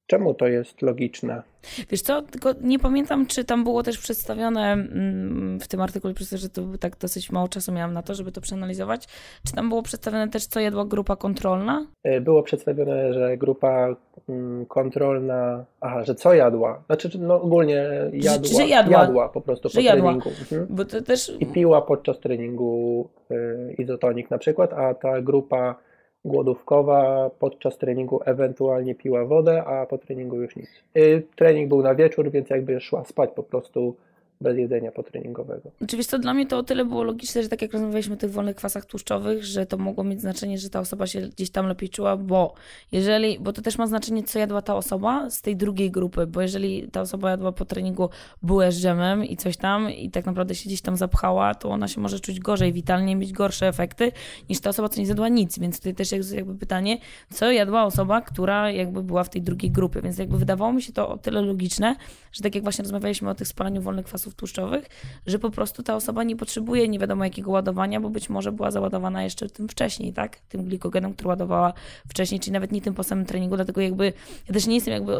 Czemu 0.09 0.35
to 0.35 0.47
jest 0.47 0.83
logiczne? 0.83 1.43
Wiesz 1.91 2.03
co, 2.03 2.23
tylko 2.23 2.51
nie 2.61 2.79
pamiętam, 2.79 3.27
czy 3.27 3.45
tam 3.45 3.65
było 3.65 3.83
też 3.83 3.99
przedstawione 3.99 4.73
mm, 4.73 5.61
w 5.61 5.69
tym 5.69 5.81
artykule, 5.81 6.15
przez 6.15 6.31
to, 6.31 6.37
że 6.37 6.49
to 6.49 6.63
tak 6.81 6.99
dosyć 6.99 7.33
mało 7.33 7.49
czasu 7.49 7.73
miałam 7.73 7.93
na 7.93 8.03
to, 8.03 8.15
żeby 8.15 8.33
to 8.33 8.41
przeanalizować. 8.41 9.07
Czy 9.47 9.53
tam 9.53 9.69
było 9.69 9.83
przedstawione 9.83 10.29
też, 10.29 10.47
co 10.47 10.61
jadła 10.61 10.85
grupa 10.85 11.17
kontrolna? 11.17 11.87
E, 12.05 12.21
było 12.21 12.43
przedstawione, 12.43 13.13
że 13.15 13.37
grupa 13.37 13.97
mm, 14.29 14.67
kontrolna, 14.67 15.65
aha, 15.81 16.05
że 16.05 16.15
co 16.15 16.35
jadła? 16.35 16.83
Znaczy, 16.87 17.11
no 17.19 17.43
ogólnie 17.43 17.87
jadła, 18.13 18.49
że, 18.49 18.55
że 18.55 18.67
jadła. 18.67 19.01
jadła 19.01 19.29
po 19.29 19.41
prostu 19.41 19.71
po 19.71 19.81
jadła. 19.81 20.03
treningu. 20.03 20.31
Mhm. 20.53 21.05
Też... 21.05 21.33
I 21.41 21.47
piła 21.47 21.83
podczas 21.83 22.21
treningu 22.21 23.09
y, 23.31 23.75
izotonik 23.79 24.31
na 24.31 24.39
przykład, 24.39 24.73
a 24.73 24.95
ta 24.95 25.23
grupa 25.23 25.88
głodówkowa, 26.25 27.31
podczas 27.39 27.79
treningu 27.79 28.21
ewentualnie 28.25 28.95
piła 28.95 29.25
wodę, 29.25 29.65
a 29.65 29.87
po 29.87 29.99
treningu 29.99 30.37
już 30.37 30.57
nic. 30.57 30.69
Y, 30.97 31.23
trening 31.37 31.69
był 31.69 31.83
na 31.83 31.95
wieczór, 31.95 32.31
więc 32.31 32.51
jakby 32.51 32.81
szła 32.81 33.05
spać 33.05 33.31
po 33.35 33.43
prostu 33.43 33.97
bez 34.41 34.59
jedzenia 34.59 34.93
potreningowego. 34.93 35.71
Oczywiście 35.83 36.11
to 36.11 36.19
dla 36.19 36.35
mnie 36.35 36.47
to 36.47 36.59
o 36.59 36.63
tyle 36.63 36.85
było 36.85 37.03
logiczne, 37.03 37.43
że 37.43 37.49
tak 37.49 37.63
jak 37.63 37.73
rozmawialiśmy 37.73 38.15
o 38.15 38.17
tych 38.17 38.31
wolnych 38.31 38.57
kwasach 38.57 38.85
tłuszczowych, 38.85 39.45
że 39.45 39.67
to 39.67 39.79
mogło 39.79 40.05
mieć 40.05 40.21
znaczenie, 40.21 40.59
że 40.59 40.71
ta 40.71 40.81
osoba 40.81 41.07
się 41.07 41.21
gdzieś 41.21 41.51
tam 41.51 41.67
lepiej 41.67 41.89
czuła, 41.89 42.17
bo 42.17 42.55
jeżeli, 42.93 43.39
bo 43.41 43.53
to 43.53 43.63
też 43.63 43.79
ma 43.79 43.87
znaczenie, 43.87 44.23
co 44.23 44.39
jadła 44.39 44.63
ta 44.63 44.77
osoba 44.77 45.31
z 45.31 45.43
tej 45.43 45.57
drugiej 45.57 45.91
grupy, 45.91 46.27
bo 46.27 46.43
jeżeli 46.43 46.89
ta 46.89 47.01
osoba 47.01 47.31
jadła 47.31 47.53
po 47.53 47.65
treningu 47.65 48.09
bułę 48.43 48.73
z 48.73 48.89
i 49.29 49.37
coś 49.37 49.57
tam 49.57 49.91
i 49.91 50.11
tak 50.11 50.27
naprawdę 50.27 50.55
się 50.55 50.67
gdzieś 50.67 50.81
tam 50.81 50.97
zapchała, 50.97 51.55
to 51.55 51.69
ona 51.69 51.89
się 51.89 52.01
może 52.01 52.21
czuć 52.21 52.41
gorzej 52.41 52.73
witalnie, 52.73 53.17
mieć 53.17 53.33
gorsze 53.33 53.69
efekty 53.69 54.13
niż 54.49 54.61
ta 54.61 54.71
osoba, 54.71 54.89
co 54.89 55.01
nie 55.01 55.07
zjadła 55.07 55.29
nic, 55.29 55.59
więc 55.59 55.79
tutaj 55.79 55.95
też 55.95 56.13
jakby 56.33 56.55
pytanie, 56.55 56.99
co 57.31 57.53
jadła 57.53 57.85
osoba, 57.85 58.21
która 58.21 58.71
jakby 58.71 59.03
była 59.03 59.25
w 59.25 59.31
tej 59.31 59.43
drugiej 59.43 59.71
grupie, 59.71 60.03
więc 60.03 60.19
jakby 60.19 60.39
wydawało 60.39 60.73
mi 60.73 60.83
się 60.83 60.93
to 60.93 61.09
o 61.09 61.19
tyle 61.19 61.43
logiczne, 61.43 61.97
że 62.33 62.43
tak 62.43 62.55
jak 62.55 62.65
właśnie 62.65 62.83
rozmawialiśmy 62.83 63.31
o 63.31 63.35
tych 63.35 63.49
spalaniu 63.49 63.83
wolnych 63.83 64.07
kwasów 64.07 64.28
kwasów 64.29 64.35
tłuszczowych, 64.35 64.89
że 65.27 65.39
po 65.39 65.51
prostu 65.51 65.83
ta 65.83 65.97
osoba 65.97 66.25
nie 66.25 66.37
potrzebuje 66.37 66.89
nie 66.89 66.99
wiadomo 66.99 67.25
jakiego 67.25 67.51
ładowania, 67.51 68.01
bo 68.01 68.11
być 68.11 68.29
może 68.29 68.53
była 68.53 68.71
załadowana 68.71 69.23
jeszcze 69.23 69.49
tym 69.49 69.69
wcześniej, 69.69 70.13
tak? 70.13 70.39
Tym 70.49 70.65
glikogenem, 70.65 71.15
który 71.15 71.29
ładowała 71.29 71.73
wcześniej, 72.09 72.41
czyli 72.41 72.53
nawet 72.53 72.73
nie 72.73 72.81
tym 72.81 72.95
po 72.95 73.03
samym 73.03 73.25
treningu, 73.25 73.57
dlatego 73.57 73.81
jakby 73.81 74.13
ja 74.49 74.55
też 74.55 74.67
nie 74.67 74.75
jestem 74.75 74.95
jakby 74.95 75.13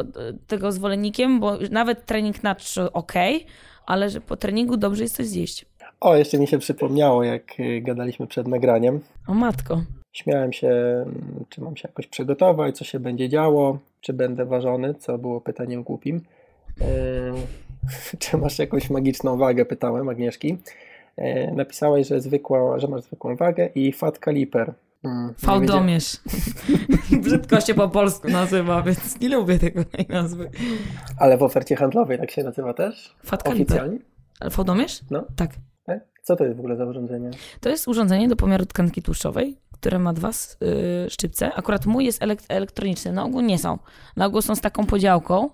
tego 0.47 0.71
zwolennikiem, 0.71 1.39
bo 1.39 1.57
nawet 1.71 2.05
trening 2.05 2.43
na 2.43 2.55
ok, 2.93 3.13
ale 3.85 4.09
że 4.09 4.21
po 4.21 4.37
treningu 4.37 4.77
dobrze 4.77 5.03
jest 5.03 5.15
coś 5.15 5.27
zjeść. 5.27 5.65
O, 5.99 6.15
jeszcze 6.15 6.39
mi 6.39 6.47
się 6.47 6.57
przypomniało, 6.57 7.23
jak 7.23 7.59
y, 7.59 7.81
gadaliśmy 7.81 8.27
przed 8.27 8.47
nagraniem. 8.47 8.99
O 9.27 9.33
matko. 9.33 9.81
Śmiałem 10.13 10.53
się, 10.53 11.05
czy 11.49 11.61
mam 11.61 11.77
się 11.77 11.87
jakoś 11.87 12.07
przygotować, 12.07 12.77
co 12.77 12.85
się 12.85 12.99
będzie 12.99 13.29
działo, 13.29 13.79
czy 14.01 14.13
będę 14.13 14.45
ważony, 14.45 14.93
co 14.93 15.17
było 15.17 15.41
pytaniem 15.41 15.83
głupim. 15.83 16.21
Yy, 16.79 18.17
czy 18.19 18.37
masz 18.37 18.59
jakąś 18.59 18.89
magiczną 18.89 19.37
wagę, 19.37 19.65
pytałem 19.65 20.09
Agnieszki. 20.09 20.57
E, 21.17 21.51
napisałeś, 21.51 22.07
że, 22.07 22.21
zwykła, 22.21 22.79
że 22.79 22.87
masz 22.87 23.01
zwykłą 23.01 23.35
wagę 23.35 23.69
i 23.75 23.93
fat 23.93 24.19
kaliper. 24.19 24.73
Hmm, 25.01 25.33
Fałdomierz. 25.37 26.17
Brzydko 27.23 27.61
się 27.61 27.73
po 27.73 27.89
polsku 27.89 28.29
nazywa, 28.29 28.81
więc 28.81 29.19
nie 29.19 29.29
lubię 29.29 29.59
tego 29.59 29.81
nazwy. 30.09 30.49
Ale 31.17 31.37
w 31.37 31.43
ofercie 31.43 31.75
handlowej 31.75 32.19
tak 32.19 32.31
się 32.31 32.43
nazywa 32.43 32.73
też? 32.73 33.15
Fat 33.25 33.47
Oficjalnie? 33.47 33.99
Fałdomierz? 34.51 34.99
No. 35.11 35.25
Tak. 35.35 35.51
E? 35.87 36.01
Co 36.23 36.35
to 36.35 36.43
jest 36.43 36.55
w 36.55 36.59
ogóle 36.59 36.75
za 36.75 36.85
urządzenie? 36.85 37.31
To 37.59 37.69
jest 37.69 37.87
urządzenie 37.87 38.27
do 38.27 38.35
pomiaru 38.35 38.65
tkanki 38.65 39.01
tłuszczowej, 39.01 39.57
które 39.71 39.99
ma 39.99 40.13
dwa 40.13 40.29
yy, 40.61 41.09
szczypce. 41.09 41.53
Akurat 41.53 41.85
mój 41.85 42.05
jest 42.05 42.23
elektroniczny, 42.49 43.11
na 43.11 43.23
ogół 43.23 43.41
nie 43.41 43.57
są. 43.57 43.77
Na 44.15 44.25
ogół 44.25 44.41
są 44.41 44.55
z 44.55 44.61
taką 44.61 44.85
podziałką, 44.85 45.49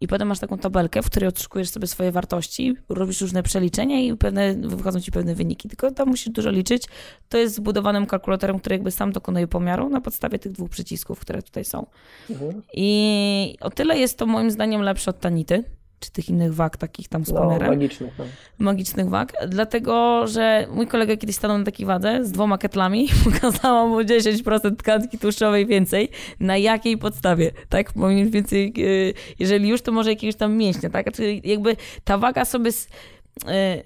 i 0.00 0.08
potem 0.08 0.28
masz 0.28 0.38
taką 0.38 0.58
tabelkę, 0.58 1.02
w 1.02 1.06
której 1.06 1.28
odszukujesz 1.28 1.68
sobie 1.68 1.86
swoje 1.86 2.12
wartości, 2.12 2.76
robisz 2.88 3.20
różne 3.20 3.42
przeliczenia 3.42 4.00
i 4.00 4.16
pewne, 4.16 4.54
wychodzą 4.54 5.00
ci 5.00 5.12
pewne 5.12 5.34
wyniki. 5.34 5.68
Tylko 5.68 5.90
tam 5.90 6.08
musisz 6.08 6.28
dużo 6.28 6.50
liczyć. 6.50 6.82
To 7.28 7.38
jest 7.38 7.54
zbudowanym 7.54 8.06
kalkulatorem, 8.06 8.58
który 8.58 8.74
jakby 8.74 8.90
sam 8.90 9.12
dokonuje 9.12 9.46
pomiaru 9.46 9.88
na 9.88 10.00
podstawie 10.00 10.38
tych 10.38 10.52
dwóch 10.52 10.70
przycisków, 10.70 11.20
które 11.20 11.42
tutaj 11.42 11.64
są. 11.64 11.86
Mhm. 12.30 12.62
I 12.74 13.56
o 13.60 13.70
tyle 13.70 13.98
jest 13.98 14.18
to 14.18 14.26
moim 14.26 14.50
zdaniem 14.50 14.82
lepsze 14.82 15.10
od 15.10 15.20
Tanity, 15.20 15.64
czy 16.00 16.10
tych 16.10 16.28
innych 16.28 16.54
wag 16.54 16.76
takich 16.76 17.08
tam 17.08 17.24
z 17.24 17.32
No, 17.32 17.58
magicznych. 17.58 18.12
No. 18.18 18.24
magicznych 18.58 19.08
wag, 19.08 19.32
dlatego, 19.48 20.26
że 20.26 20.66
mój 20.70 20.86
kolega 20.86 21.16
kiedyś 21.16 21.36
stanął 21.36 21.58
na 21.58 21.64
takiej 21.64 21.86
wadze 21.86 22.24
z 22.24 22.32
dwoma 22.32 22.58
ketlami, 22.58 23.08
pokazała 23.24 23.86
mu 23.86 24.00
10% 24.00 24.76
tkanki 24.76 25.18
tłuszczowej 25.18 25.66
więcej. 25.66 26.08
Na 26.40 26.56
jakiej 26.56 26.98
podstawie, 26.98 27.50
tak? 27.68 27.96
Mniej 27.96 28.30
więcej, 28.30 28.72
y, 28.78 29.14
jeżeli 29.38 29.68
już, 29.68 29.82
to 29.82 29.92
może 29.92 30.10
jakiegoś 30.10 30.36
tam 30.36 30.56
mięśnia, 30.56 30.90
tak? 30.90 31.12
Czyli 31.12 31.40
jakby 31.44 31.76
ta 32.04 32.18
waga 32.18 32.44
sobie 32.44 32.70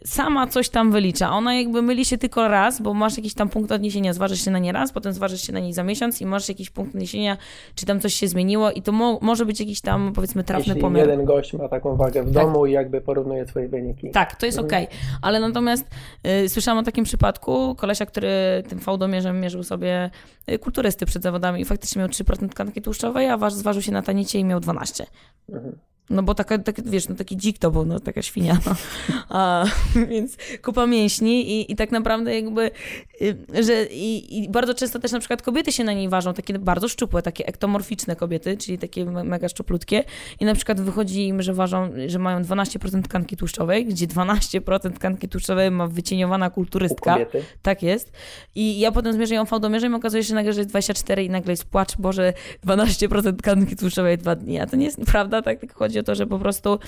sama 0.05 0.47
coś 0.47 0.69
tam 0.69 0.93
wylicza. 0.93 1.31
Ona 1.31 1.55
jakby 1.55 1.83
myli 1.83 2.05
się 2.05 2.19
tylko 2.19 2.49
raz, 2.49 2.83
bo 2.83 2.95
masz 2.95 3.17
jakiś 3.17 3.35
tam 3.35 3.49
punkt 3.49 3.73
odniesienia, 3.73 4.13
zważysz 4.13 4.45
się 4.45 4.51
na 4.51 4.59
nie 4.59 4.73
raz, 4.73 4.93
potem 4.93 5.13
zważysz 5.13 5.43
się 5.47 5.53
na 5.53 5.61
niej 5.61 5.73
za 5.73 5.83
miesiąc 5.85 6.21
i 6.21 6.27
masz 6.27 6.49
jakiś 6.49 6.71
punkt 6.71 6.95
odniesienia, 6.95 7.37
czy 7.75 7.87
tam 7.87 8.01
coś 8.01 8.15
się 8.15 8.29
zmieniło 8.29 8.71
i 8.71 8.83
to 8.83 8.93
mo- 8.93 9.19
może 9.23 9.47
być 9.47 9.61
jakiś 9.61 9.81
tam, 9.81 10.13
powiedzmy, 10.15 10.45
trafny 10.45 10.67
Jeśli 10.67 10.81
pomiar. 10.81 11.09
jeden 11.09 11.25
gość 11.27 11.53
ma 11.53 11.69
taką 11.69 11.97
wagę 11.97 12.23
w 12.23 12.35
Tak. 12.35 12.45
domu 12.45 12.67
i 12.67 12.73
jakby 12.73 13.01
porównuje 13.01 13.47
swoje 13.47 13.69
wyniki. 13.69 14.11
Tak, 14.11 14.37
to 14.37 14.47
jest 14.47 14.59
okej. 14.59 14.87
Ale 15.23 15.41
natomiast 15.41 15.85
y, 16.45 16.49
słyszałam 16.49 16.79
o 16.79 16.83
takim 16.83 17.05
przypadku 17.05 17.75
kolesia, 17.75 18.07
który 18.07 18.31
tym 18.69 18.79
fałdomierzem 18.79 19.41
mierzył 19.41 19.63
sobie 19.63 20.11
y, 20.51 20.59
kulturysty 20.59 21.07
przed 21.07 21.23
zawodami 21.23 21.61
i 21.61 21.65
faktycznie 21.65 21.99
miał 22.01 22.09
3% 22.09 22.49
tkanki 22.49 22.83
tłuszczowej, 22.83 23.29
a 23.29 23.37
waż 23.37 23.53
zważył 23.55 23.83
się 23.83 23.93
na 23.93 24.03
tanicie 24.03 24.39
i 24.39 24.45
miał 24.45 24.61
12. 24.61 25.07
Mhm. 25.49 25.79
No 26.11 26.23
bo 26.23 26.35
taka, 26.35 26.59
tak, 26.59 26.89
wiesz, 26.89 27.09
no 27.09 27.15
taki 27.15 27.37
dzik 27.37 27.59
to 27.59 27.71
był, 27.71 27.85
no 27.87 28.01
taka 28.01 28.23
świnia. 28.23 28.59
No. 28.67 28.75
A, 29.29 29.65
więc 30.11 30.37
kupa 30.63 30.87
mięśni 30.87 31.51
i, 31.61 31.73
i 31.73 31.77
tak 31.77 31.91
naprawdę 31.93 32.35
jakby, 32.35 32.71
y, 33.23 33.65
że 33.65 33.85
i, 33.85 34.39
i 34.45 34.49
bardzo 34.49 34.75
często 34.75 34.99
też 34.99 35.13
na 35.13 35.19
przykład 35.19 35.43
kobiety 35.43 35.73
się 35.73 35.85
na 35.85 35.93
niej 35.93 36.09
ważą, 36.09 36.35
takie 36.35 36.59
bardzo 36.59 36.89
szczupłe, 36.89 37.23
takie 37.23 37.47
ektomorficzne 37.47 38.17
kobiety, 38.17 38.57
czyli 38.57 38.79
takie 38.79 39.05
me- 39.05 39.25
mega 39.25 39.49
szczuplutkie 39.49 40.05
i 40.41 40.45
na 40.45 40.55
przykład 40.55 40.81
wychodzi 40.81 41.27
im, 41.27 41.43
że 41.43 41.55
ważą, 41.55 41.91
że 42.07 42.19
mają 42.19 42.43
12% 42.43 43.03
tkanki 43.03 43.37
tłuszczowej, 43.37 43.87
gdzie 43.87 44.07
12% 44.07 44.93
tkanki 44.93 45.29
tłuszczowej 45.29 45.71
ma 45.71 45.87
wycieniowana 45.87 46.47
U 46.49 46.51
kulturystka. 46.51 47.13
kobiety. 47.13 47.43
Tak 47.63 47.83
jest. 47.83 48.13
I 48.55 48.81
ja 48.81 48.93
potem 48.93 49.13
zmierzę 49.13 49.35
ją 49.35 49.45
fałdomierzem 49.45 49.93
i 49.93 49.95
okazuje 49.95 50.25
się 50.25 50.35
nagle, 50.35 50.53
że 50.53 50.61
jest 50.61 50.71
24 50.71 51.25
i 51.25 51.31
nagle 51.31 51.53
jest 51.53 51.65
płacz, 51.65 51.97
Boże, 51.97 52.33
12% 52.67 53.37
tkanki 53.37 53.77
tłuszczowej 53.77 54.19
dwa 54.19 54.37
dni. 54.37 54.61
A 54.61 54.67
to 54.67 54.77
nie 54.77 54.85
jest 54.87 55.01
prawda, 55.07 55.43
tak? 55.43 55.61
Tylko 55.61 55.79
chodzi 55.79 56.00
o 56.01 56.03
to, 56.03 56.15
że 56.15 56.27
po 56.27 56.39
prostu, 56.39 56.79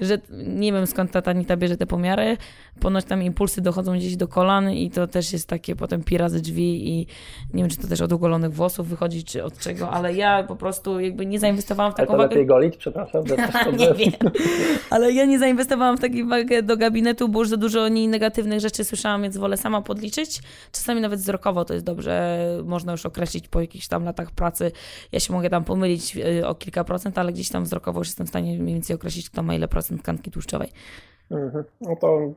że 0.00 0.18
nie 0.46 0.72
wiem 0.72 0.86
skąd 0.86 1.10
ta 1.10 1.22
Tanita 1.22 1.56
bierze 1.56 1.76
te 1.76 1.86
pomiary, 1.86 2.36
ponoć 2.80 3.04
tam 3.04 3.22
impulsy 3.22 3.60
dochodzą 3.60 3.96
gdzieś 3.96 4.16
do 4.16 4.28
kolan 4.28 4.70
i 4.70 4.90
to 4.90 5.06
też 5.06 5.32
jest 5.32 5.48
takie 5.48 5.76
potem 5.76 6.02
pi 6.02 6.18
razy 6.18 6.40
drzwi 6.40 6.88
i 6.88 7.06
nie 7.54 7.62
wiem, 7.62 7.70
czy 7.70 7.76
to 7.76 7.86
też 7.86 8.00
od 8.00 8.12
ogolonych 8.12 8.52
włosów 8.52 8.88
wychodzi, 8.88 9.24
czy 9.24 9.44
od 9.44 9.58
czego, 9.58 9.90
ale 9.90 10.14
ja 10.14 10.42
po 10.42 10.56
prostu 10.56 11.00
jakby 11.00 11.26
nie 11.26 11.38
zainwestowałam 11.38 11.92
w 11.92 11.94
taką 11.94 12.16
wagę. 12.16 12.28
lepiej 12.28 12.46
golić, 12.46 12.76
przepraszam. 12.76 13.24
to 13.64 13.70
Nie 13.70 13.94
wiem. 13.94 14.12
Ale 14.90 15.12
ja 15.12 15.24
nie 15.24 15.38
zainwestowałam 15.38 15.96
w 15.96 16.00
taką 16.00 16.28
wagę 16.28 16.62
do 16.62 16.76
gabinetu, 16.76 17.28
bo 17.28 17.38
już 17.38 17.48
za 17.48 17.56
dużo 17.56 17.82
o 17.82 17.88
niej 17.88 18.08
negatywnych 18.08 18.60
rzeczy 18.60 18.84
słyszałam, 18.84 19.22
więc 19.22 19.36
wolę 19.36 19.56
sama 19.56 19.82
podliczyć. 19.82 20.40
Czasami 20.72 21.00
nawet 21.00 21.20
wzrokowo 21.20 21.64
to 21.64 21.74
jest 21.74 21.86
dobrze, 21.86 22.38
można 22.64 22.92
już 22.92 23.06
określić 23.06 23.48
po 23.48 23.60
jakichś 23.60 23.88
tam 23.88 24.04
latach 24.04 24.30
pracy. 24.30 24.72
Ja 25.12 25.20
się 25.20 25.32
mogę 25.32 25.50
tam 25.50 25.64
pomylić 25.64 26.16
y, 26.16 26.46
o 26.46 26.54
kilka 26.54 26.84
procent, 26.84 27.18
ale 27.18 27.32
gdzieś 27.32 27.48
tam 27.48 27.64
wzrokowo 27.64 28.00
już 28.00 28.08
jestem 28.08 28.26
w 28.26 28.28
stanie 28.28 28.49
mniej 28.58 28.74
więcej 28.74 28.96
określić, 28.96 29.30
kto 29.30 29.42
ma 29.42 29.54
ile 29.54 29.68
procent 29.68 30.02
tkanki 30.02 30.30
tłuszczowej. 30.30 30.68
Mhm. 31.30 31.64
No 31.80 31.96
to 31.96 32.32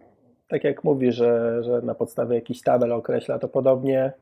tak 0.47 0.64
jak 0.64 0.84
mówi, 0.84 1.11
że, 1.11 1.64
że 1.64 1.82
na 1.82 1.95
podstawie 1.95 2.36
jakichś 2.36 2.61
tabel 2.61 2.91
określa, 2.91 3.39
to 3.39 3.47
podobnie 3.47 4.14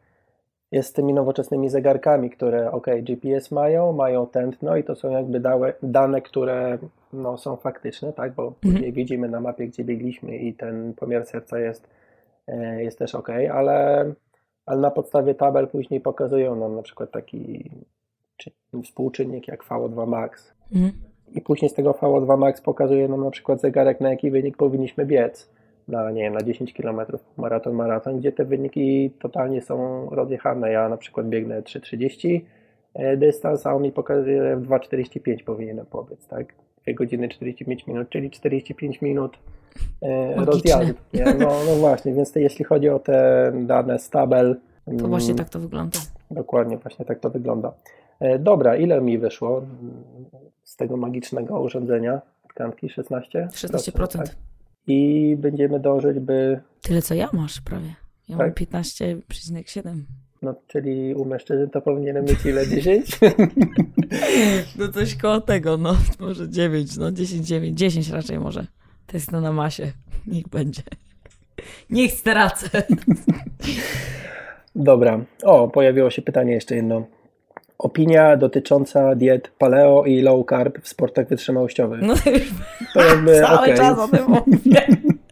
jest 0.71 0.89
z 0.89 0.93
tymi 0.93 1.13
nowoczesnymi 1.13 1.69
zegarkami, 1.69 2.29
które 2.29 2.71
ok, 2.71 2.87
GPS 3.03 3.51
mają, 3.51 3.93
mają 3.93 4.27
tętno 4.27 4.77
i 4.77 4.83
to 4.83 4.95
są 4.95 5.09
jakby 5.09 5.39
dałe, 5.39 5.73
dane, 5.83 6.21
które 6.21 6.77
no, 7.13 7.37
są 7.37 7.55
faktyczne, 7.55 8.13
tak, 8.13 8.33
bo 8.33 8.51
później 8.51 8.93
widzimy 8.93 9.29
na 9.29 9.41
mapie, 9.41 9.67
gdzie 9.67 9.83
biegliśmy 9.83 10.37
i 10.37 10.53
ten 10.53 10.93
pomiar 10.93 11.25
serca 11.25 11.59
jest, 11.59 11.87
e, 12.47 12.83
jest 12.83 12.99
też 12.99 13.15
ok, 13.15 13.29
ale, 13.53 14.05
ale 14.65 14.81
na 14.81 14.91
podstawie 14.91 15.35
tabel 15.35 15.67
później 15.67 16.01
pokazują 16.01 16.55
nam 16.55 16.75
na 16.75 16.81
przykład 16.81 17.11
taki 17.11 17.71
czy, 18.37 18.51
współczynnik 18.83 19.47
jak 19.47 19.63
VO2 19.63 20.07
max, 20.07 20.53
Mhm. 20.71 21.10
I 21.35 21.41
później 21.41 21.69
z 21.69 21.73
tego 21.73 21.91
VO2 21.91 22.37
max 22.37 22.61
pokazuje 22.61 23.07
nam 23.07 23.23
na 23.23 23.31
przykład 23.31 23.61
zegarek, 23.61 23.99
na 23.99 24.09
jaki 24.09 24.31
wynik 24.31 24.57
powinniśmy 24.57 25.05
biec. 25.05 25.49
Na, 25.87 26.11
nie 26.11 26.21
wiem, 26.21 26.33
na 26.33 26.43
10 26.43 26.73
km 26.73 27.01
maraton, 27.37 27.73
maraton, 27.73 28.19
gdzie 28.19 28.31
te 28.31 28.45
wyniki 28.45 29.11
totalnie 29.19 29.61
są 29.61 30.07
rozjechane. 30.09 30.71
Ja 30.71 30.89
na 30.89 30.97
przykład 30.97 31.29
biegnę 31.29 31.61
3,30 31.61 32.41
e, 32.93 33.17
dystans, 33.17 33.65
a 33.65 33.73
on 33.73 33.81
mi 33.81 33.91
pokazuje, 33.91 34.41
że 34.41 34.57
w 34.57 34.67
2,45 34.67 35.43
powinienem 35.43 35.85
pobiec, 35.85 36.27
tak? 36.27 36.53
2 36.87 36.93
godziny 36.93 37.29
45 37.29 37.87
minut, 37.87 38.09
czyli 38.09 38.29
45 38.29 39.01
minut 39.01 39.37
e, 40.01 40.45
rozjazdu. 40.45 40.93
No, 41.39 41.51
no 41.67 41.75
właśnie, 41.75 42.13
więc 42.13 42.35
jeśli 42.35 42.65
chodzi 42.65 42.89
o 42.89 42.99
te 42.99 43.51
dane 43.55 43.99
z 43.99 44.09
tabel, 44.09 44.55
To 44.85 44.91
mm, 44.91 45.09
właśnie 45.09 45.35
tak 45.35 45.49
to 45.49 45.59
wygląda. 45.59 45.99
Dokładnie, 46.31 46.77
właśnie 46.77 47.05
tak 47.05 47.19
to 47.19 47.29
wygląda. 47.29 47.73
E, 48.21 48.39
Dobra, 48.39 48.75
ile 48.75 49.01
mi 49.01 49.17
wyszło 49.17 49.65
z 50.63 50.75
tego 50.75 50.97
magicznego 50.97 51.61
urządzenia 51.61 52.21
tkanki? 52.49 52.89
16? 52.89 53.47
16%. 53.51 54.17
tak? 54.17 54.35
I 54.87 55.35
będziemy 55.39 55.79
dążyć, 55.79 56.19
by, 56.19 56.61
Tyle 56.81 57.01
co 57.01 57.13
ja 57.13 57.29
masz 57.33 57.61
prawie. 57.61 57.95
Ja 58.29 58.37
Tak? 58.37 58.47
mam 58.71 58.81
15,7. 58.83 59.95
no, 60.41 60.55
czyli 60.67 61.15
u 61.15 61.25
mężczyzn 61.25 61.69
to 61.69 61.81
powinienem 61.81 62.25
mieć 62.25 62.45
ile? 62.45 62.67
10? 62.67 63.05
No 64.77 64.87
coś 64.87 65.15
koło 65.15 65.41
tego, 65.41 65.77
no 65.77 65.95
może 66.19 66.49
9, 66.49 66.97
no 66.97 67.11
10, 67.11 67.47
9, 67.47 67.79
10 67.79 68.09
raczej 68.09 68.39
może. 68.39 68.65
To 69.07 69.17
jest 69.17 69.31
no 69.31 69.41
na 69.41 69.51
masie. 69.53 69.91
Niech 70.27 70.47
będzie. 70.47 70.81
Niech 71.89 72.11
stracę. 72.11 72.83
Dobra. 74.75 75.25
O, 75.43 75.67
pojawiło 75.67 76.09
się 76.09 76.21
pytanie 76.21 76.53
jeszcze 76.53 76.75
jedno. 76.75 77.05
Opinia 77.81 78.37
dotycząca 78.37 79.15
diet 79.15 79.51
paleo 79.57 80.03
i 80.05 80.21
low 80.21 80.45
carb 80.49 80.81
w 80.81 80.87
sportach 80.87 81.27
wytrzymałościowych. 81.27 82.01
No 82.01 82.13
to 82.23 82.29
już 82.29 82.51
To 82.93 83.01
jakby, 83.01 83.39
cały 83.45 83.59
okej, 83.59 83.77
czas 83.77 83.99
o 83.99 84.07
tym 84.07 84.25
mówię. 84.27 84.81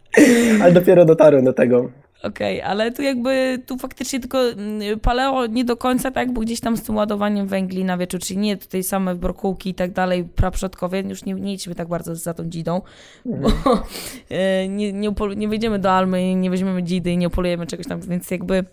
ale 0.62 0.72
dopiero 0.72 1.04
dotarłem 1.04 1.44
do 1.44 1.52
tego. 1.52 1.90
Okej, 2.22 2.62
ale 2.62 2.92
tu 2.92 3.02
jakby, 3.02 3.62
tu 3.66 3.78
faktycznie 3.78 4.20
tylko 4.20 4.38
mm, 4.50 5.00
paleo 5.00 5.46
nie 5.46 5.64
do 5.64 5.76
końca 5.76 6.10
tak, 6.10 6.32
bo 6.32 6.40
gdzieś 6.40 6.60
tam 6.60 6.76
z 6.76 6.82
tym 6.82 6.96
ładowaniem 6.96 7.46
węgli 7.46 7.84
na 7.84 7.98
wieczór, 7.98 8.20
czyli 8.20 8.38
nie 8.38 8.56
tutaj 8.56 8.82
same 8.82 9.14
brokułki 9.14 9.70
i 9.70 9.74
tak 9.74 9.92
dalej, 9.92 10.24
praprzodkowie, 10.24 11.00
już 11.00 11.24
nie, 11.24 11.34
nie 11.34 11.52
idźmy 11.52 11.74
tak 11.74 11.88
bardzo 11.88 12.16
za 12.16 12.34
tą 12.34 12.44
dzidą, 12.44 12.80
bo 13.24 13.48
e, 14.30 14.68
nie, 14.68 14.92
nie, 14.92 15.12
nie 15.36 15.48
wejdziemy 15.48 15.78
do 15.78 15.92
Almy, 15.92 16.34
nie 16.34 16.50
weźmiemy 16.50 16.82
dzidy 16.82 17.10
i 17.10 17.18
nie 17.18 17.28
upolujemy 17.28 17.66
czegoś 17.66 17.86
tam, 17.86 18.00
więc 18.00 18.30
jakby 18.30 18.64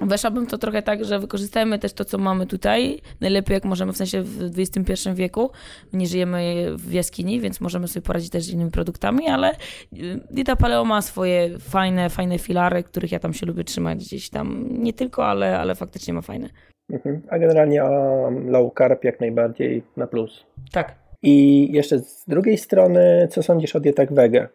weszłabym 0.00 0.46
to 0.46 0.58
trochę 0.58 0.82
tak, 0.82 1.04
że 1.04 1.18
wykorzystajmy 1.18 1.78
też 1.78 1.92
to, 1.92 2.04
co 2.04 2.18
mamy 2.18 2.46
tutaj, 2.46 3.00
najlepiej 3.20 3.54
jak 3.54 3.64
możemy, 3.64 3.92
w 3.92 3.96
sensie 3.96 4.22
w 4.22 4.58
XXI 4.58 5.10
wieku, 5.14 5.50
nie 5.92 6.06
żyjemy 6.06 6.66
w 6.76 6.92
jaskini, 6.92 7.40
więc 7.40 7.60
możemy 7.60 7.88
sobie 7.88 8.06
poradzić 8.06 8.30
też 8.30 8.44
z 8.44 8.50
innymi 8.50 8.70
produktami, 8.70 9.28
ale 9.28 9.52
y, 9.52 9.56
dieta 10.30 10.56
paleo 10.56 10.84
ma 10.84 11.02
swoje 11.02 11.58
fajne, 11.58 12.10
fajne 12.10 12.38
filary, 12.38 12.82
których 12.82 13.12
ja 13.12 13.18
tam 13.18 13.32
się 13.32 13.46
lubię 13.46 13.64
trzymać 13.64 13.98
gdzieś 13.98 14.30
tam, 14.30 14.66
nie 14.68 14.92
tylko, 14.92 15.26
ale, 15.26 15.58
ale 15.58 15.74
faktycznie 15.74 16.14
ma 16.14 16.20
fajne. 16.20 16.48
Mhm. 16.90 17.22
A 17.28 17.38
generalnie 17.38 17.84
o 17.84 18.30
low 18.46 18.72
carb 18.78 19.04
jak 19.04 19.20
najbardziej 19.20 19.82
na 19.96 20.06
plus. 20.06 20.46
Tak. 20.72 20.94
I 21.22 21.68
jeszcze 21.72 21.98
z 21.98 22.24
drugiej 22.28 22.58
strony, 22.58 23.28
co 23.30 23.42
sądzisz 23.42 23.76
o 23.76 23.80
dietach 23.80 24.12
wege? 24.12 24.48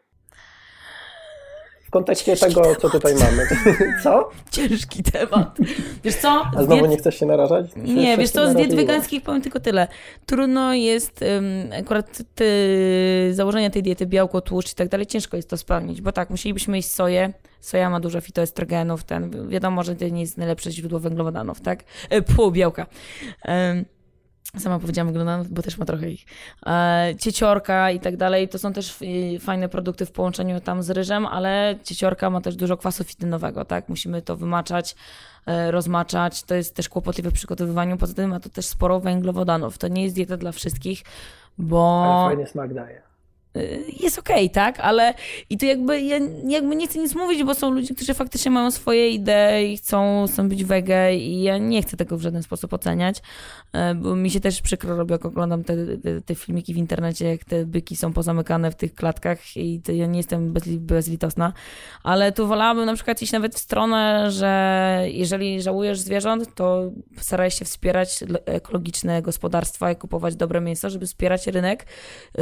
W 1.96 1.98
kontekście 1.98 2.38
Ciężki 2.38 2.56
tego, 2.56 2.76
co 2.76 2.90
tutaj 2.90 3.14
mamy. 3.16 3.48
Co? 4.04 4.30
Ciężki 4.52 5.04
temat. 5.04 5.58
Wiesz 6.04 6.16
co? 6.16 6.46
A 6.58 6.64
znowu 6.64 6.86
diet- 6.86 6.90
nie 6.90 6.98
chcesz 6.98 7.20
się 7.20 7.26
narażać? 7.26 7.66
Nie, 7.76 8.18
wiesz 8.18 8.30
co, 8.30 8.52
z 8.52 8.56
diet 8.56 8.76
wegańskich 8.76 9.24
powiem 9.24 9.42
tylko 9.42 9.60
tyle. 9.60 9.88
Trudno 10.26 10.74
jest 10.74 11.22
ym, 11.22 11.70
akurat 11.80 12.22
te, 12.36 12.46
założenia 13.32 13.70
tej 13.70 13.84
diety, 13.84 14.06
białko, 14.06 14.42
tłuszcz 14.42 14.72
i 14.72 14.76
tak 14.76 14.90
dalej, 14.90 15.06
ciężko 15.06 15.38
jest 15.38 15.50
to 15.50 15.58
spełnić, 15.58 16.02
bo 16.02 16.12
tak, 16.12 16.30
musielibyśmy 16.30 16.78
jeść 16.78 16.92
soję, 16.92 17.34
soja 17.62 17.90
ma 17.90 18.00
dużo 18.00 18.22
fitoestrogenów, 18.22 19.04
ten, 19.04 19.50
wiadomo, 19.50 19.84
że 19.84 19.96
to 19.96 20.08
nie 20.08 20.22
jest 20.22 20.38
najlepsze 20.38 20.72
źródło 20.72 21.00
węglowodanów, 21.00 21.62
tak? 21.62 21.84
E, 22.10 22.22
pół 22.22 22.52
białka. 22.52 22.86
Ym, 23.72 23.86
Sama 24.58 24.80
powiedziałam 24.80 25.08
węglowodanów, 25.08 25.50
bo 25.50 25.62
też 25.62 25.78
ma 25.78 25.86
trochę 25.86 26.10
ich. 26.10 26.26
E, 26.66 27.14
cieciorka 27.20 27.92
i 27.92 28.00
tak 28.00 28.18
dalej, 28.18 28.50
to 28.50 28.60
są 28.60 28.74
też 28.74 29.02
y, 29.02 29.40
fajne 29.40 29.70
produkty 29.70 30.06
w 30.06 30.12
połączeniu 30.12 30.60
tam 30.62 30.84
z 30.84 30.90
ryżem, 30.90 31.26
ale 31.26 31.76
cieciorka 31.84 32.30
ma 32.30 32.42
też 32.42 32.56
dużo 32.56 32.78
kwasu 32.78 33.04
fitynowego, 33.04 33.66
tak? 33.66 33.90
Musimy 33.90 34.22
to 34.22 34.38
wymaczać, 34.38 34.96
e, 35.46 35.72
rozmaczać. 35.72 36.44
To 36.44 36.56
jest 36.56 36.76
też 36.76 36.90
kłopotliwe 36.90 37.32
w 37.32 37.34
przygotowywaniu. 37.34 37.98
Poza 37.98 38.14
tym 38.14 38.30
ma 38.30 38.40
to 38.40 38.50
też 38.50 38.66
sporo 38.66 39.00
węglowodanów. 39.00 39.78
To 39.78 39.88
nie 39.88 40.04
jest 40.04 40.16
dieta 40.16 40.38
dla 40.38 40.52
wszystkich, 40.52 41.04
bo 41.58 42.04
Ale 42.06 42.36
fajny 42.36 42.48
smak 42.48 42.74
daje. 42.74 43.05
Y, 43.56 43.84
jest 44.00 44.20
okej, 44.20 44.36
okay, 44.36 44.50
tak? 44.50 44.80
Ale 44.80 45.14
i 45.50 45.58
to 45.58 45.66
jakby 45.66 46.02
ja 46.02 46.20
jakby 46.48 46.76
nie 46.76 46.88
chcę 46.88 47.00
nic 47.00 47.16
mówić, 47.16 47.44
bo 47.44 47.54
są 47.54 47.72
ludzie, 47.72 47.96
którzy 47.96 48.14
faktycznie 48.14 48.52
mają 48.52 48.72
swoje 48.72 49.10
idee 49.10 49.74
i 49.74 49.78
chcą, 49.78 50.26
chcą 50.28 50.50
być 50.50 50.64
wege 50.64 51.16
i 51.16 51.42
ja 51.42 51.58
nie 51.58 51.82
chcę 51.82 51.98
tego 51.98 52.18
w 52.18 52.22
żaden 52.22 52.44
sposób 52.44 52.74
oceniać, 52.74 53.18
y, 53.76 53.96
bo 53.96 54.16
mi 54.16 54.30
się 54.30 54.40
też 54.40 54.62
przykro 54.62 54.96
robi, 54.96 55.12
jak 55.12 55.26
oglądam 55.26 55.64
te, 55.64 55.98
te, 55.98 56.22
te 56.22 56.36
filmiki 56.36 56.74
w 56.74 56.78
internecie, 56.78 57.26
jak 57.26 57.44
te 57.44 57.66
byki 57.66 57.96
są 57.96 58.14
pozamykane 58.14 58.72
w 58.72 58.76
tych 58.76 58.96
klatkach 58.96 59.58
i 59.58 59.82
ja 59.88 60.06
nie 60.06 60.20
jestem 60.20 60.54
bez, 60.54 60.64
bezlitosna, 60.68 61.54
ale 62.04 62.32
tu 62.32 62.48
wolałabym 62.48 62.86
na 62.86 62.94
przykład 62.94 63.22
iść 63.22 63.32
nawet 63.32 63.56
w 63.56 63.60
stronę, 63.60 64.32
że 64.32 65.02
jeżeli 65.08 65.62
żałujesz 65.62 66.00
zwierząt, 66.00 66.56
to 66.56 66.92
staraj 67.18 67.52
się 67.52 67.66
wspierać 67.66 68.20
ekologiczne 68.46 69.22
gospodarstwa 69.22 69.92
i 69.92 69.96
kupować 69.96 70.36
dobre 70.36 70.62
mięso, 70.62 70.90
żeby 70.90 71.06
wspierać 71.06 71.48
rynek, 71.48 71.86
y, 72.40 72.42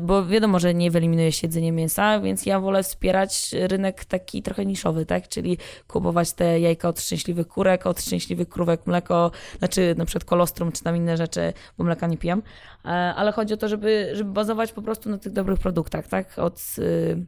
bo 0.00 0.26
wiadomo, 0.26 0.49
może 0.50 0.74
nie 0.74 0.90
wyeliminuje 0.90 1.32
się 1.32 1.46
jedzenie 1.46 1.72
mięsa, 1.72 2.20
więc 2.20 2.46
ja 2.46 2.60
wolę 2.60 2.82
wspierać 2.82 3.52
rynek 3.52 4.04
taki 4.04 4.42
trochę 4.42 4.66
niszowy, 4.66 5.06
tak? 5.06 5.28
Czyli 5.28 5.58
kupować 5.88 6.32
te 6.32 6.60
jajka 6.60 6.88
od 6.88 7.00
szczęśliwych 7.00 7.48
kurek, 7.48 7.86
od 7.86 8.02
szczęśliwych 8.02 8.48
krówek, 8.48 8.86
mleko, 8.86 9.30
znaczy 9.58 9.94
na 9.98 10.04
przykład 10.04 10.24
kolostrum, 10.24 10.72
czy 10.72 10.82
tam 10.82 10.96
inne 10.96 11.16
rzeczy, 11.16 11.52
bo 11.78 11.84
mleka 11.84 12.06
nie 12.06 12.18
pijam. 12.18 12.42
E, 12.84 12.88
ale 12.88 13.32
chodzi 13.32 13.54
o 13.54 13.56
to, 13.56 13.68
żeby, 13.68 14.10
żeby 14.14 14.32
bazować 14.32 14.72
po 14.72 14.82
prostu 14.82 15.10
na 15.10 15.18
tych 15.18 15.32
dobrych 15.32 15.58
produktach, 15.58 16.08
tak? 16.08 16.38
Od, 16.38 16.60
y, 16.78 17.26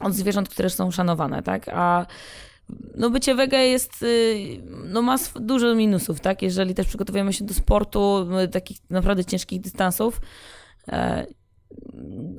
od 0.00 0.14
zwierząt, 0.14 0.48
które 0.48 0.70
są 0.70 0.90
szanowane, 0.90 1.42
tak? 1.42 1.68
A 1.68 2.06
no 2.94 3.10
bycie 3.10 3.34
wege 3.34 3.66
jest, 3.66 4.02
y, 4.02 4.62
no 4.84 5.02
ma 5.02 5.16
dużo 5.40 5.74
minusów, 5.74 6.20
tak? 6.20 6.42
Jeżeli 6.42 6.74
też 6.74 6.86
przygotowujemy 6.86 7.32
się 7.32 7.44
do 7.44 7.54
sportu, 7.54 8.26
y, 8.44 8.48
takich 8.48 8.78
naprawdę 8.90 9.24
ciężkich 9.24 9.60
dystansów, 9.60 10.20
e, 10.88 11.26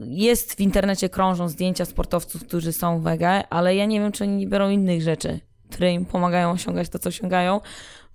jest 0.07 0.55
w 0.55 0.59
internecie 0.59 1.09
krążą 1.09 1.49
zdjęcia 1.49 1.85
sportowców, 1.85 2.43
którzy 2.43 2.73
są 2.73 3.01
wege, 3.01 3.47
ale 3.49 3.75
ja 3.75 3.85
nie 3.85 3.99
wiem, 3.99 4.11
czy 4.11 4.23
oni 4.23 4.35
nie 4.35 4.47
biorą 4.47 4.69
innych 4.69 5.01
rzeczy, 5.01 5.39
które 5.71 5.93
im 5.93 6.05
pomagają 6.05 6.51
osiągać 6.51 6.89
to, 6.89 6.99
co 6.99 7.09
osiągają, 7.09 7.61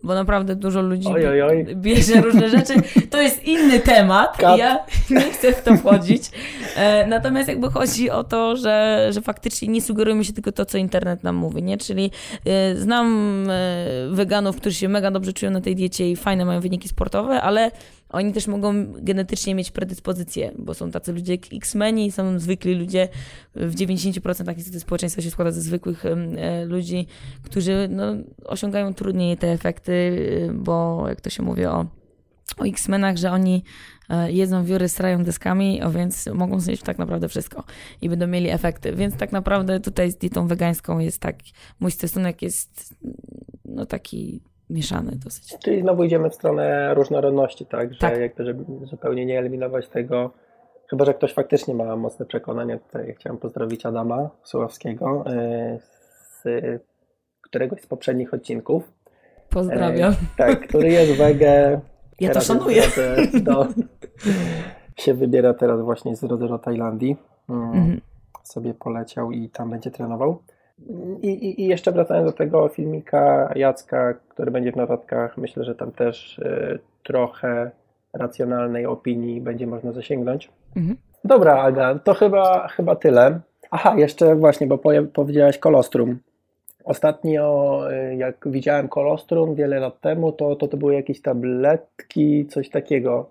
bo 0.03 0.14
naprawdę 0.14 0.57
dużo 0.57 0.82
ludzi 0.82 1.09
oj, 1.09 1.26
oj, 1.26 1.43
oj. 1.43 1.76
bierze 1.76 2.20
różne 2.20 2.49
rzeczy. 2.49 2.74
To 3.11 3.22
jest 3.22 3.45
inny 3.45 3.80
temat. 3.80 4.36
Kat. 4.36 4.59
Ja 4.59 4.78
nie 5.11 5.20
chcę 5.20 5.53
w 5.53 5.62
to 5.62 5.76
wchodzić. 5.76 6.22
E, 6.76 7.07
natomiast 7.07 7.49
jakby 7.49 7.70
chodzi 7.70 8.11
o 8.11 8.24
to, 8.24 8.57
że, 8.57 9.09
że 9.11 9.20
faktycznie 9.20 9.68
nie 9.68 9.82
sugerujmy 9.82 10.24
się 10.24 10.32
tylko 10.32 10.53
to, 10.53 10.64
co 10.64 10.78
internet 10.78 11.22
nam 11.22 11.36
mówi, 11.36 11.62
nie? 11.62 11.78
Czyli 11.78 12.11
e, 12.47 12.76
znam 12.76 13.47
e, 13.51 13.86
weganów, 14.11 14.57
którzy 14.57 14.76
się 14.76 14.88
mega 14.88 15.11
dobrze 15.11 15.32
czują 15.32 15.53
na 15.53 15.61
tej 15.61 15.76
diecie 15.76 16.11
i 16.11 16.16
fajne 16.16 16.45
mają 16.45 16.61
wyniki 16.61 16.88
sportowe, 16.88 17.43
ale 17.43 17.70
oni 18.11 18.33
też 18.33 18.47
mogą 18.47 18.93
genetycznie 18.93 19.55
mieć 19.55 19.71
predyspozycje, 19.71 20.53
bo 20.59 20.75
są 20.75 20.91
tacy 20.91 21.13
ludzie 21.13 21.33
jak 21.33 21.43
X-meni, 21.53 22.13
są 22.13 22.39
zwykli 22.39 22.75
ludzie, 22.75 23.09
w 23.55 23.75
90% 23.75 24.57
niestety 24.57 24.81
społeczeństwa 24.81 25.23
się 25.23 25.31
składa 25.31 25.51
ze 25.51 25.61
zwykłych 25.61 26.07
e, 26.07 26.65
ludzi, 26.65 27.07
którzy 27.43 27.89
no, 27.91 28.05
osiągają 28.45 28.95
trudniej 28.95 29.37
te 29.37 29.53
efekty, 29.53 29.93
y, 29.93 30.51
bo 30.55 31.05
jak 31.09 31.21
to 31.21 31.31
się 31.31 31.43
mówi 31.43 31.67
o, 31.67 31.87
o 32.59 32.65
X-menach, 32.65 33.17
że 33.17 33.31
oni 33.31 33.65
e, 34.09 34.33
jedzą 34.33 34.65
wióry, 34.65 34.89
strają 34.89 35.25
deskami, 35.25 35.81
a 35.81 35.91
więc 35.91 36.27
mogą 36.35 36.61
zjeść 36.61 36.83
tak 36.83 36.99
naprawdę 36.99 37.29
wszystko 37.29 37.65
i 38.03 38.09
będą 38.09 38.27
mieli 38.27 38.51
efekty. 38.51 38.93
Więc 38.93 39.17
tak 39.17 39.33
naprawdę 39.33 39.81
tutaj 39.81 40.11
z 40.11 40.17
dietą 40.17 40.47
wegańską 40.47 40.99
jest 40.99 41.19
tak, 41.19 41.37
mój 41.81 41.91
stosunek 41.91 42.43
jest 42.43 42.95
no 43.65 43.87
taki 43.87 44.41
mieszany 44.71 45.12
dosyć. 45.25 45.59
Czyli 45.59 45.81
znowu 45.81 46.05
idziemy 46.05 46.31
w 46.31 46.35
stronę 46.35 46.95
różnorodności, 46.95 47.66
tak? 47.66 47.93
Że 47.93 47.99
tak. 47.99 48.21
jakby 48.21 48.45
żeby 48.45 48.64
zupełnie 48.87 49.27
nie 49.27 49.39
eliminować 49.39 49.89
tego, 49.89 50.31
chyba 50.91 51.05
że 51.05 51.14
ktoś 51.14 51.33
faktycznie 51.33 51.75
ma 51.75 51.97
mocne 51.97 52.27
przekonania. 52.27 52.79
Tutaj 52.79 53.14
chciałem 53.18 53.39
pozdrowić 53.39 53.87
Adama 53.87 54.31
Słowskiego 54.43 55.25
e, 55.27 55.79
z 56.43 56.43
któregoś 57.41 57.81
z 57.81 57.87
poprzednich 57.87 58.35
odcinków. 58.35 58.93
Pozdrawiam. 59.51 60.12
E, 60.12 60.16
tak, 60.37 60.68
który 60.68 60.89
jest 60.89 61.12
wege. 61.12 61.81
Ja 62.21 62.31
to 62.31 62.41
szanuję. 62.41 62.83
Do, 63.43 63.66
się 64.97 65.14
wybiera 65.14 65.55
teraz 65.55 65.81
właśnie 65.81 66.16
z 66.16 66.21
do 66.21 66.59
Tajlandii. 66.59 67.16
Mm, 67.49 67.62
mhm. 67.62 68.01
Sobie 68.43 68.75
poleciał 68.75 69.33
i 69.33 69.49
tam 69.49 69.71
będzie 69.71 69.91
trenował. 69.91 70.43
I, 71.22 71.62
i, 71.62 71.66
jeszcze 71.66 71.93
wracając 71.93 72.26
do 72.26 72.33
tego 72.33 72.68
filmika 72.68 73.53
Jacka, 73.55 74.14
który 74.28 74.51
będzie 74.51 74.72
w 74.72 74.76
notatkach, 74.76 75.39
myślę, 75.39 75.64
że 75.64 75.74
tam 75.74 75.93
też 75.93 76.39
y, 76.39 76.78
trochę 77.03 77.70
racjonalnej 78.12 78.87
opinii 78.87 79.41
będzie 79.41 79.66
można 79.66 79.93
zasięgnąć. 79.93 80.51
Mhm. 80.76 80.97
Dobra, 81.24 81.62
Aga, 81.62 81.99
to 81.99 82.14
chyba, 82.14 82.68
chyba 82.68 82.97
tyle. 82.97 83.41
Aha, 83.70 83.95
jeszcze 83.97 84.35
właśnie, 84.35 84.66
bo 84.66 84.78
powiedziałaś 85.12 85.59
kolostrum. 85.59 86.18
Ostatnio, 86.85 87.81
y, 88.12 88.16
jak 88.16 88.37
widziałem 88.47 88.89
kolostrum 88.89 89.55
wiele 89.55 89.81
lat 89.81 90.01
temu, 90.01 90.33
to 90.33 90.57
to, 90.57 90.68
to 90.68 90.76
były 90.76 90.95
jakieś 90.95 91.22
tabletki, 91.22 92.47
coś 92.47 92.68
takiego. 92.68 93.28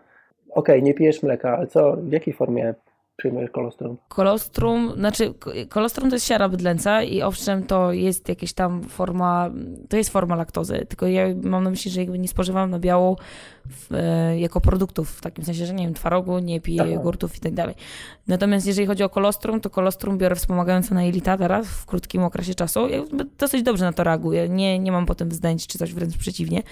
Okej, 0.50 0.76
okay, 0.76 0.82
nie 0.82 0.94
pijesz 0.94 1.24
mleka, 1.24 1.58
ale 1.58 1.68
co, 1.68 1.98
w 1.98 2.12
jakiej 2.12 2.34
formie 2.34 2.74
przyjmujesz 3.20 3.52
kolostrum? 3.52 3.98
Kolostrum, 4.08 4.94
znaczy 4.96 5.34
kolostrum 5.70 6.10
to 6.10 6.16
jest 6.16 6.28
siara 6.28 6.50
bydlęca 6.50 7.04
i 7.04 7.22
owszem 7.22 7.64
to 7.64 7.92
jest 7.92 8.30
jakaś 8.30 8.54
tam 8.54 8.84
forma, 8.84 9.52
to 9.90 9.98
jest 9.98 10.10
forma 10.10 10.36
laktozy, 10.36 10.86
tylko 10.90 11.08
ja 11.08 11.26
mam 11.44 11.64
na 11.64 11.70
myśli, 11.70 11.92
że 11.92 12.00
jakby 12.00 12.20
nie 12.20 12.28
spożywam 12.28 12.70
na 12.70 12.80
białą 12.80 13.16
w, 13.70 13.94
e, 13.94 14.40
jako 14.40 14.62
produktów, 14.62 15.10
w 15.12 15.22
takim 15.22 15.46
sensie, 15.46 15.66
że 15.66 15.74
nie 15.74 15.86
wiem, 15.86 15.94
twarogu, 15.94 16.40
nie 16.40 16.62
piję 16.62 16.82
Aha. 16.82 16.92
jogurtów 16.92 17.38
i 17.38 17.40
tak 17.40 17.54
dalej. 17.54 17.76
Natomiast 18.28 18.68
jeżeli 18.68 18.88
chodzi 18.88 19.04
o 19.04 19.10
kolostrum, 19.10 19.62
to 19.62 19.70
kolostrum 19.70 20.18
biorę 20.18 20.36
wspomagające 20.36 20.96
na 20.96 21.04
jelita 21.04 21.38
teraz 21.38 21.68
w 21.68 21.86
krótkim 21.86 22.24
okresie 22.24 22.56
czasu. 22.56 22.88
Ja 22.88 23.04
dosyć 23.38 23.64
dobrze 23.64 23.86
na 23.86 23.94
to 23.94 24.04
reaguję, 24.04 24.50
nie, 24.50 24.80
nie 24.80 24.92
mam 24.92 25.06
potem 25.06 25.30
wzdęć 25.30 25.68
czy 25.68 25.78
coś 25.78 25.94
wręcz 25.94 26.18
przeciwnie. 26.18 26.64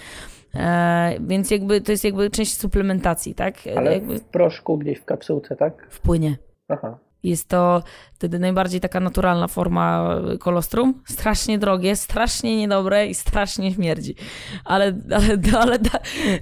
E, 0.54 1.16
więc 1.20 1.50
jakby 1.50 1.80
to 1.80 1.92
jest 1.92 2.04
jakby 2.04 2.30
część 2.30 2.60
suplementacji, 2.60 3.34
tak? 3.34 3.54
Ale 3.76 3.92
jakby... 3.92 4.18
w 4.18 4.24
proszku 4.24 4.78
gdzieś 4.78 4.98
w 4.98 5.04
kapsułce, 5.04 5.56
tak? 5.56 5.86
W 5.90 6.00
płynie. 6.00 6.36
Aha. 6.68 6.98
Jest 7.22 7.48
to 7.48 7.82
wtedy 8.18 8.38
najbardziej 8.38 8.80
taka 8.80 9.00
naturalna 9.00 9.48
forma 9.48 10.14
kolostrum. 10.40 11.02
Strasznie 11.06 11.58
drogie, 11.58 11.96
strasznie 11.96 12.56
niedobre 12.56 13.06
i 13.06 13.14
strasznie 13.14 13.74
śmierdzi. 13.74 14.14
Ale, 14.64 14.98
ale, 15.14 15.58
ale 15.60 15.78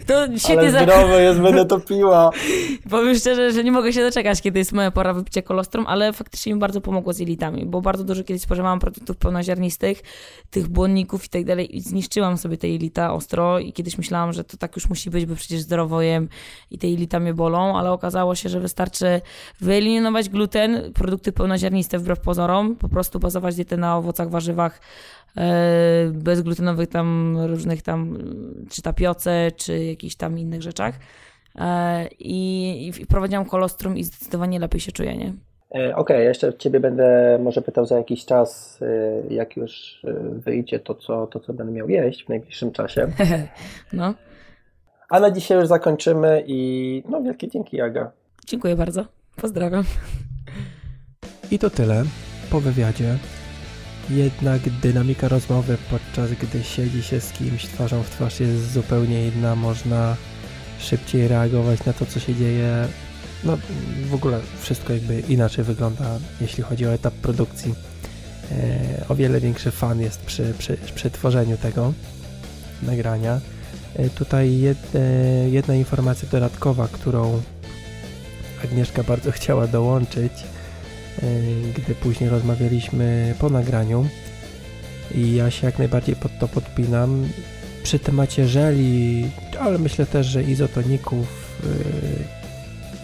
to 0.07 0.39
świetnie... 0.39 0.69
Ale 0.69 0.83
zdrowe 0.83 1.23
jest, 1.23 1.41
będę 1.41 1.65
to 1.65 1.81
piła. 1.81 2.31
Powiem 2.91 3.15
szczerze, 3.15 3.53
że 3.53 3.65
nie 3.65 3.73
mogę 3.73 3.93
się 3.93 4.01
doczekać, 4.01 4.43
kiedy 4.43 4.59
jest 4.59 4.73
moja 4.73 4.91
pora 4.91 5.15
wypicia 5.15 5.43
kolostrum, 5.43 5.87
ale 5.87 6.13
faktycznie 6.13 6.55
mi 6.55 6.61
bardzo 6.61 6.81
pomogło 6.81 7.13
z 7.13 7.19
jelitami, 7.19 7.67
bo 7.67 7.81
bardzo 7.81 8.05
dużo 8.05 8.25
kiedyś 8.25 8.43
spożywałam 8.43 8.79
produktów 8.79 9.17
pełnoziarnistych, 9.17 10.03
tych 10.51 10.69
błonników 10.69 11.25
i 11.25 11.29
tak 11.29 11.45
dalej 11.45 11.77
i 11.77 11.81
zniszczyłam 11.81 12.39
sobie 12.39 12.57
te 12.57 12.69
jelita 12.69 13.13
ostro 13.13 13.59
i 13.59 13.73
kiedyś 13.73 13.99
myślałam, 13.99 14.33
że 14.33 14.45
to 14.45 14.57
tak 14.57 14.77
już 14.77 14.89
musi 14.89 15.11
być, 15.11 15.27
bo 15.27 15.35
przecież 15.35 15.61
zdrowo 15.61 16.03
jem 16.03 16.29
i 16.71 16.79
te 16.79 16.89
jelita 16.89 17.21
mnie 17.21 17.35
bolą, 17.35 17.79
ale 17.79 17.93
okazało 17.93 18.35
się, 18.35 18.49
że 18.49 18.61
wystarczy 18.61 19.21
wyeliminować 19.61 20.29
gluten, 20.29 20.66
produkty 20.95 21.33
pełnoziarniste 21.33 21.67
ziarniste 21.67 21.99
wbrew 21.99 22.21
pozorom, 22.21 22.77
po 22.77 22.89
prostu 22.89 23.19
bazować 23.19 23.55
dietę 23.55 23.77
na 23.77 23.97
owocach, 23.97 24.31
warzywach 24.31 24.81
e, 25.37 26.11
bezglutenowych 26.13 26.89
tam 26.89 27.39
różnych 27.47 27.83
tam, 27.83 28.19
czy 28.71 28.83
tapioce, 28.83 29.51
czy 29.57 29.85
jakichś 29.85 30.15
tam 30.15 30.39
innych 30.39 30.63
rzeczach. 30.63 30.95
E, 31.59 32.09
I, 32.19 32.93
i 33.01 33.07
prowadziłam 33.07 33.45
kolostrum 33.45 33.97
i 33.97 34.05
zdecydowanie 34.05 34.59
lepiej 34.59 34.81
się 34.81 34.93
czuję, 34.93 35.17
nie? 35.17 35.27
E, 35.27 35.97
okej, 35.97 35.97
okay, 35.97 36.25
jeszcze 36.25 36.55
Ciebie 36.55 36.81
będę 36.81 37.39
może 37.43 37.63
pytał 37.63 37.87
za 37.87 37.97
jakiś 37.97 38.25
czas, 38.25 38.81
jak 39.31 39.57
już 39.57 40.03
wyjdzie 40.33 40.79
to 40.79 40.95
co, 40.95 41.27
to, 41.27 41.41
co 41.41 41.53
będę 41.53 41.73
miał 41.73 41.89
jeść 41.89 42.25
w 42.25 42.29
najbliższym 42.29 42.73
czasie. 42.73 43.09
no. 43.93 44.15
A 45.09 45.21
na 45.21 45.31
dzisiaj 45.31 45.59
już 45.59 45.69
zakończymy 45.69 46.45
i 46.47 47.03
no 47.09 47.23
wielkie 47.23 47.49
dzięki, 47.49 47.77
Jaga. 47.77 48.11
Dziękuję 48.47 48.77
bardzo. 48.77 49.05
Pozdrawiam. 49.37 49.85
I 51.51 51.59
to 51.59 51.71
tyle 51.71 52.05
po 52.51 52.61
wywiadzie. 52.61 53.19
Jednak 54.11 54.71
dynamika 54.83 55.29
rozmowy 55.29 55.77
podczas 55.91 56.31
gdy 56.31 56.65
siedzi 56.65 57.03
się 57.03 57.21
z 57.21 57.33
kimś 57.33 57.67
twarzą 57.67 58.03
w 58.03 58.11
twarz 58.11 58.41
jest 58.41 58.73
zupełnie 58.73 59.29
inna. 59.29 59.57
Można 59.57 60.17
szybciej 60.79 61.29
reagować 61.29 61.85
na 61.85 61.93
to, 61.93 62.07
co 62.07 62.21
się 62.21 62.35
dzieje. 62.35 62.89
No, 63.45 63.59
w 64.11 64.15
ogóle 64.15 64.41
wszystko 64.61 64.93
jakby 64.93 65.21
inaczej 65.21 65.65
wygląda, 65.65 66.19
jeśli 66.41 66.63
chodzi 66.63 66.87
o 66.87 66.93
etap 66.93 67.15
produkcji. 67.15 67.75
E, 68.53 69.05
o 69.09 69.15
wiele 69.15 69.41
większy 69.41 69.71
fan 69.71 70.01
jest 70.01 70.21
przy, 70.21 70.55
przy, 70.59 70.77
przy 70.95 71.11
tworzeniu 71.11 71.57
tego 71.57 71.93
nagrania. 72.83 73.41
E, 73.97 74.11
tutaj 74.11 74.65
e, 74.67 74.75
jedna 75.49 75.75
informacja 75.75 76.29
dodatkowa, 76.29 76.89
którą 76.93 77.43
Agnieszka 78.65 79.03
bardzo 79.03 79.33
chciała 79.39 79.67
dołączyć 79.67 80.33
gdy 81.77 81.95
później 81.95 82.31
rozmawialiśmy 82.31 83.35
po 83.39 83.49
nagraniu 83.49 84.09
i 85.15 85.35
ja 85.35 85.51
się 85.51 85.67
jak 85.67 85.79
najbardziej 85.79 86.17
pod 86.17 86.39
to 86.39 86.49
podpinam. 86.49 87.29
Przy 87.83 87.99
temacie 87.99 88.49
żeli, 88.49 89.31
ale 89.61 89.79
myślę 89.79 90.07
też, 90.07 90.27
że 90.27 90.43
izotoników 90.43 91.57
yy, 91.65 92.47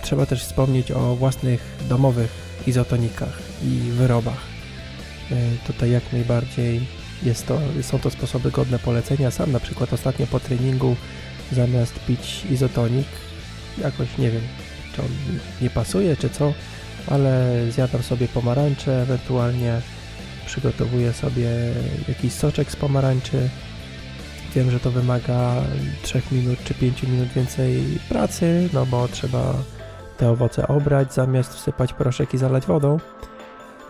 trzeba 0.03 0.27
też 0.27 0.45
wspomnieć 0.45 0.91
o 0.91 1.17
własnych 1.17 1.77
domowych 1.89 2.31
izotonikach 2.67 3.39
i 3.65 3.91
wyrobach. 3.91 4.41
E, 5.31 5.67
tutaj 5.67 5.91
jak 5.91 6.13
najbardziej 6.13 6.87
jest 7.23 7.47
to, 7.47 7.59
są 7.83 7.99
to 7.99 8.11
sposoby 8.11 8.51
godne 8.51 8.79
polecenia. 8.79 9.31
Sam 9.31 9.53
na 9.53 9.61
przykład 9.61 9.93
ostatnio 9.93 10.27
po 10.27 10.41
treningu 10.41 10.97
zamiast 11.53 11.95
pić 12.07 12.45
izotonik, 12.51 13.07
jakoś 13.83 14.19
nie 14.19 14.31
wiem, 14.31 14.43
czy 14.97 15.03
on 15.03 15.09
nie 15.63 15.71
pasuje, 15.71 16.17
czy 16.17 16.31
co, 16.31 16.55
ale 17.11 17.57
zjadam 17.71 18.03
sobie 18.03 18.29
pomarańcze, 18.29 19.03
ewentualnie 19.03 19.81
przygotowuję 20.47 21.13
sobie 21.13 21.49
jakiś 22.09 22.33
soczek 22.33 22.71
z 22.71 22.77
pomarańczy. 22.77 23.49
Wiem, 24.55 24.71
że 24.71 24.81
to 24.81 24.91
wymaga 24.91 25.55
3 26.03 26.23
minut 26.33 26.59
czy 26.65 26.75
5 26.75 27.03
minut 27.03 27.29
więcej 27.29 27.99
pracy, 28.09 28.69
no 28.73 28.87
bo 28.87 29.09
trzeba 29.09 29.55
te 30.17 30.31
owoce 30.31 30.69
obrać 30.69 31.15
zamiast 31.15 31.55
wsypać 31.55 31.93
proszek 31.93 32.35
i 32.35 32.39
zalać 32.39 32.67
wodą, 32.67 32.99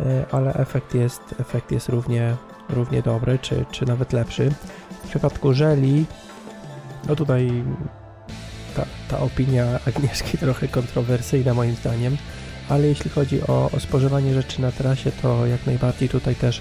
e, 0.01 0.25
ale 0.31 0.55
efekt 0.55 0.95
jest, 0.95 1.21
efekt 1.41 1.73
jest 1.73 1.89
równie, 1.89 2.37
równie 2.69 3.03
dobry, 3.03 3.39
czy, 3.39 3.65
czy 3.71 3.87
nawet 3.87 4.13
lepszy. 4.13 4.51
W 5.05 5.09
przypadku 5.09 5.53
żeli, 5.53 6.05
no 7.09 7.17
tutaj 7.17 7.65
ta, 8.77 8.85
ta 9.09 9.19
opinia 9.19 9.65
Agnieszki 9.89 10.39
trochę 10.47 10.69
kontrowersyjna 10.69 11.55
moim 11.55 11.75
zdaniem, 11.75 12.17
ale 12.69 12.87
jeśli 12.87 13.11
chodzi 13.11 13.43
o, 13.43 13.71
o 13.73 13.81
spożywanie 13.81 14.35
rzeczy 14.35 14.61
na 14.61 14.73
trasie, 14.73 15.13
to 15.23 15.47
jak 15.47 15.67
najbardziej 15.67 16.09
tutaj 16.09 16.35
też 16.35 16.61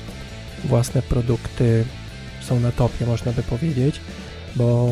własne 0.65 1.01
produkty 1.01 1.85
są 2.41 2.59
na 2.59 2.71
topie, 2.71 3.05
można 3.05 3.31
by 3.31 3.43
powiedzieć, 3.43 4.01
bo 4.55 4.89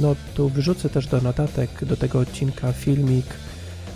no 0.00 0.16
tu 0.34 0.48
wrzucę 0.48 0.88
też 0.88 1.06
do 1.06 1.20
notatek 1.20 1.84
do 1.84 1.96
tego 1.96 2.18
odcinka 2.18 2.72
filmik 2.72 3.26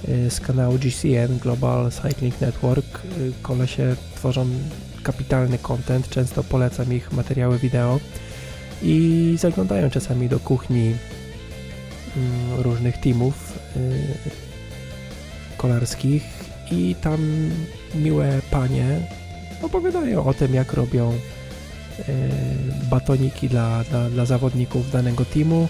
y, 0.08 0.30
z 0.30 0.40
kanału 0.40 0.78
GCN, 0.78 1.38
Global 1.38 1.90
Cycling 1.90 2.40
Network. 2.40 3.00
Y, 3.18 3.32
kolesie 3.42 3.96
tworzą 4.14 4.46
kapitalny 5.02 5.58
content, 5.58 6.08
często 6.08 6.44
polecam 6.44 6.92
ich 6.92 7.12
materiały 7.12 7.58
wideo 7.58 8.00
i 8.82 9.36
zaglądają 9.38 9.90
czasami 9.90 10.28
do 10.28 10.40
kuchni 10.40 10.94
mm, 12.16 12.60
różnych 12.62 12.98
teamów 12.98 13.58
y, 13.76 14.53
kolarskich 15.56 16.22
i 16.70 16.94
tam 17.00 17.50
miłe 17.94 18.40
panie 18.50 19.00
opowiadają 19.62 20.24
o 20.24 20.34
tym, 20.34 20.54
jak 20.54 20.72
robią 20.72 21.12
e, 21.12 22.02
batoniki 22.90 23.48
dla, 23.48 23.84
dla, 23.84 24.10
dla 24.10 24.26
zawodników 24.26 24.90
danego 24.90 25.24
teamu, 25.24 25.68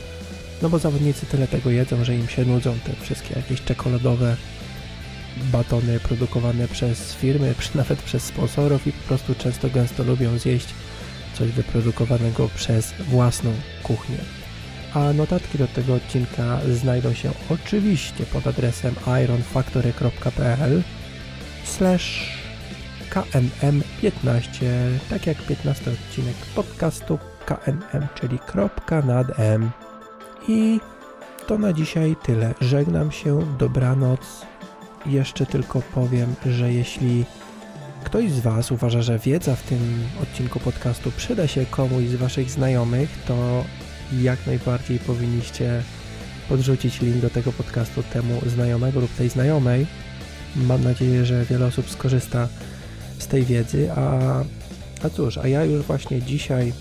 no 0.62 0.68
bo 0.68 0.78
zawodnicy 0.78 1.26
tyle 1.26 1.49
tego 1.49 1.70
jedzą, 1.70 2.05
że 2.05 2.16
im 2.16 2.28
się 2.28 2.45
nudzą 2.45 2.74
te 2.85 2.93
wszystkie 2.93 3.35
jakieś 3.37 3.62
czekoladowe 3.62 4.37
batony 5.53 6.01
produkowane 6.01 6.68
przez 6.68 7.14
firmy, 7.14 7.55
nawet 7.74 8.03
przez 8.03 8.22
sponsorów 8.22 8.87
i 8.87 8.93
po 8.93 9.09
prostu 9.09 9.35
często 9.35 9.70
gęsto 9.70 10.03
lubią 10.03 10.39
zjeść 10.39 10.68
coś 11.39 11.51
wyprodukowanego 11.51 12.49
przez 12.49 12.93
własną 13.09 13.53
kuchnię 13.82 14.43
a 14.95 15.12
notatki 15.12 15.59
do 15.59 15.68
tego 15.68 15.95
odcinka 15.95 16.61
znajdą 16.72 17.12
się 17.12 17.30
oczywiście 17.51 18.26
pod 18.26 18.47
adresem 18.47 18.95
ironfactory.pl 19.24 20.82
slash 21.64 22.38
KMM15, 23.11 24.64
tak 25.11 25.26
jak 25.26 25.42
15 25.42 25.90
odcinek 25.90 26.36
podcastu 26.55 27.18
KMM, 27.47 28.07
czyli 28.14 28.38
kropka 28.38 29.03
nad 29.03 29.38
M. 29.38 29.70
I 30.49 30.80
to 31.47 31.59
na 31.59 31.72
dzisiaj 31.72 32.16
tyle. 32.22 32.55
Żegnam 32.61 33.12
się, 33.12 33.57
dobranoc. 33.59 34.47
Jeszcze 35.07 35.47
tylko 35.47 35.82
powiem, 35.82 36.34
że 36.47 36.72
jeśli 36.72 37.24
ktoś 38.05 38.30
z 38.30 38.40
Was 38.40 38.72
uważa, 38.72 39.03
że 39.03 39.18
wiedza 39.18 39.57
w 39.57 39.62
tym 39.62 40.09
odcinku 40.22 40.61
podcastu 40.61 41.12
przyda 41.12 41.47
się 41.47 41.66
komuś 41.66 42.05
z 42.05 42.14
Waszych 42.14 42.51
znajomych, 42.51 43.18
to 43.26 43.64
jak 44.23 44.47
najbardziej 44.47 44.99
powinniście 44.99 45.83
podrzucić 46.49 47.01
link 47.01 47.17
do 47.17 47.31
tego 47.31 47.53
podcastu 47.53 48.03
temu 48.03 48.41
znajomego 48.47 49.01
lub 49.01 49.15
tej 49.15 49.29
znajomej. 49.29 49.87
Mam 50.57 50.85
nadzieję, 50.85 51.27
że 51.27 51.45
wiele 51.45 51.67
osób 51.67 51.91
skorzysta 51.91 52.49
z 53.19 53.27
tej 53.27 53.45
wiedzy, 53.45 53.93
a, 53.93 54.19
a 55.03 55.11
cóż, 55.11 55.39
a 55.39 55.49
ja 55.49 55.65
już 55.65 55.85
właśnie 55.85 56.23
dzisiaj 56.23 56.73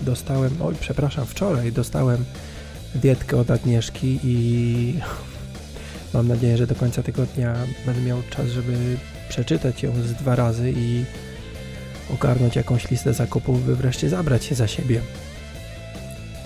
dostałem, 0.00 0.62
oj 0.62 0.74
przepraszam, 0.80 1.26
wczoraj 1.26 1.72
dostałem 1.72 2.24
dietkę 2.94 3.36
od 3.36 3.50
Agnieszki 3.50 4.20
i 4.24 4.94
mam 6.14 6.28
nadzieję, 6.28 6.56
że 6.56 6.66
do 6.66 6.74
końca 6.74 7.02
tygodnia 7.02 7.54
będę 7.86 8.00
miał 8.00 8.22
czas, 8.30 8.46
żeby 8.46 8.96
przeczytać 9.28 9.82
ją 9.82 9.92
z 10.02 10.12
dwa 10.12 10.36
razy 10.36 10.72
i 10.76 11.04
ogarnąć 12.14 12.56
jakąś 12.56 12.90
listę 12.90 13.14
zakupów, 13.14 13.66
by 13.66 13.76
wreszcie 13.76 14.08
zabrać 14.08 14.44
się 14.44 14.54
za 14.54 14.68
siebie 14.68 15.00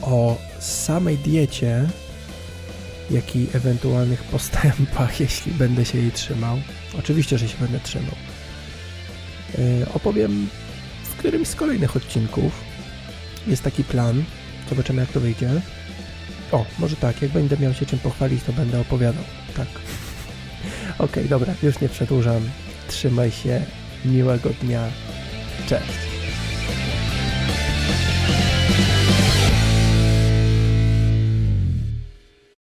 o 0.02 0.38
samej 0.58 1.18
diecie, 1.18 1.88
jak 3.10 3.36
i 3.36 3.46
ewentualnych 3.54 4.24
postępach, 4.24 5.20
jeśli 5.24 5.52
będę 5.52 5.84
się 5.84 5.98
jej 5.98 6.12
trzymał. 6.12 6.58
Oczywiście, 6.98 7.38
że 7.38 7.48
się 7.48 7.56
będę 7.60 7.80
trzymał. 7.80 8.14
Yy, 9.58 9.86
opowiem 9.94 10.48
w 11.04 11.16
którymś 11.16 11.48
z 11.48 11.54
kolejnych 11.54 11.96
odcinków. 11.96 12.52
Jest 13.46 13.62
taki 13.62 13.84
plan. 13.84 14.24
Zobaczymy, 14.68 15.00
jak 15.00 15.12
to 15.12 15.20
wyjdzie. 15.20 15.50
O, 16.52 16.64
może 16.78 16.96
tak, 16.96 17.22
jak 17.22 17.30
będę 17.30 17.56
miał 17.56 17.74
się 17.74 17.86
czym 17.86 17.98
pochwalić, 17.98 18.44
to 18.44 18.52
będę 18.52 18.80
opowiadał. 18.80 19.24
Tak. 19.56 19.68
ok, 20.98 21.16
dobra, 21.28 21.54
już 21.62 21.80
nie 21.80 21.88
przedłużam. 21.88 22.42
Trzymaj 22.88 23.30
się. 23.30 23.62
Miłego 24.04 24.50
dnia. 24.62 24.88
Cześć. 25.68 26.11